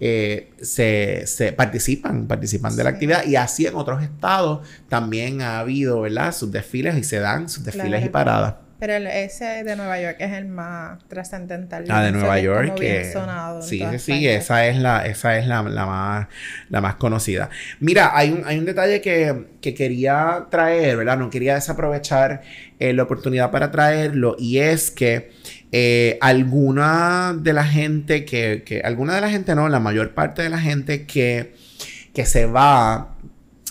Eh, 0.00 0.50
se, 0.62 1.26
se 1.26 1.52
participan, 1.52 2.26
participan 2.26 2.76
de 2.76 2.84
la 2.84 2.90
actividad 2.90 3.24
y 3.26 3.36
así 3.36 3.66
en 3.66 3.74
otros 3.74 4.02
estados 4.02 4.66
también 4.88 5.42
ha 5.42 5.58
habido, 5.60 6.00
¿verdad? 6.02 6.32
Sus 6.32 6.52
desfiles 6.52 6.96
y 6.96 7.04
se 7.04 7.18
dan 7.18 7.48
sus 7.48 7.64
desfiles 7.64 7.88
Claro. 7.90 8.06
y 8.06 8.08
paradas. 8.10 8.54
Pero 8.80 8.94
el- 8.94 9.08
ese 9.08 9.64
de 9.64 9.74
Nueva 9.74 10.00
York 10.00 10.18
es 10.20 10.32
el 10.34 10.46
más 10.46 11.00
trascendental. 11.08 11.84
La 11.88 12.00
de 12.00 12.12
Nueva 12.12 12.38
York, 12.38 12.76
que 12.76 13.10
sonado 13.12 13.56
en 13.56 13.62
sí, 13.64 13.82
sí, 13.92 13.98
sí, 13.98 14.28
esa 14.28 14.66
es 14.68 14.76
la, 14.76 15.04
esa 15.04 15.36
es 15.36 15.48
la, 15.48 15.64
la 15.64 15.84
más, 15.84 16.28
la 16.68 16.80
más 16.80 16.94
conocida. 16.94 17.50
Mira, 17.80 18.16
hay 18.16 18.30
un, 18.30 18.42
hay 18.46 18.56
un 18.56 18.64
detalle 18.66 19.00
que, 19.00 19.46
que 19.60 19.74
quería 19.74 20.46
traer, 20.48 20.96
¿verdad? 20.96 21.18
No 21.18 21.28
quería 21.28 21.54
desaprovechar 21.54 22.42
eh, 22.78 22.92
la 22.92 23.02
oportunidad 23.02 23.50
para 23.50 23.72
traerlo 23.72 24.36
y 24.38 24.58
es 24.58 24.92
que 24.92 25.32
eh, 25.72 26.18
alguna 26.20 27.34
de 27.38 27.52
la 27.52 27.64
gente 27.64 28.24
que, 28.24 28.62
que, 28.64 28.80
alguna 28.80 29.14
de 29.14 29.20
la 29.20 29.30
gente 29.30 29.54
no, 29.54 29.68
la 29.68 29.80
mayor 29.80 30.14
parte 30.14 30.42
de 30.42 30.48
la 30.50 30.58
gente 30.58 31.04
que, 31.06 31.54
que 32.14 32.24
se 32.24 32.46
va, 32.46 33.16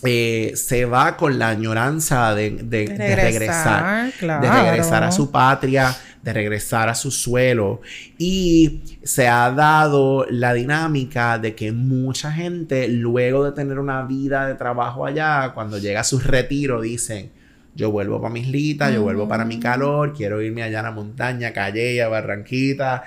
eh, 0.03 0.51
se 0.55 0.85
va 0.85 1.17
con 1.17 1.39
la 1.39 1.49
añoranza 1.49 2.35
de, 2.35 2.51
de- 2.51 2.87
de 2.87 3.15
regresar 3.15 4.11
claro. 4.19 4.41
de 4.47 4.61
regresar 4.61 5.03
a 5.03 5.11
su 5.11 5.31
patria, 5.31 5.95
de 6.21 6.33
regresar 6.33 6.87
a 6.89 6.93
su 6.93 7.09
suelo. 7.09 7.81
Y 8.19 8.81
se 9.03 9.27
ha 9.27 9.49
dado 9.51 10.27
la 10.29 10.53
dinámica 10.53 11.39
de 11.39 11.55
que 11.55 11.71
mucha 11.71 12.31
gente, 12.31 12.87
luego 12.89 13.43
de 13.43 13.53
tener 13.53 13.79
una 13.79 14.03
vida 14.03 14.45
de 14.47 14.53
trabajo 14.55 15.05
allá, 15.05 15.51
cuando 15.55 15.79
llega 15.79 16.01
a 16.01 16.03
su 16.03 16.19
retiro, 16.19 16.81
dicen, 16.81 17.31
yo 17.77 17.91
vuelvo 17.91 18.19
para 18.19 18.33
mis 18.33 18.47
litas, 18.47 18.91
yo 18.91 19.03
vuelvo 19.03 19.27
para 19.27 19.45
mi 19.45 19.59
calor, 19.59 20.11
quiero 20.11 20.41
irme 20.41 20.63
allá 20.63 20.79
a 20.79 20.83
la 20.83 20.91
montaña, 20.91 21.53
Calle, 21.53 22.01
a 22.01 22.07
Barranquita, 22.07 23.03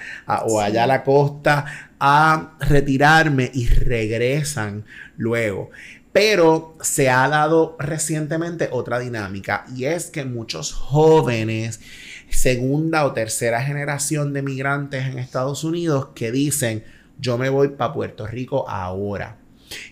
o 0.47 0.61
allá 0.61 0.85
a 0.85 0.87
la 0.87 1.03
costa, 1.03 1.91
a 1.99 2.53
retirarme 2.61 3.51
y 3.53 3.67
regresan 3.67 4.85
luego. 5.17 5.71
Pero 6.13 6.77
se 6.81 7.11
ha 7.11 7.29
dado 7.29 7.77
recientemente 7.81 8.69
otra 8.71 9.01
dinámica 9.01 9.65
y 9.75 9.87
es 9.87 10.07
que 10.07 10.25
muchos 10.25 10.73
jóvenes, 10.73 11.81
segunda 12.29 13.05
o 13.05 13.13
tercera 13.13 13.63
generación 13.63 14.33
de 14.33 14.43
migrantes 14.43 15.05
en 15.05 15.19
Estados 15.19 15.65
Unidos, 15.65 16.11
que 16.15 16.31
dicen, 16.31 16.85
yo 17.19 17.39
me 17.39 17.49
voy 17.49 17.71
para 17.71 17.93
Puerto 17.93 18.25
Rico 18.29 18.69
ahora. 18.69 19.39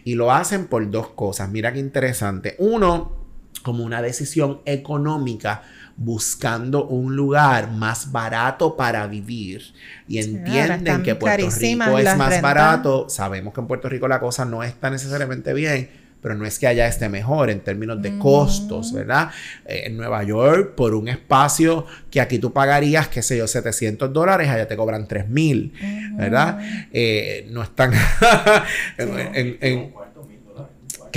Y 0.04 0.14
lo 0.14 0.32
hacen 0.32 0.66
por 0.66 0.88
dos 0.90 1.08
cosas. 1.10 1.50
Mira 1.50 1.72
qué 1.72 1.78
interesante. 1.78 2.56
Uno, 2.58 3.17
como 3.68 3.84
una 3.84 4.00
decisión 4.00 4.62
económica 4.64 5.60
buscando 5.94 6.86
un 6.86 7.14
lugar 7.14 7.70
más 7.70 8.10
barato 8.10 8.74
para 8.78 9.06
vivir 9.06 9.60
y 10.08 10.20
entienden 10.20 11.02
que 11.02 11.14
Puerto 11.14 11.50
Rico 11.50 11.98
es 11.98 12.16
más 12.16 12.40
barato. 12.40 13.10
Sabemos 13.10 13.52
que 13.52 13.60
en 13.60 13.66
Puerto 13.66 13.90
Rico 13.90 14.08
la 14.08 14.20
cosa 14.20 14.46
no 14.46 14.62
está 14.62 14.88
necesariamente 14.88 15.52
bien, 15.52 15.90
pero 16.22 16.34
no 16.34 16.46
es 16.46 16.58
que 16.58 16.66
allá 16.66 16.88
esté 16.88 17.10
mejor 17.10 17.50
en 17.50 17.60
términos 17.60 18.00
de 18.00 18.16
costos, 18.16 18.90
¿verdad? 18.94 19.28
Eh, 19.66 19.82
en 19.84 19.98
Nueva 19.98 20.22
York, 20.22 20.74
por 20.74 20.94
un 20.94 21.08
espacio 21.08 21.84
que 22.10 22.22
aquí 22.22 22.38
tú 22.38 22.54
pagarías, 22.54 23.08
qué 23.08 23.20
sé 23.20 23.36
yo, 23.36 23.46
700 23.46 24.10
dólares, 24.10 24.48
allá 24.48 24.66
te 24.66 24.76
cobran 24.78 25.06
3 25.06 25.28
mil, 25.28 25.74
¿verdad? 26.16 26.58
Eh, 26.90 27.46
no 27.50 27.62
están 27.62 27.92
en, 28.96 29.92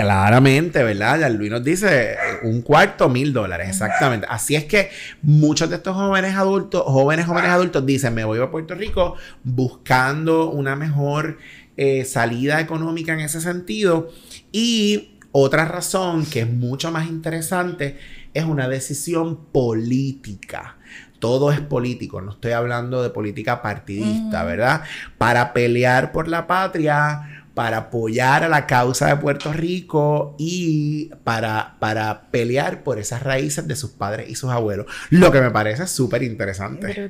Claramente, 0.02 0.84
¿verdad? 0.84 1.30
Luis 1.32 1.52
nos 1.52 1.64
dice 1.64 2.18
un 2.44 2.64
cuarto 2.64 3.08
mil 3.08 3.34
dólares, 3.34 3.70
exactamente. 3.70 4.26
Así 4.30 4.56
es 4.56 4.66
que 4.66 4.90
muchos 5.22 5.70
de 5.70 5.76
estos 5.76 5.96
jóvenes 5.96 6.36
adultos, 6.36 6.84
jóvenes, 6.86 7.28
jóvenes 7.28 7.52
adultos 7.52 7.86
dicen, 7.86 8.16
me 8.16 8.24
voy 8.24 8.40
a 8.40 8.50
Puerto 8.50 8.74
Rico 8.74 9.16
buscando 9.44 10.50
una 10.50 10.76
mejor 10.76 11.38
eh, 11.78 12.04
salida 12.06 12.60
económica 12.60 13.14
en 13.14 13.20
ese 13.20 13.42
sentido 13.42 14.10
y 14.52 15.20
otra 15.32 15.66
razón 15.66 16.26
que 16.26 16.42
es 16.42 16.50
mucho 16.52 16.92
más 16.92 17.08
interesante 17.08 17.98
es 18.34 18.44
una 18.44 18.68
decisión 18.68 19.46
política. 19.52 20.78
Todo 21.20 21.52
es 21.52 21.62
político, 21.62 22.20
no 22.22 22.32
estoy 22.32 22.54
hablando 22.54 23.04
de 23.04 23.12
política 23.12 23.62
partidista, 23.62 24.44
¿verdad? 24.44 24.82
Para 25.20 25.54
pelear 25.54 26.12
por 26.12 26.28
la 26.28 26.48
patria, 26.48 27.41
para 27.54 27.78
apoyar 27.78 28.44
a 28.44 28.50
la 28.50 28.66
causa 28.66 29.08
de 29.08 29.18
Puerto 29.18 29.52
Rico 29.52 30.36
y 30.40 31.12
para, 31.24 31.76
para 31.80 32.30
pelear 32.32 32.84
por 32.84 33.00
esas 33.00 33.24
raíces 33.24 33.68
de 33.68 33.76
sus 33.76 33.92
padres 33.92 34.30
y 34.30 34.36
sus 34.36 34.52
abuelos. 34.52 34.86
Lo 35.10 35.32
que 35.32 35.42
me 35.42 35.52
parece 35.52 35.88
súper 35.88 36.24
interesante. 36.24 37.10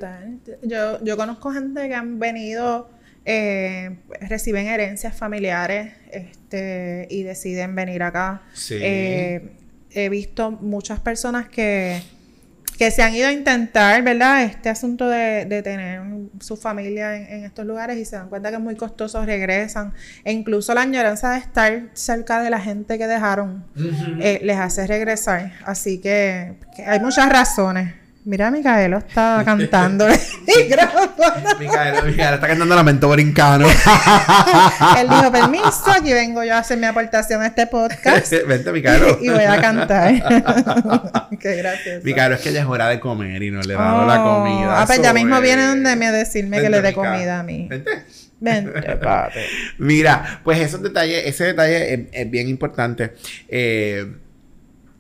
Yo, 0.64 1.04
yo 1.04 1.18
conozco 1.18 1.52
gente 1.52 1.88
que 1.88 1.96
han 1.96 2.20
venido 2.20 2.90
eh, 3.24 3.98
reciben 4.22 4.68
herencias 4.68 5.16
familiares 5.16 5.94
este, 6.12 7.08
y 7.10 7.24
deciden 7.24 7.76
venir 7.76 8.02
acá. 8.02 8.42
Eh, 8.72 9.52
he 9.92 10.10
visto 10.10 10.52
muchas 10.52 11.00
personas 11.00 11.48
que, 11.48 12.02
que 12.82 12.90
se 12.90 13.04
han 13.04 13.14
ido 13.14 13.28
a 13.28 13.32
intentar, 13.32 14.02
¿verdad? 14.02 14.42
Este 14.42 14.68
asunto 14.68 15.08
de, 15.08 15.46
tener 15.64 16.02
su 16.40 16.58
familia 16.58 17.16
en, 17.16 17.46
estos 17.46 17.64
lugares 17.64 17.96
y 17.96 18.06
se 18.06 18.16
dan 18.16 18.28
cuenta 18.28 18.50
que 18.50 18.56
es 18.56 18.62
muy 18.62 18.76
costoso, 18.76 19.24
regresan. 19.24 19.94
E 20.24 20.32
incluso 20.32 20.74
la 20.74 20.82
añoranza 20.82 21.34
de 21.34 21.38
estar 21.38 21.84
cerca 21.94 22.42
de 22.42 22.50
la 22.50 22.60
gente 22.60 22.98
que 22.98 23.06
dejaron 23.06 23.64
eh, 24.20 24.40
les 24.42 24.58
hace 24.58 24.88
regresar. 24.88 25.54
Así 25.64 26.00
que 26.00 26.56
hay 26.84 27.00
muchas 27.00 27.30
razones. 27.30 28.01
Mira, 28.24 28.52
Micaelo 28.52 29.00
está 29.00 29.42
cantando 29.46 30.08
el 30.08 30.20
micrófono. 30.48 31.60
Micaelo, 31.60 32.36
está 32.36 32.48
cantando 32.48 32.76
Lamento 32.76 33.10
Brincano. 33.10 33.68
Él 34.98 35.10
dijo, 35.10 35.32
permiso, 35.32 35.92
aquí 35.92 36.14
vengo 36.14 36.44
yo 36.44 36.54
a 36.54 36.60
hacer 36.60 36.78
mi 36.78 36.86
aportación 36.86 37.42
a 37.42 37.48
este 37.48 37.66
podcast. 37.66 38.32
Vente, 38.48 38.72
Micaelo. 38.72 39.18
y 39.22 39.30
voy 39.30 39.44
a 39.44 39.60
cantar. 39.60 40.14
Qué 41.40 41.56
gracioso. 41.56 42.02
Micaelo, 42.04 42.36
es 42.36 42.42
que 42.42 42.54
ya 42.54 42.62
es 42.62 42.68
hora 42.68 42.90
de 42.90 43.00
comer 43.00 43.42
y 43.42 43.50
no 43.50 43.62
le 43.62 43.74
he 43.74 43.78
dado 43.78 44.06
la 44.06 44.24
oh. 44.24 44.44
comida. 44.44 44.82
Ah, 44.82 44.86
pues 44.86 45.02
ya 45.02 45.14
mismo 45.14 45.40
viene 45.42 45.66
donde 45.66 45.96
me 45.96 46.08
a 46.08 46.12
decirme 46.12 46.62
que 46.62 46.70
le 46.70 46.82
dé 46.82 46.94
comida 46.94 47.40
a 47.40 47.44
mí. 47.44 47.68
Vente. 47.70 47.92
Vente, 48.40 48.96
padre. 48.98 49.46
Mira, 49.78 50.42
pues 50.44 50.60
esos 50.60 50.82
detalles, 50.82 51.24
ese 51.26 51.46
detalle 51.46 51.94
es, 51.94 52.00
es 52.12 52.32
bien 52.32 52.48
importante. 52.48 53.14
Eh, 53.48 54.06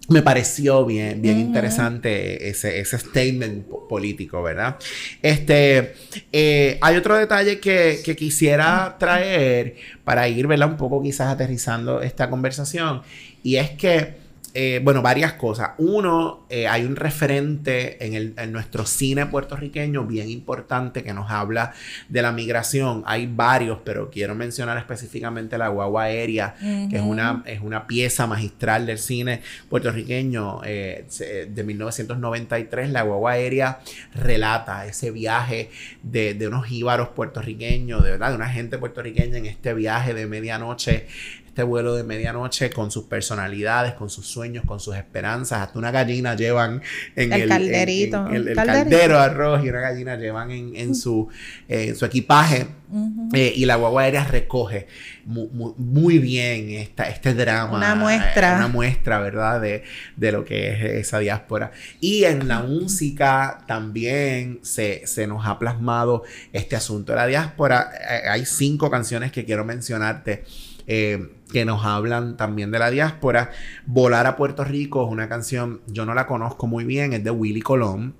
me 0.09 0.21
pareció 0.21 0.85
bien, 0.85 1.21
bien 1.21 1.39
interesante 1.39 2.49
ese, 2.49 2.79
ese 2.79 2.97
statement 2.97 3.65
político, 3.87 4.41
¿verdad? 4.41 4.77
Este, 5.21 5.93
eh, 6.31 6.77
hay 6.81 6.95
otro 6.97 7.15
detalle 7.15 7.59
que, 7.59 8.01
que, 8.03 8.15
quisiera 8.15 8.97
traer 8.99 9.75
para 10.03 10.27
ir, 10.27 10.47
¿verdad? 10.47 10.69
Un 10.69 10.77
poco 10.77 11.01
quizás 11.01 11.27
aterrizando 11.27 12.01
esta 12.01 12.29
conversación, 12.29 13.03
y 13.43 13.55
es 13.55 13.71
que 13.71 14.20
eh, 14.53 14.81
bueno, 14.83 15.01
varias 15.01 15.33
cosas. 15.33 15.71
Uno, 15.77 16.45
eh, 16.49 16.67
hay 16.67 16.83
un 16.83 16.97
referente 16.97 18.05
en, 18.05 18.13
el, 18.13 18.33
en, 18.37 18.51
nuestro 18.51 18.85
cine 18.85 19.25
puertorriqueño 19.25 20.05
bien 20.05 20.29
importante 20.29 21.03
que 21.03 21.13
nos 21.13 21.31
habla 21.31 21.73
de 22.09 22.21
la 22.21 22.33
migración. 22.33 23.03
Hay 23.05 23.27
varios, 23.27 23.79
pero 23.85 24.09
quiero 24.09 24.35
mencionar 24.35 24.77
específicamente 24.77 25.57
la 25.57 25.69
guagua 25.69 26.03
aérea, 26.03 26.55
que 26.59 26.97
es 26.97 27.01
una, 27.01 27.43
es 27.45 27.61
una 27.61 27.87
pieza 27.87 28.27
magistral 28.27 28.85
del 28.85 28.97
cine 28.97 29.41
puertorriqueño 29.69 30.61
eh, 30.65 31.05
de 31.49 31.63
1993. 31.63 32.89
La 32.89 33.03
guagua 33.03 33.31
aérea 33.31 33.79
relata 34.13 34.85
ese 34.85 35.11
viaje 35.11 35.69
de, 36.03 36.33
de 36.33 36.47
unos 36.47 36.65
jíbaros 36.65 37.09
puertorriqueños, 37.09 38.03
de 38.03 38.11
verdad, 38.11 38.31
de 38.31 38.35
una 38.35 38.49
gente 38.49 38.77
puertorriqueña 38.77 39.37
en 39.37 39.45
este 39.45 39.73
viaje 39.73 40.13
de 40.13 40.27
medianoche 40.27 41.07
este 41.51 41.63
vuelo 41.63 41.95
de 41.95 42.05
medianoche 42.05 42.69
con 42.69 42.91
sus 42.91 43.03
personalidades, 43.03 43.95
con 43.95 44.09
sus 44.09 44.25
sueños, 44.25 44.63
con 44.65 44.79
sus 44.79 44.95
esperanzas. 44.95 45.59
Hasta 45.59 45.77
una 45.77 45.91
gallina 45.91 46.33
llevan 46.33 46.81
en 47.13 47.33
el, 47.33 47.49
calderito. 47.49 48.25
el, 48.27 48.55
caldero 48.55 49.15
de 49.15 49.19
arroz 49.19 49.65
y 49.65 49.67
una 49.67 49.81
gallina 49.81 50.15
llevan 50.15 50.49
en, 50.49 50.95
su, 50.95 51.27
eh, 51.67 51.93
su 51.93 52.05
equipaje. 52.05 52.67
Eh, 53.33 53.53
y 53.55 53.65
la 53.65 53.75
guagua 53.75 54.03
aérea 54.03 54.25
recoge 54.25 54.87
muy, 55.25 56.19
bien 56.19 56.71
esta, 56.71 57.09
este 57.09 57.33
drama. 57.33 57.77
Una 57.77 57.95
muestra. 57.95 58.55
una 58.55 58.67
muestra, 58.69 59.19
¿verdad? 59.19 59.61
De, 59.61 59.83
de, 60.15 60.31
lo 60.31 60.45
que 60.45 60.71
es 60.71 61.07
esa 61.07 61.19
diáspora. 61.19 61.71
Y 61.99 62.23
en 62.23 62.47
la 62.47 62.59
música 62.59 63.63
también 63.67 64.59
se, 64.61 65.05
se 65.05 65.27
nos 65.27 65.45
ha 65.45 65.59
plasmado 65.59 66.23
este 66.53 66.77
asunto 66.77 67.11
de 67.11 67.17
la 67.17 67.27
diáspora. 67.27 67.91
Eh, 68.09 68.29
hay 68.29 68.45
cinco 68.45 68.89
canciones 68.89 69.33
que 69.33 69.43
quiero 69.43 69.65
mencionarte. 69.65 70.45
Eh, 70.93 71.37
que 71.53 71.63
nos 71.63 71.85
hablan 71.85 72.35
también 72.35 72.69
de 72.69 72.79
la 72.79 72.91
diáspora. 72.91 73.51
Volar 73.85 74.27
a 74.27 74.35
Puerto 74.35 74.65
Rico 74.65 75.05
es 75.05 75.11
una 75.11 75.29
canción, 75.29 75.79
yo 75.87 76.05
no 76.05 76.13
la 76.13 76.27
conozco 76.27 76.67
muy 76.67 76.83
bien, 76.83 77.13
es 77.13 77.23
de 77.23 77.31
Willy 77.31 77.61
Colón 77.61 78.15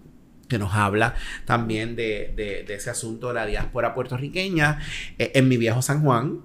que 0.47 0.57
nos 0.57 0.73
habla 0.73 1.15
también 1.45 1.97
de, 1.97 2.65
ese 2.69 2.89
asunto 2.89 3.29
de 3.29 3.33
la 3.33 3.45
diáspora 3.45 3.93
puertorriqueña. 3.93 4.79
Eh, 5.19 5.33
en 5.35 5.49
mi 5.49 5.57
viejo 5.57 5.81
San 5.81 6.01
Juan, 6.01 6.39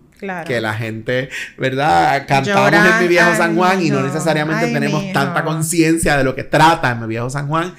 Que 0.46 0.60
la 0.60 0.74
gente, 0.74 1.28
¿verdad? 1.58 2.24
Cantamos 2.26 2.72
en 2.72 3.02
mi 3.02 3.08
viejo 3.08 3.34
San 3.36 3.54
Juan 3.54 3.80
y 3.80 3.90
no 3.90 4.02
necesariamente 4.02 4.72
tenemos 4.72 5.12
tanta 5.12 5.44
conciencia 5.44 6.16
de 6.16 6.24
lo 6.24 6.34
que 6.34 6.42
trata 6.42 6.90
en 6.90 7.00
mi 7.02 7.06
viejo 7.06 7.30
San 7.30 7.46
Juan. 7.46 7.72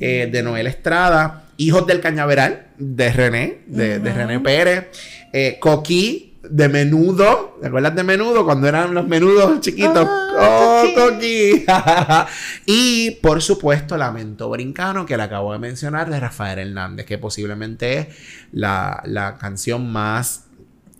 Eh, 0.00 0.30
de 0.32 0.42
Noel 0.42 0.66
Estrada. 0.66 1.44
Hijos 1.58 1.86
del 1.86 2.00
Cañaveral, 2.00 2.68
de 2.78 3.12
René, 3.12 3.58
de, 3.66 3.98
René 3.98 4.40
Pérez. 4.40 4.86
Eh, 5.30 5.58
Coquí, 5.60 6.29
de 6.42 6.68
menudo. 6.68 7.58
¿Te 7.60 7.66
acuerdas 7.68 7.94
de 7.94 8.02
menudo? 8.02 8.44
Cuando 8.44 8.66
eran 8.66 8.94
los 8.94 9.06
menudos 9.06 9.60
chiquitos. 9.60 10.06
Ah, 10.08 10.84
¡Oh, 10.96 12.26
y 12.66 13.10
por 13.22 13.42
supuesto, 13.42 13.96
Lamento 13.96 14.48
Brincano, 14.48 15.04
que 15.06 15.16
le 15.16 15.22
acabo 15.24 15.52
de 15.52 15.58
mencionar, 15.58 16.08
de 16.08 16.18
Rafael 16.18 16.58
Hernández, 16.58 17.06
que 17.06 17.18
posiblemente 17.18 17.98
es 17.98 18.06
la, 18.52 19.02
la 19.04 19.36
canción 19.36 19.90
más 19.90 20.49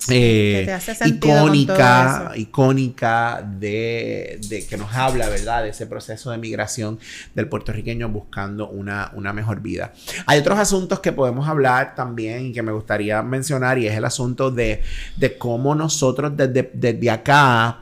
eh, 0.09 0.79
icónica, 1.05 2.33
icónica 2.35 3.43
de, 3.43 4.41
que 4.69 4.77
nos 4.77 4.93
habla, 4.95 5.29
¿verdad? 5.29 5.65
De 5.65 5.71
ese 5.71 5.87
proceso 5.87 6.31
de 6.31 6.39
migración 6.39 6.99
del 7.35 7.49
puertorriqueño 7.49 8.09
buscando 8.09 8.69
una, 8.69 9.13
mejor 9.33 9.61
vida. 9.61 9.93
Hay 10.27 10.39
otros 10.39 10.59
asuntos 10.59 11.01
que 11.01 11.13
podemos 11.13 11.49
hablar 11.49 11.95
también 11.95 12.47
y 12.47 12.53
que 12.53 12.63
me 12.63 12.73
gustaría 12.73 13.23
mencionar 13.23 13.79
y 13.79 13.87
es 13.87 13.95
el 13.95 14.05
asunto 14.05 14.51
de, 14.51 14.83
cómo 15.39 15.75
nosotros 15.75 16.33
desde, 16.35 17.11
acá 17.11 17.81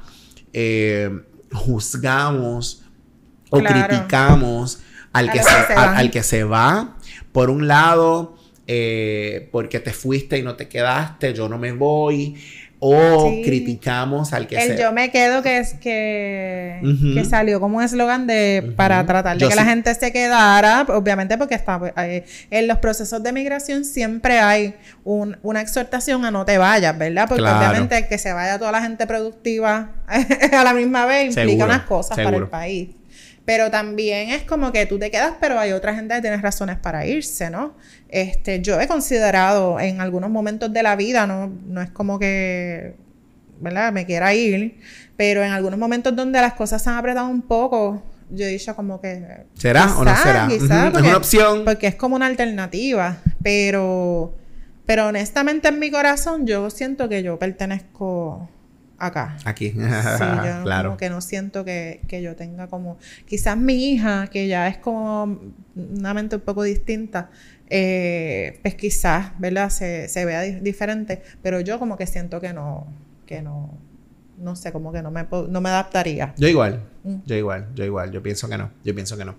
eh, 0.52 1.10
juzgamos 1.52 2.82
o 3.50 3.58
criticamos 3.58 4.80
al 5.12 5.30
que, 5.30 5.40
al 5.40 6.10
que 6.10 6.22
se 6.22 6.44
va. 6.44 6.96
Por 7.32 7.50
un 7.50 7.68
lado, 7.68 8.37
eh, 8.70 9.48
porque 9.50 9.80
te 9.80 9.94
fuiste 9.94 10.36
y 10.36 10.42
no 10.42 10.54
te 10.54 10.68
quedaste, 10.68 11.32
yo 11.32 11.48
no 11.48 11.56
me 11.56 11.72
voy. 11.72 12.36
o 12.80 13.32
criticamos 13.42 14.32
al 14.32 14.46
que 14.46 14.56
el 14.56 14.78
yo 14.78 14.92
me 14.92 15.10
quedo 15.10 15.42
que 15.42 15.58
es 15.58 15.74
que, 15.74 16.80
que 17.12 17.24
salió 17.24 17.58
como 17.58 17.78
un 17.78 17.82
eslogan 17.82 18.28
de 18.28 18.72
para 18.76 19.04
tratar 19.04 19.36
de 19.36 19.48
que 19.48 19.54
la 19.56 19.64
gente 19.64 19.92
se 19.94 20.12
quedara 20.12 20.86
obviamente 20.88 21.36
porque 21.38 21.56
está 21.56 21.80
eh, 21.96 22.24
en 22.50 22.68
los 22.68 22.78
procesos 22.78 23.20
de 23.20 23.32
migración 23.32 23.84
siempre 23.84 24.38
hay 24.38 24.76
una 25.02 25.60
exhortación 25.60 26.24
a 26.24 26.30
no 26.30 26.44
te 26.44 26.56
vayas 26.56 26.96
verdad 26.96 27.26
porque 27.26 27.42
obviamente 27.42 28.06
que 28.06 28.18
se 28.18 28.32
vaya 28.32 28.60
toda 28.60 28.70
la 28.70 28.82
gente 28.82 29.08
productiva 29.08 29.90
a 30.52 30.62
la 30.62 30.72
misma 30.72 31.04
vez 31.06 31.36
implica 31.36 31.64
unas 31.64 31.82
cosas 31.82 32.16
para 32.16 32.36
el 32.36 32.46
país 32.46 32.90
pero 33.48 33.70
también 33.70 34.28
es 34.28 34.42
como 34.42 34.72
que 34.72 34.84
tú 34.84 34.98
te 34.98 35.10
quedas, 35.10 35.32
pero 35.40 35.58
hay 35.58 35.72
otra 35.72 35.94
gente 35.94 36.14
que 36.14 36.20
tiene 36.20 36.36
razones 36.36 36.76
para 36.76 37.06
irse, 37.06 37.48
¿no? 37.48 37.72
Este, 38.10 38.60
yo 38.60 38.78
he 38.78 38.86
considerado 38.86 39.80
en 39.80 40.02
algunos 40.02 40.28
momentos 40.28 40.70
de 40.70 40.82
la 40.82 40.96
vida, 40.96 41.26
no, 41.26 41.50
no 41.66 41.80
es 41.80 41.88
como 41.88 42.18
que, 42.18 42.94
¿verdad? 43.58 43.90
Me 43.90 44.04
quiera 44.04 44.34
ir, 44.34 44.78
pero 45.16 45.42
en 45.42 45.52
algunos 45.52 45.78
momentos 45.78 46.14
donde 46.14 46.38
las 46.42 46.52
cosas 46.52 46.82
se 46.82 46.90
han 46.90 46.96
apretado 46.96 47.26
un 47.26 47.40
poco, 47.40 48.02
yo 48.28 48.44
he 48.44 48.48
dicho 48.48 48.76
como 48.76 49.00
que... 49.00 49.46
¿Será 49.54 49.96
o 49.96 50.04
no 50.04 50.14
será? 50.14 50.46
es 50.52 50.60
una 50.60 51.16
opción. 51.16 51.64
Porque 51.64 51.86
es 51.86 51.94
como 51.94 52.16
una 52.16 52.26
alternativa, 52.26 53.16
pero, 53.42 54.34
pero 54.84 55.06
honestamente 55.06 55.68
en 55.68 55.78
mi 55.78 55.90
corazón 55.90 56.46
yo 56.46 56.68
siento 56.68 57.08
que 57.08 57.22
yo 57.22 57.38
pertenezco 57.38 58.50
acá. 58.98 59.36
Aquí. 59.44 59.70
sí, 59.70 59.78
yo 59.78 60.62
claro. 60.64 60.90
como 60.90 60.96
que 60.96 61.10
no 61.10 61.20
siento 61.20 61.64
que, 61.64 62.00
yo 62.22 62.36
tenga 62.36 62.68
como... 62.68 62.98
Quizás 63.26 63.56
mi 63.56 63.92
hija, 63.92 64.28
que 64.28 64.48
ya 64.48 64.68
es 64.68 64.78
como 64.78 65.38
una 65.76 66.14
mente 66.14 66.36
un 66.36 66.42
poco 66.42 66.62
distinta, 66.62 67.30
eh, 67.70 68.58
pues 68.62 68.74
quizás, 68.74 69.38
¿verdad? 69.38 69.70
Se, 69.70 70.08
se 70.08 70.24
vea 70.24 70.42
diferente, 70.42 71.22
pero 71.42 71.60
yo 71.60 71.78
como 71.78 71.96
que 71.96 72.06
siento 72.06 72.40
que 72.40 72.52
no, 72.52 72.86
que 73.26 73.42
no, 73.42 73.78
no 74.38 74.56
sé, 74.56 74.72
como 74.72 74.92
que 74.92 75.02
no 75.02 75.10
me, 75.10 75.26
no 75.48 75.60
me 75.60 75.68
adaptaría. 75.68 76.34
Yo 76.36 76.48
igual, 76.48 76.82
mm. 77.04 77.16
yo 77.26 77.36
igual, 77.36 77.68
yo 77.74 77.84
igual, 77.84 78.10
yo 78.10 78.22
pienso 78.22 78.48
que 78.48 78.58
no, 78.58 78.70
yo 78.84 78.94
pienso 78.94 79.16
que 79.16 79.24
no. 79.24 79.36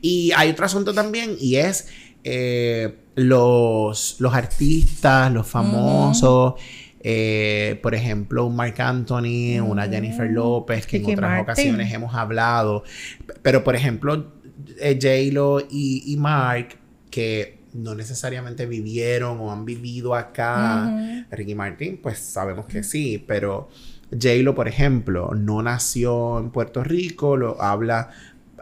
Y 0.00 0.32
hay 0.36 0.50
otro 0.50 0.66
asunto 0.66 0.92
también 0.94 1.36
y 1.38 1.56
es 1.56 1.88
eh, 2.24 2.98
los, 3.14 4.16
los 4.18 4.34
artistas, 4.34 5.32
los 5.32 5.46
famosos. 5.46 6.54
Eh, 7.00 7.78
por 7.82 7.94
ejemplo, 7.94 8.46
un 8.46 8.56
Mark 8.56 8.80
Anthony, 8.80 9.60
una 9.60 9.86
mm. 9.86 9.90
Jennifer 9.90 10.30
López, 10.30 10.86
que 10.86 10.98
en 10.98 11.12
otras 11.12 11.42
ocasiones 11.42 11.92
hemos 11.92 12.14
hablado. 12.14 12.84
Pero, 13.42 13.62
por 13.62 13.76
ejemplo, 13.76 14.32
eh, 14.80 14.98
J-Lo 15.00 15.60
y, 15.70 16.16
Mark, 16.18 16.76
que 17.10 17.58
no 17.74 17.94
necesariamente 17.94 18.66
vivieron 18.66 19.38
o 19.40 19.52
han 19.52 19.64
vivido 19.64 20.14
acá. 20.14 21.26
Ricky 21.30 21.54
Martin, 21.54 21.98
pues 22.02 22.18
sabemos 22.18 22.66
que 22.66 22.82
sí, 22.82 23.22
pero 23.26 23.68
J-Lo, 24.10 24.54
por 24.54 24.68
ejemplo, 24.68 25.32
no 25.34 25.62
nació 25.62 26.38
en 26.38 26.50
Puerto 26.50 26.82
Rico, 26.82 27.36
lo 27.36 27.60
habla 27.62 28.10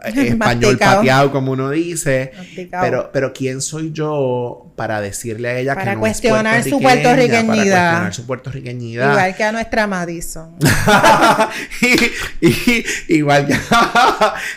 español 0.03 0.77
pateado, 0.77 1.31
como 1.31 1.51
uno 1.51 1.69
dice. 1.69 2.31
Pero, 2.69 3.09
pero 3.11 3.33
¿quién 3.33 3.61
soy 3.61 3.91
yo 3.91 4.71
para 4.75 5.01
decirle 5.01 5.49
a 5.49 5.57
ella 5.57 5.75
que 5.75 5.85
no 5.85 5.99
cuestionar 5.99 6.59
es 6.59 6.69
su 6.69 6.79
puertorriqueñidad? 6.79 7.47
Para 7.47 7.55
cuestionar 7.55 8.13
su 8.13 8.25
puertorriqueñidad. 8.25 9.11
Igual 9.11 9.35
que 9.35 9.43
a 9.43 9.51
nuestra 9.51 9.87
Madison. 9.87 10.55
igual, 13.07 13.47
que, 13.47 13.57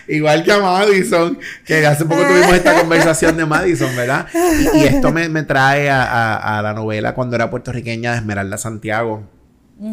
igual 0.14 0.45
que 0.45 0.53
a 0.53 0.59
Madison, 0.59 1.38
que 1.64 1.86
hace 1.86 2.05
poco 2.05 2.22
tuvimos 2.22 2.55
esta 2.55 2.78
conversación 2.78 3.36
de 3.36 3.47
Madison, 3.47 3.95
¿verdad? 3.97 4.26
Y, 4.74 4.84
esto 4.84 5.12
me, 5.12 5.43
trae 5.43 5.91
a, 5.91 6.59
a 6.59 6.62
la 6.62 6.74
novela 6.74 7.14
cuando 7.14 7.36
era 7.36 7.51
puertorriqueña 7.51 8.12
de 8.12 8.18
Esmeralda 8.18 8.59
Santiago 8.59 9.39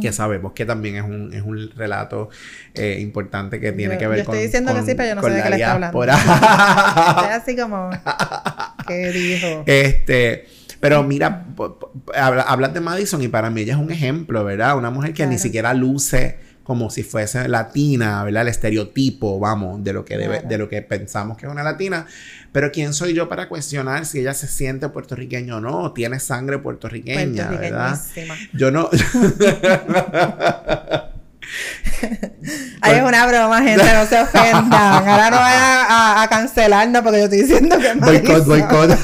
que 0.02 0.12
sabemos 0.12 0.54
que 0.54 0.66
también 0.66 0.98
es 0.98 1.04
un, 1.04 1.34
es 1.34 1.42
un 1.42 1.72
relato 1.76 2.30
eh, 2.74 2.98
importante 3.00 3.60
que 3.60 3.72
tiene 3.72 3.98
que 3.98 4.08
ver 4.08 4.26
con. 4.26 4.36
Estoy 4.36 4.46
diciendo 4.46 4.74
que 4.74 4.82
sí, 4.84 4.96
pero 4.96 5.10
yo 5.10 5.16
no 5.16 5.22
sé 5.22 5.30
de 5.30 5.44
qué 5.44 5.50
le 5.50 5.56
está 5.56 5.74
hablando. 5.74 6.04
es 6.04 6.12
así 6.12 7.56
como. 7.56 7.90
¿Qué 8.88 9.12
dijo? 9.12 9.64
Este. 9.66 10.48
Pero 10.80 11.02
mira, 11.04 11.46
hablas 12.16 12.74
de 12.74 12.82
Madison 12.82 13.22
y 13.22 13.28
para 13.28 13.50
mí 13.50 13.62
ella 13.62 13.74
es 13.74 13.80
un 13.80 13.92
ejemplo, 13.92 14.44
¿verdad? 14.44 14.78
Una 14.78 14.92
mujer 14.92 15.14
que 15.14 15.26
ni 15.26 15.40
siquiera 15.40 15.74
luce 15.74 16.38
como 16.68 16.90
si 16.90 17.02
fuese 17.02 17.48
latina, 17.48 18.26
¿verdad? 18.26 18.42
El 18.42 18.50
estereotipo, 18.50 19.40
vamos, 19.40 19.82
de 19.86 19.94
lo 19.94 20.04
que 20.04 20.18
debe, 20.18 20.42
de 20.42 20.58
lo 20.58 20.68
que 20.68 20.82
pensamos 20.82 21.38
que 21.38 21.46
es 21.46 21.52
una 21.52 21.64
latina. 21.64 22.06
Pero 22.52 22.72
¿quién 22.72 22.94
soy 22.94 23.14
yo 23.14 23.30
para 23.30 23.48
cuestionar 23.48 24.06
si 24.06 24.20
ella 24.20 24.34
se 24.34 24.48
siente 24.48 24.90
puertorriqueña 24.90 25.58
o 25.58 25.62
no? 25.62 25.94
Tiene 25.94 26.20
sangre 26.20 26.60
puertorriqueña, 26.60 27.50
¿verdad? 27.50 28.00
Yo 28.54 28.72
no. 28.72 28.90
Ay, 32.82 32.98
es 32.98 33.04
una 33.04 33.26
broma, 33.26 33.62
gente, 33.62 33.84
no 33.84 34.06
se 34.06 34.22
ofendan. 34.22 35.08
Ahora 35.08 35.30
no 35.30 35.38
vayan 35.38 35.62
a, 35.62 36.22
a, 36.22 36.28
cancelarnos 36.28 37.02
porque 37.02 37.20
yo 37.20 37.24
estoy 37.26 37.42
diciendo 37.42 37.78
que 37.78 37.94
Boicot, 37.94 38.46
boicot. 38.46 39.02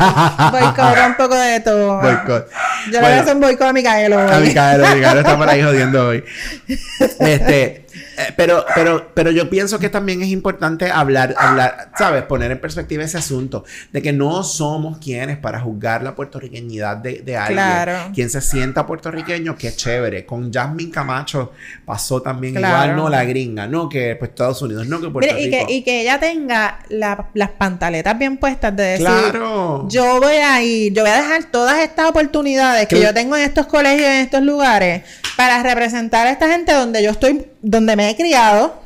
boicot, 0.51 1.07
un 1.07 1.15
poco 1.17 1.35
de 1.35 1.59
todo. 1.61 2.01
Boicot. 2.01 2.49
Yo 2.87 2.91
le 2.91 2.99
voy 2.99 3.11
a 3.11 3.21
hacer 3.21 3.35
un 3.35 3.41
boicot 3.41 3.67
a 3.67 3.73
Micaelo 3.73 4.17
hoy. 4.17 4.31
A 4.31 4.39
Micaelo, 4.39 4.95
Micaelo 4.95 5.19
está 5.19 5.37
por 5.37 5.49
ahí 5.49 5.61
jodiendo 5.61 6.07
hoy. 6.07 6.23
Este, 7.19 7.85
eh, 8.17 8.33
pero, 8.35 8.65
pero, 8.75 9.11
pero 9.13 9.31
yo 9.31 9.49
pienso 9.49 9.79
que 9.79 9.89
también 9.89 10.21
es 10.21 10.29
importante 10.29 10.89
hablar, 10.91 11.35
hablar, 11.37 11.91
¿sabes? 11.97 12.23
Poner 12.23 12.51
en 12.51 12.61
perspectiva 12.61 13.03
ese 13.03 13.17
asunto 13.17 13.63
de 13.91 14.01
que 14.01 14.13
no 14.13 14.43
somos 14.43 14.97
quienes 14.99 15.37
para 15.37 15.59
juzgar 15.59 16.03
la 16.03 16.15
puertorriqueñidad 16.15 16.97
de, 16.97 17.21
de 17.21 17.37
alguien. 17.37 17.57
Claro. 17.57 18.11
Quien 18.13 18.29
se 18.29 18.41
sienta 18.41 18.85
puertorriqueño, 18.85 19.55
qué 19.57 19.75
chévere. 19.75 20.25
Con 20.25 20.51
Jasmine 20.51 20.91
Camacho 20.91 21.51
pasó 21.85 22.21
también 22.21 22.55
igual, 22.57 22.95
no 22.95 23.09
la 23.09 23.23
gringa, 23.23 23.67
no 23.67 23.89
que 23.89 24.15
pues 24.15 24.31
Estados 24.31 24.61
Unidos, 24.61 24.87
no 24.87 24.99
que 25.01 25.09
Puerto 25.09 25.33
Rico. 25.33 25.47
Y 25.47 25.49
que, 25.49 25.73
y 25.73 25.83
que 25.83 26.01
ella 26.01 26.19
tenga 26.19 26.79
las 26.89 27.49
pantaletas 27.57 28.17
bien 28.17 28.37
puestas 28.37 28.75
de 28.75 28.83
decir, 28.83 29.05
claro. 29.05 29.87
yo 29.89 30.19
voy 30.19 30.35
a 30.35 30.61
ir, 30.61 30.93
yo 30.93 31.03
voy 31.03 31.11
a 31.11 31.17
dejar 31.17 31.45
todas 31.51 31.79
estas 31.79 32.09
oportunidades 32.09 32.87
que 32.87 33.01
yo 33.01 33.13
tengo 33.13 33.35
en 33.35 33.43
estos 33.43 33.67
colegios, 33.67 34.07
en 34.07 34.21
estos 34.21 34.41
lugares, 34.41 35.03
para 35.37 35.61
representar 35.63 36.27
a 36.27 36.31
esta 36.31 36.47
gente 36.47 36.73
donde 36.73 37.03
yo 37.03 37.11
estoy, 37.11 37.45
donde 37.63 37.95
me 37.95 38.09
he 38.09 38.15
criado. 38.15 38.83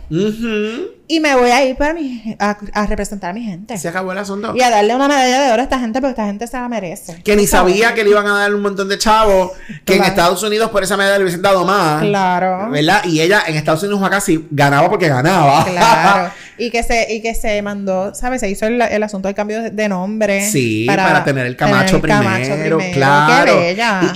Y 1.09 1.19
me 1.19 1.35
voy 1.35 1.49
a 1.49 1.65
ir 1.65 1.75
para 1.75 1.93
mi, 1.93 2.37
a, 2.39 2.85
representar 2.85 3.31
a 3.31 3.33
mi 3.33 3.41
gente. 3.43 3.77
Se 3.77 3.89
acabó 3.89 4.11
el 4.13 4.17
asunto. 4.17 4.53
Y 4.55 4.61
a 4.61 4.69
darle 4.69 4.95
una 4.95 5.07
medalla 5.07 5.41
de 5.41 5.51
oro 5.51 5.61
a 5.61 5.63
esta 5.63 5.79
gente 5.79 5.99
porque 5.99 6.11
esta 6.11 6.25
gente 6.25 6.47
se 6.47 6.57
la 6.57 6.69
merece. 6.69 7.21
Que 7.23 7.35
ni 7.35 7.47
sabía 7.47 7.93
que 7.93 8.03
le 8.03 8.11
iban 8.11 8.27
a 8.27 8.37
dar 8.37 8.53
un 8.53 8.61
montón 8.61 8.87
de 8.87 8.97
chavos. 8.97 9.51
Que 9.83 9.95
en 9.95 10.03
Estados 10.03 10.41
Unidos 10.43 10.69
por 10.69 10.83
esa 10.83 10.95
medalla 10.95 11.17
le 11.17 11.23
hubiesen 11.23 11.41
dado 11.41 11.65
más. 11.65 12.03
Claro. 12.03 12.69
¿Verdad? 12.69 13.03
Y 13.05 13.19
ella 13.19 13.43
en 13.47 13.55
Estados 13.55 13.83
Unidos 13.83 14.01
acá 14.03 14.21
sí 14.21 14.47
ganaba 14.51 14.89
porque 14.89 15.09
ganaba. 15.09 15.65
Claro. 15.65 16.31
y 16.57 16.71
que 16.71 16.83
se, 16.83 17.13
y 17.13 17.21
que 17.21 17.35
se 17.35 17.61
mandó, 17.61 18.13
¿sabes? 18.13 18.41
Se 18.41 18.49
hizo 18.49 18.65
el, 18.65 18.81
asunto 19.03 19.27
del 19.27 19.35
cambio 19.35 19.69
de 19.71 19.89
nombre. 19.89 20.41
Sí, 20.49 20.85
para, 20.87 21.23
tener 21.23 21.45
el 21.45 21.55
Camacho, 21.55 22.01
primero, 22.01 22.79
Claro. 22.93 23.53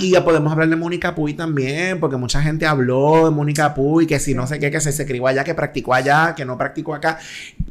Y, 0.00 0.10
ya 0.10 0.24
podemos 0.24 0.52
hablar 0.52 0.68
de 0.68 0.76
Mónica 0.76 1.14
Puy 1.14 1.34
también, 1.34 2.00
porque 2.00 2.16
mucha 2.16 2.42
gente 2.42 2.66
habló 2.66 3.26
de 3.26 3.30
Mónica 3.30 3.74
Puy, 3.74 4.06
que 4.06 4.18
si 4.18 4.34
no 4.34 4.46
sé 4.46 4.58
qué, 4.58 4.70
que 4.70 4.80
se, 4.80 4.92
se 4.92 5.06
crió 5.06 5.26
allá, 5.26 5.44
que 5.44 5.54
practicó 5.54 5.94
allá, 5.94 6.34
que 6.34 6.44
no 6.44 6.58
practicó 6.58 6.94
acá. 6.94 7.18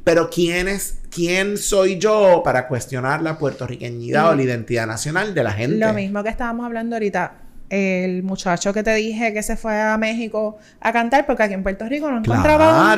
Pero 0.03 0.29
¿quién 0.29 0.67
es, 0.67 0.99
quién 1.09 1.57
soy 1.57 1.97
yo 1.97 2.41
para 2.43 2.67
cuestionar 2.67 3.21
la 3.21 3.37
puertorriqueñidad 3.37 4.31
o 4.31 4.35
la 4.35 4.43
identidad 4.43 4.87
nacional 4.87 5.33
de 5.33 5.43
la 5.43 5.51
gente? 5.51 5.77
Lo 5.77 5.93
mismo 5.93 6.23
que 6.23 6.29
estábamos 6.29 6.65
hablando 6.65 6.95
ahorita 6.95 7.33
el 7.71 8.21
muchacho 8.21 8.73
que 8.73 8.83
te 8.83 8.93
dije 8.93 9.33
que 9.33 9.41
se 9.41 9.55
fue 9.55 9.81
a 9.81 9.97
México 9.97 10.57
a 10.81 10.91
cantar 10.91 11.25
porque 11.25 11.43
aquí 11.43 11.53
en 11.53 11.63
Puerto 11.63 11.85
Rico 11.85 12.11
no 12.11 12.17
encontraba 12.17 12.95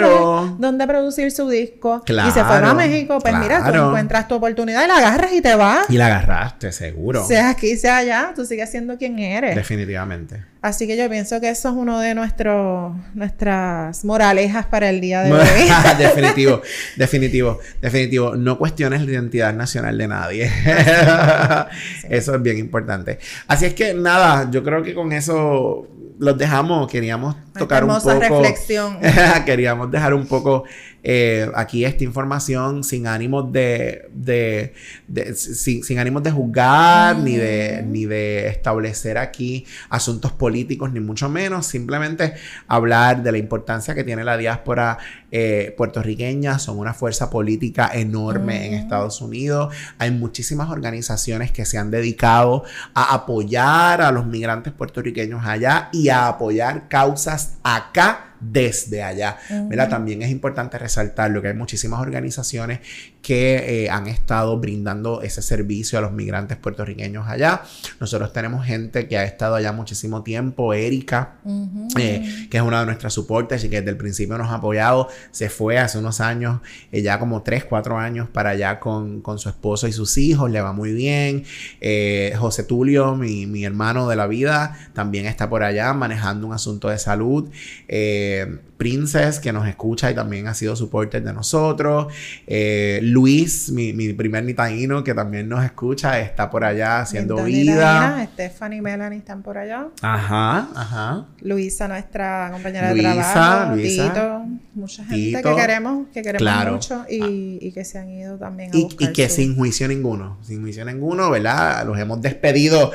dónde, 0.58 0.88
producir 0.88 1.32
su 1.32 1.48
disco 1.48 2.04
y 2.08 2.32
se 2.32 2.44
fue 2.44 2.58
a 2.58 2.74
México, 2.74 3.20
pues 3.20 3.36
mira, 3.38 3.72
tú 3.72 3.78
encuentras 3.78 4.28
tu 4.28 4.36
oportunidad 4.36 4.84
y 4.84 4.88
la 4.88 4.98
agarras 4.98 5.32
y 5.32 5.42
te 5.42 5.56
vas. 5.56 5.88
Y 5.90 5.98
la 5.98 6.08
agarraste, 6.08 6.72
seguro. 6.72 7.24
Sea 7.24 7.52
aquí, 7.52 7.78
sea 7.78 7.98
allá, 7.98 8.34
tú 8.36 8.46
sigues 8.46 8.70
siendo 8.72 8.98
quien 8.98 9.20
eres. 9.20 9.56
Definitivamente. 9.56 10.53
Así 10.64 10.88
que 10.88 10.96
yo 10.96 11.10
pienso 11.10 11.42
que 11.42 11.50
eso 11.50 11.68
es 11.68 11.76
uno 11.76 12.00
de 12.00 12.16
nuestros 12.16 12.94
nuestras 13.14 14.06
moralejas 14.06 14.66
para 14.66 14.90
el 14.90 15.02
día 15.02 15.22
de 15.22 15.34
hoy. 15.34 15.42
definitivo, 15.98 16.62
definitivo, 16.96 17.60
definitivo. 17.82 18.36
No 18.38 18.58
cuestiones 18.58 19.02
la 19.02 19.12
identidad 19.12 19.54
nacional 19.54 19.98
de 19.98 20.08
nadie. 20.08 20.50
Eso 22.10 22.36
es 22.36 22.42
bien 22.42 22.60
importante. 22.60 23.20
Así 23.46 23.66
es 23.66 23.74
que 23.74 23.94
nada, 23.94 24.50
yo 24.52 24.64
creo 24.64 24.82
que 24.84 24.94
con 24.94 25.12
eso 25.12 25.86
los 26.18 26.38
dejamos. 26.38 26.90
Queríamos 26.90 27.36
tocar 27.54 27.84
un 27.84 27.90
poco. 27.90 28.14
reflexión. 28.14 29.00
queríamos 29.46 29.92
dejar 29.92 30.14
un 30.14 30.26
poco 30.26 30.64
eh, 31.06 31.52
aquí 31.54 31.84
esta 31.84 32.06
información 32.06 32.86
sin 32.86 33.08
ánimos 33.08 33.52
de, 33.52 34.10
de, 34.14 34.74
sin, 35.36 36.00
ánimos 36.00 36.24
de 36.24 36.32
juzgar 36.32 37.18
ni 37.18 37.36
de 37.36 37.84
ni 37.86 38.06
de 38.06 38.48
establecer 38.48 39.18
aquí 39.18 39.66
asuntos 39.90 40.32
políticos 40.32 40.94
ni 40.94 41.02
mucho 41.02 41.28
menos. 41.28 41.66
Simplemente 41.66 42.36
hablar 42.68 43.22
de 43.22 43.34
la 43.34 43.38
importancia 43.38 43.94
que 43.94 44.06
tiene 44.06 44.24
la 44.24 44.38
diáspora 44.38 44.98
eh, 45.30 45.74
puertorriqueña. 45.78 46.58
Son 46.58 46.80
una 46.80 46.94
fuerza 46.94 47.30
política 47.30 47.92
enorme 47.94 48.68
en 48.68 48.74
Estados 48.76 49.20
Unidos. 49.20 49.74
Hay 50.00 50.12
muchísimas 50.12 50.70
organizaciones 50.70 51.52
que 51.52 51.66
se 51.66 51.78
han 51.78 51.92
dedicado 51.92 52.64
a 52.94 53.14
apoyar 53.14 54.02
a 54.02 54.12
los 54.12 54.26
migrantes 54.26 54.72
puertorriqueños 54.72 55.46
allá 55.46 55.90
y 55.92 56.08
a 56.08 56.28
apoyar 56.28 56.88
causas 56.88 57.58
acá 57.64 58.33
desde 58.44 59.04
allá. 59.04 59.38
También 59.90 60.22
es 60.22 60.30
importante 60.30 60.78
resaltar 60.78 61.32
que 61.42 61.50
hay 61.50 61.54
muchísimas 61.54 62.00
organizaciones 62.00 62.80
que 63.24 63.86
eh, 63.86 63.90
han 63.90 64.08
estado 64.08 64.60
brindando 64.60 65.22
ese 65.22 65.42
servicio 65.42 65.98
a 65.98 66.02
los 66.02 66.12
migrantes 66.12 66.58
puertorriqueños 66.58 67.26
allá. 67.26 67.64
Nosotros 68.02 68.34
tenemos 68.34 68.66
gente 68.66 69.08
que 69.08 69.18
ha 69.18 69.24
estado 69.24 69.56
allá 69.56 69.72
muchísimo 69.72 70.24
tiempo, 70.24 70.74
Erika, 70.74 71.36
eh, 71.98 72.48
que 72.52 72.58
es 72.58 72.64
una 72.64 72.82
de 72.82 72.86
nuestras 72.86 73.14
soportes 73.14 73.64
y 73.64 73.70
que 73.70 73.78
desde 73.78 73.92
el 73.92 73.98
principio 73.98 74.38
nos 74.38 74.50
ha 74.50 74.56
apoyado, 74.56 75.08
se 75.32 75.50
fue 75.50 75.80
hace 75.80 75.98
unos 75.98 76.20
años, 76.20 76.60
eh, 76.92 77.02
ya 77.02 77.18
como 77.18 77.44
3, 77.44 77.64
4 77.64 77.98
años 77.98 78.28
para 78.28 78.50
allá 78.50 78.82
con, 78.82 79.22
con, 79.22 79.40
su 79.40 79.48
esposo 79.48 79.88
y 79.88 79.94
sus 79.94 80.18
hijos, 80.18 80.52
le 80.52 80.60
va 80.60 80.74
muy 80.74 80.92
bien. 80.92 81.46
José 82.38 82.66
Tulio, 82.66 83.16
mi, 83.16 83.48
mi, 83.48 83.64
hermano 83.64 84.10
de 84.10 84.18
la 84.18 84.28
vida, 84.28 84.78
también 84.94 85.28
está 85.28 85.50
por 85.50 85.64
allá 85.64 85.94
manejando 85.94 86.46
un 86.46 86.54
asunto 86.54 86.90
de 86.90 87.00
salud. 87.00 87.50
Princess, 88.84 89.40
que 89.40 89.54
nos 89.54 89.66
escucha 89.66 90.12
y 90.12 90.14
también 90.14 90.48
ha 90.48 90.54
sido 90.54 90.76
supporter 90.76 91.24
de 91.24 91.32
nosotros. 91.32 92.08
Eh, 92.46 93.00
Luis, 93.02 93.72
mi, 93.72 93.94
mi, 93.94 94.12
primer 94.12 94.44
nitaíno, 94.44 95.06
que 95.06 95.14
también 95.14 95.48
nos 95.48 95.64
escucha, 95.64 96.20
está 96.20 96.50
por 96.50 96.66
allá 96.66 97.00
haciendo 97.00 97.42
vida. 97.46 98.28
Stephanie 98.34 98.80
y 98.80 98.82
Melanie 98.82 99.20
están 99.20 99.42
por 99.42 99.58
allá. 99.58 99.88
Ajá, 100.02 100.68
ajá. 100.76 101.28
Luisa, 101.40 101.88
nuestra 101.88 102.50
compañera 102.52 102.94
de 102.94 103.00
trabajo. 103.00 103.76
Luisa. 103.76 104.10
Tito. 104.10 104.46
Mucha 104.74 105.06
gente 105.06 105.42
que 105.42 105.56
queremos, 105.56 106.08
que 106.14 106.22
queremos 106.22 106.72
mucho 106.72 107.06
y, 107.10 107.60
y, 107.62 107.72
que 107.72 107.86
se 107.86 108.00
han 108.00 108.10
ido 108.10 108.38
también 108.38 108.72
a 108.74 108.78
y, 108.78 108.90
y 109.00 109.14
que 109.14 109.30
sin 109.30 109.56
juicio 109.56 109.88
ninguno, 109.88 110.40
sin 110.42 110.62
juicio 110.62 110.84
ninguno, 110.84 111.30
¿verdad? 111.30 111.86
Los 111.86 111.98
hemos 112.00 112.22
despedido 112.22 112.92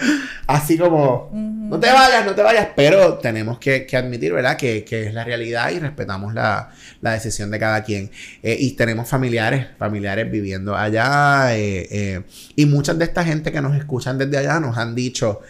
así 0.46 0.76
como, 0.76 1.30
no 1.32 1.78
te 1.78 1.92
vayas, 1.92 2.26
no 2.26 2.34
te 2.34 2.42
vayas, 2.42 2.68
pero 2.74 3.14
tenemos 3.14 3.58
que, 3.58 3.86
que 3.86 3.96
admitir, 3.96 4.32
¿verdad? 4.32 4.56
Que, 4.56 4.84
que 4.84 5.06
es 5.06 5.14
la 5.14 5.22
realidad 5.22 5.70
y 5.70 5.77
respetamos 5.78 6.34
la, 6.34 6.70
la 7.00 7.12
decisión 7.12 7.50
de 7.50 7.58
cada 7.58 7.82
quien. 7.82 8.10
Eh, 8.42 8.56
y 8.58 8.72
tenemos 8.72 9.08
familiares, 9.08 9.66
familiares 9.78 10.30
viviendo 10.30 10.76
allá. 10.76 11.56
Eh, 11.56 11.88
eh, 11.90 12.22
y 12.56 12.66
muchas 12.66 12.98
de 12.98 13.04
esta 13.04 13.24
gente 13.24 13.52
que 13.52 13.60
nos 13.60 13.76
escuchan 13.76 14.18
desde 14.18 14.38
allá 14.38 14.60
nos 14.60 14.76
han 14.76 14.94
dicho, 14.94 15.40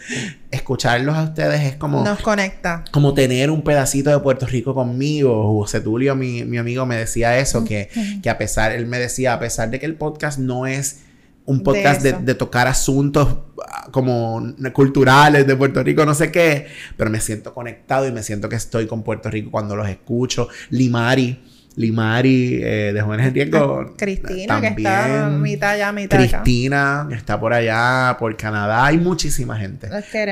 escucharlos 0.51 1.17
a 1.17 1.25
ustedes 1.25 1.61
es 1.63 1.77
como... 1.77 2.05
Nos 2.05 2.21
conecta. 2.21 2.85
Como 2.91 3.15
tener 3.15 3.51
un 3.51 3.63
pedacito 3.63 4.11
de 4.11 4.19
Puerto 4.21 4.47
Rico 4.47 4.75
conmigo. 4.75 5.59
José 5.61 5.81
Tulio, 5.81 6.15
mi, 6.15 6.45
mi 6.45 6.59
amigo, 6.59 6.87
me 6.87 6.97
decía 6.97 7.39
eso, 7.39 7.65
que, 7.65 7.89
que 8.23 8.31
a 8.31 8.39
pesar, 8.39 8.73
él 8.73 8.87
me 8.87 8.99
decía, 8.99 9.35
a 9.35 9.41
pesar 9.41 9.71
de 9.71 9.79
que 9.79 9.87
el 9.87 9.95
podcast 9.95 10.39
no 10.39 10.67
es 10.67 11.01
un 11.49 11.63
podcast 11.63 12.03
de, 12.03 12.35
tocar 12.35 12.67
asuntos 12.67 13.39
ah, 13.67 13.89
como 13.91 14.55
culturales 14.75 15.47
de 15.47 15.57
Puerto 15.57 15.83
Rico, 15.83 16.05
no 16.05 16.13
sé 16.13 16.31
qué, 16.31 16.67
pero 16.95 17.09
me 17.09 17.21
siento 17.21 17.55
conectado 17.55 18.07
y 18.07 18.13
me 18.13 18.23
siento 18.23 18.51
que 18.51 18.57
estoy 18.57 18.87
con 18.87 19.03
Puerto 19.03 19.31
Rico 19.31 19.51
cuando 19.51 19.75
los 19.75 19.89
escucho. 19.89 20.49
Limari. 20.71 21.43
Limari 21.77 22.61
eh, 22.63 22.93
de 22.93 23.01
Jóvenes 23.01 23.29
en 23.29 23.35
Riesgo. 23.35 23.95
Cristina, 23.97 24.61
que 24.61 24.67
está 24.67 25.29
mitad 25.31 25.71
allá, 25.71 25.93
mitad 25.93 26.19
Cristina, 26.19 27.07
que 27.09 27.15
está 27.15 27.41
por 27.41 27.55
allá, 27.55 28.17
por 28.19 28.37
Canadá. 28.37 28.85
Hay 28.85 28.99
muchísima 28.99 29.57
gente. 29.57 29.89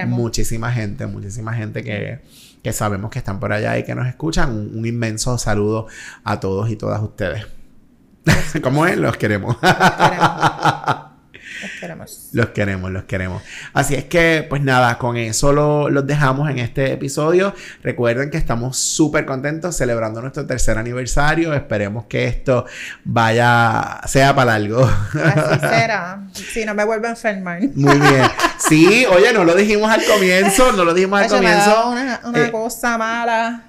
Muchísima 0.07 0.71
gente, 0.71 1.07
muchísima 1.07 1.55
gente 1.55 1.83
que, 1.83 2.19
que, 2.63 2.73
sabemos 2.75 3.11
que 3.11 3.21
están 3.21 3.41
por 3.41 3.53
allá 3.53 3.79
y 3.79 3.85
que 3.85 3.95
nos 3.95 4.07
escuchan. 4.07 4.51
Un, 4.51 4.77
un 4.77 4.87
inmenso 4.87 5.39
saludo 5.39 5.87
a 6.25 6.41
todos 6.41 6.69
y 6.69 6.77
todas 6.77 7.01
ustedes. 7.01 7.47
¿Cómo 8.63 8.87
es? 8.87 8.97
Los 8.97 9.17
queremos. 9.17 9.57
Los 9.63 9.73
queremos. 9.73 11.01
Los 11.63 11.71
queremos. 11.81 12.29
Los 12.33 12.47
queremos, 12.51 12.91
los 12.91 13.05
queremos. 13.05 13.43
Así 13.73 13.95
es 13.95 14.05
que, 14.05 14.45
pues 14.49 14.63
nada, 14.63 14.99
con 14.99 15.17
eso 15.17 15.53
lo, 15.53 15.89
los 15.89 16.07
dejamos 16.07 16.51
en 16.51 16.59
este 16.59 16.93
episodio. 16.93 17.55
Recuerden 17.83 18.31
que 18.31 18.37
estamos 18.37 18.77
súper 18.77 19.25
contentos 19.27 19.77
celebrando 19.77 20.21
nuestro 20.21 20.47
tercer 20.47 20.79
aniversario. 20.79 21.55
Esperemos 21.55 22.07
que 22.07 22.25
esto 22.25 22.67
vaya, 23.05 24.01
sea 24.07 24.35
para 24.35 24.55
algo. 24.55 24.83
Así 24.85 25.61
será. 25.61 26.21
Si 26.33 26.65
no 26.65 26.75
me 26.75 26.85
vuelvo 26.85 27.07
a 27.07 27.11
enfermar. 27.11 27.61
Muy 27.75 27.99
bien. 27.99 28.23
Sí, 28.59 29.07
oye, 29.07 29.33
no 29.33 29.45
lo 29.45 29.55
dijimos 29.55 29.91
al 29.91 30.05
comienzo, 30.05 30.73
no 30.73 30.85
lo 30.85 30.95
dijimos 30.95 31.21
al 31.21 31.29
comienzo. 31.29 31.91
una, 31.91 32.21
una 32.25 32.47
eh, 32.47 32.51
cosa 32.51 32.99
mala 32.99 33.66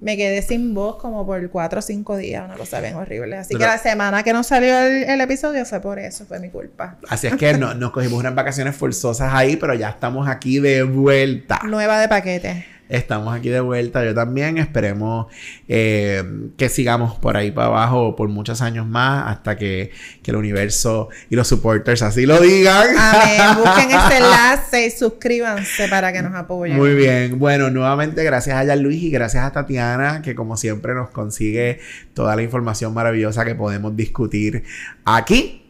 me 0.00 0.16
quedé 0.16 0.42
sin 0.42 0.74
voz 0.74 0.96
como 0.96 1.26
por 1.26 1.48
cuatro 1.50 1.80
o 1.80 1.82
cinco 1.82 2.16
días, 2.16 2.44
una 2.44 2.54
cosa 2.54 2.80
bien 2.80 2.94
horrible. 2.94 3.36
Así 3.36 3.54
que 3.54 3.64
la 3.64 3.78
semana 3.78 4.22
que 4.22 4.32
no 4.32 4.42
salió 4.42 4.78
el, 4.78 5.20
episodio 5.20 5.64
fue 5.64 5.80
por 5.80 5.98
eso, 5.98 6.24
fue 6.26 6.38
mi 6.38 6.50
culpa. 6.50 6.96
Así 7.08 7.26
es 7.26 7.36
que 7.36 7.54
no, 7.54 7.74
nos 7.76 7.90
cogimos 7.90 8.20
unas 8.20 8.34
vacaciones 8.34 8.76
forzosas 8.76 9.32
ahí, 9.34 9.56
pero 9.56 9.74
ya 9.74 9.90
estamos 9.90 10.28
aquí 10.28 10.60
de 10.60 10.82
vuelta. 10.82 11.60
Nueva 11.64 12.00
de 12.00 12.08
paquete. 12.08 12.77
Estamos 12.88 13.34
aquí 13.36 13.48
de 13.48 13.60
vuelta, 13.60 14.04
yo 14.04 14.14
también. 14.14 14.58
Esperemos 14.58 15.26
eh, 15.68 16.22
que 16.56 16.68
sigamos 16.68 17.14
por 17.16 17.36
ahí 17.36 17.50
para 17.50 17.68
abajo 17.68 18.16
por 18.16 18.28
muchos 18.28 18.62
años 18.62 18.86
más 18.86 19.30
hasta 19.30 19.56
que, 19.56 19.90
que, 20.22 20.30
el 20.30 20.36
universo 20.36 21.08
y 21.28 21.36
los 21.36 21.46
supporters 21.48 22.02
así 22.02 22.24
lo 22.24 22.40
digan. 22.40 22.86
Amén. 22.96 23.40
Busquen 23.64 23.90
este 23.90 24.16
enlace 24.16 24.86
y 24.86 24.90
suscríbanse 24.90 25.88
para 25.88 26.12
que 26.12 26.22
nos 26.22 26.34
apoyen. 26.34 26.76
Muy 26.76 26.94
bien. 26.94 27.38
Bueno, 27.38 27.70
nuevamente 27.70 28.24
gracias 28.24 28.56
a 28.56 28.66
Jan 28.66 28.82
Luis 28.82 29.02
y 29.02 29.10
gracias 29.10 29.44
a 29.44 29.52
Tatiana 29.52 30.22
que 30.22 30.34
como 30.34 30.56
siempre 30.56 30.94
nos 30.94 31.10
consigue 31.10 31.80
toda 32.14 32.36
la 32.36 32.42
información 32.42 32.94
maravillosa 32.94 33.44
que 33.44 33.54
podemos 33.54 33.94
discutir 33.96 34.64
aquí 35.04 35.67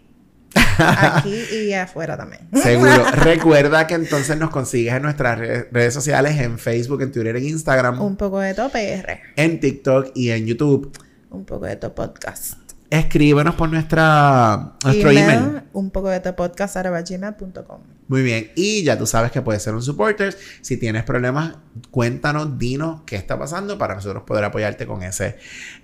Aquí 0.79 1.45
y 1.53 1.73
afuera 1.73 2.17
también. 2.17 2.49
Seguro. 2.63 3.05
Recuerda 3.13 3.87
que 3.87 3.95
entonces 3.95 4.37
nos 4.37 4.51
consigues 4.51 4.95
en 4.95 5.03
nuestras 5.03 5.39
redes 5.39 5.95
sociales, 5.95 6.39
en 6.41 6.59
Facebook, 6.59 7.03
en 7.03 7.13
Twitter, 7.13 7.37
en 7.37 7.47
Instagram. 7.47 8.01
Un 8.01 8.17
poco 8.17 8.41
de 8.41 8.55
top 8.55 8.73
PR. 8.73 9.21
En 9.37 9.61
TikTok 9.61 10.13
y 10.15 10.31
en 10.31 10.47
YouTube. 10.47 10.93
Un 11.31 11.45
poco 11.45 11.67
de 11.67 11.77
top 11.77 11.95
podcast. 11.95 12.69
Escríbenos 12.91 13.55
por 13.55 13.69
nuestra, 13.69 14.73
nuestro 14.83 15.11
email. 15.11 15.63
Un 15.75 15.91
poco 15.91 16.09
de 16.09 16.21
gmail.com 16.21 17.81
Muy 18.09 18.23
bien. 18.23 18.51
Y 18.57 18.83
ya 18.83 18.97
tú 18.97 19.07
sabes 19.07 19.31
que 19.31 19.43
puedes 19.43 19.63
ser 19.63 19.75
un 19.75 19.83
supporter. 19.83 20.35
Si 20.63 20.79
tienes 20.79 21.05
problemas, 21.05 21.57
cuéntanos, 21.91 22.59
dinos 22.59 23.03
qué 23.05 23.17
está 23.17 23.39
pasando 23.39 23.77
para 23.77 23.95
nosotros 23.95 24.23
poder 24.23 24.45
apoyarte 24.45 24.87
con 24.87 25.03
ese 25.03 25.37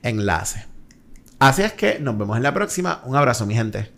enlace. 0.02 0.64
Así 1.38 1.60
es 1.60 1.74
que 1.74 1.98
nos 1.98 2.16
vemos 2.16 2.38
en 2.38 2.42
la 2.42 2.54
próxima. 2.54 3.02
Un 3.04 3.16
abrazo, 3.16 3.44
mi 3.44 3.54
gente. 3.54 3.93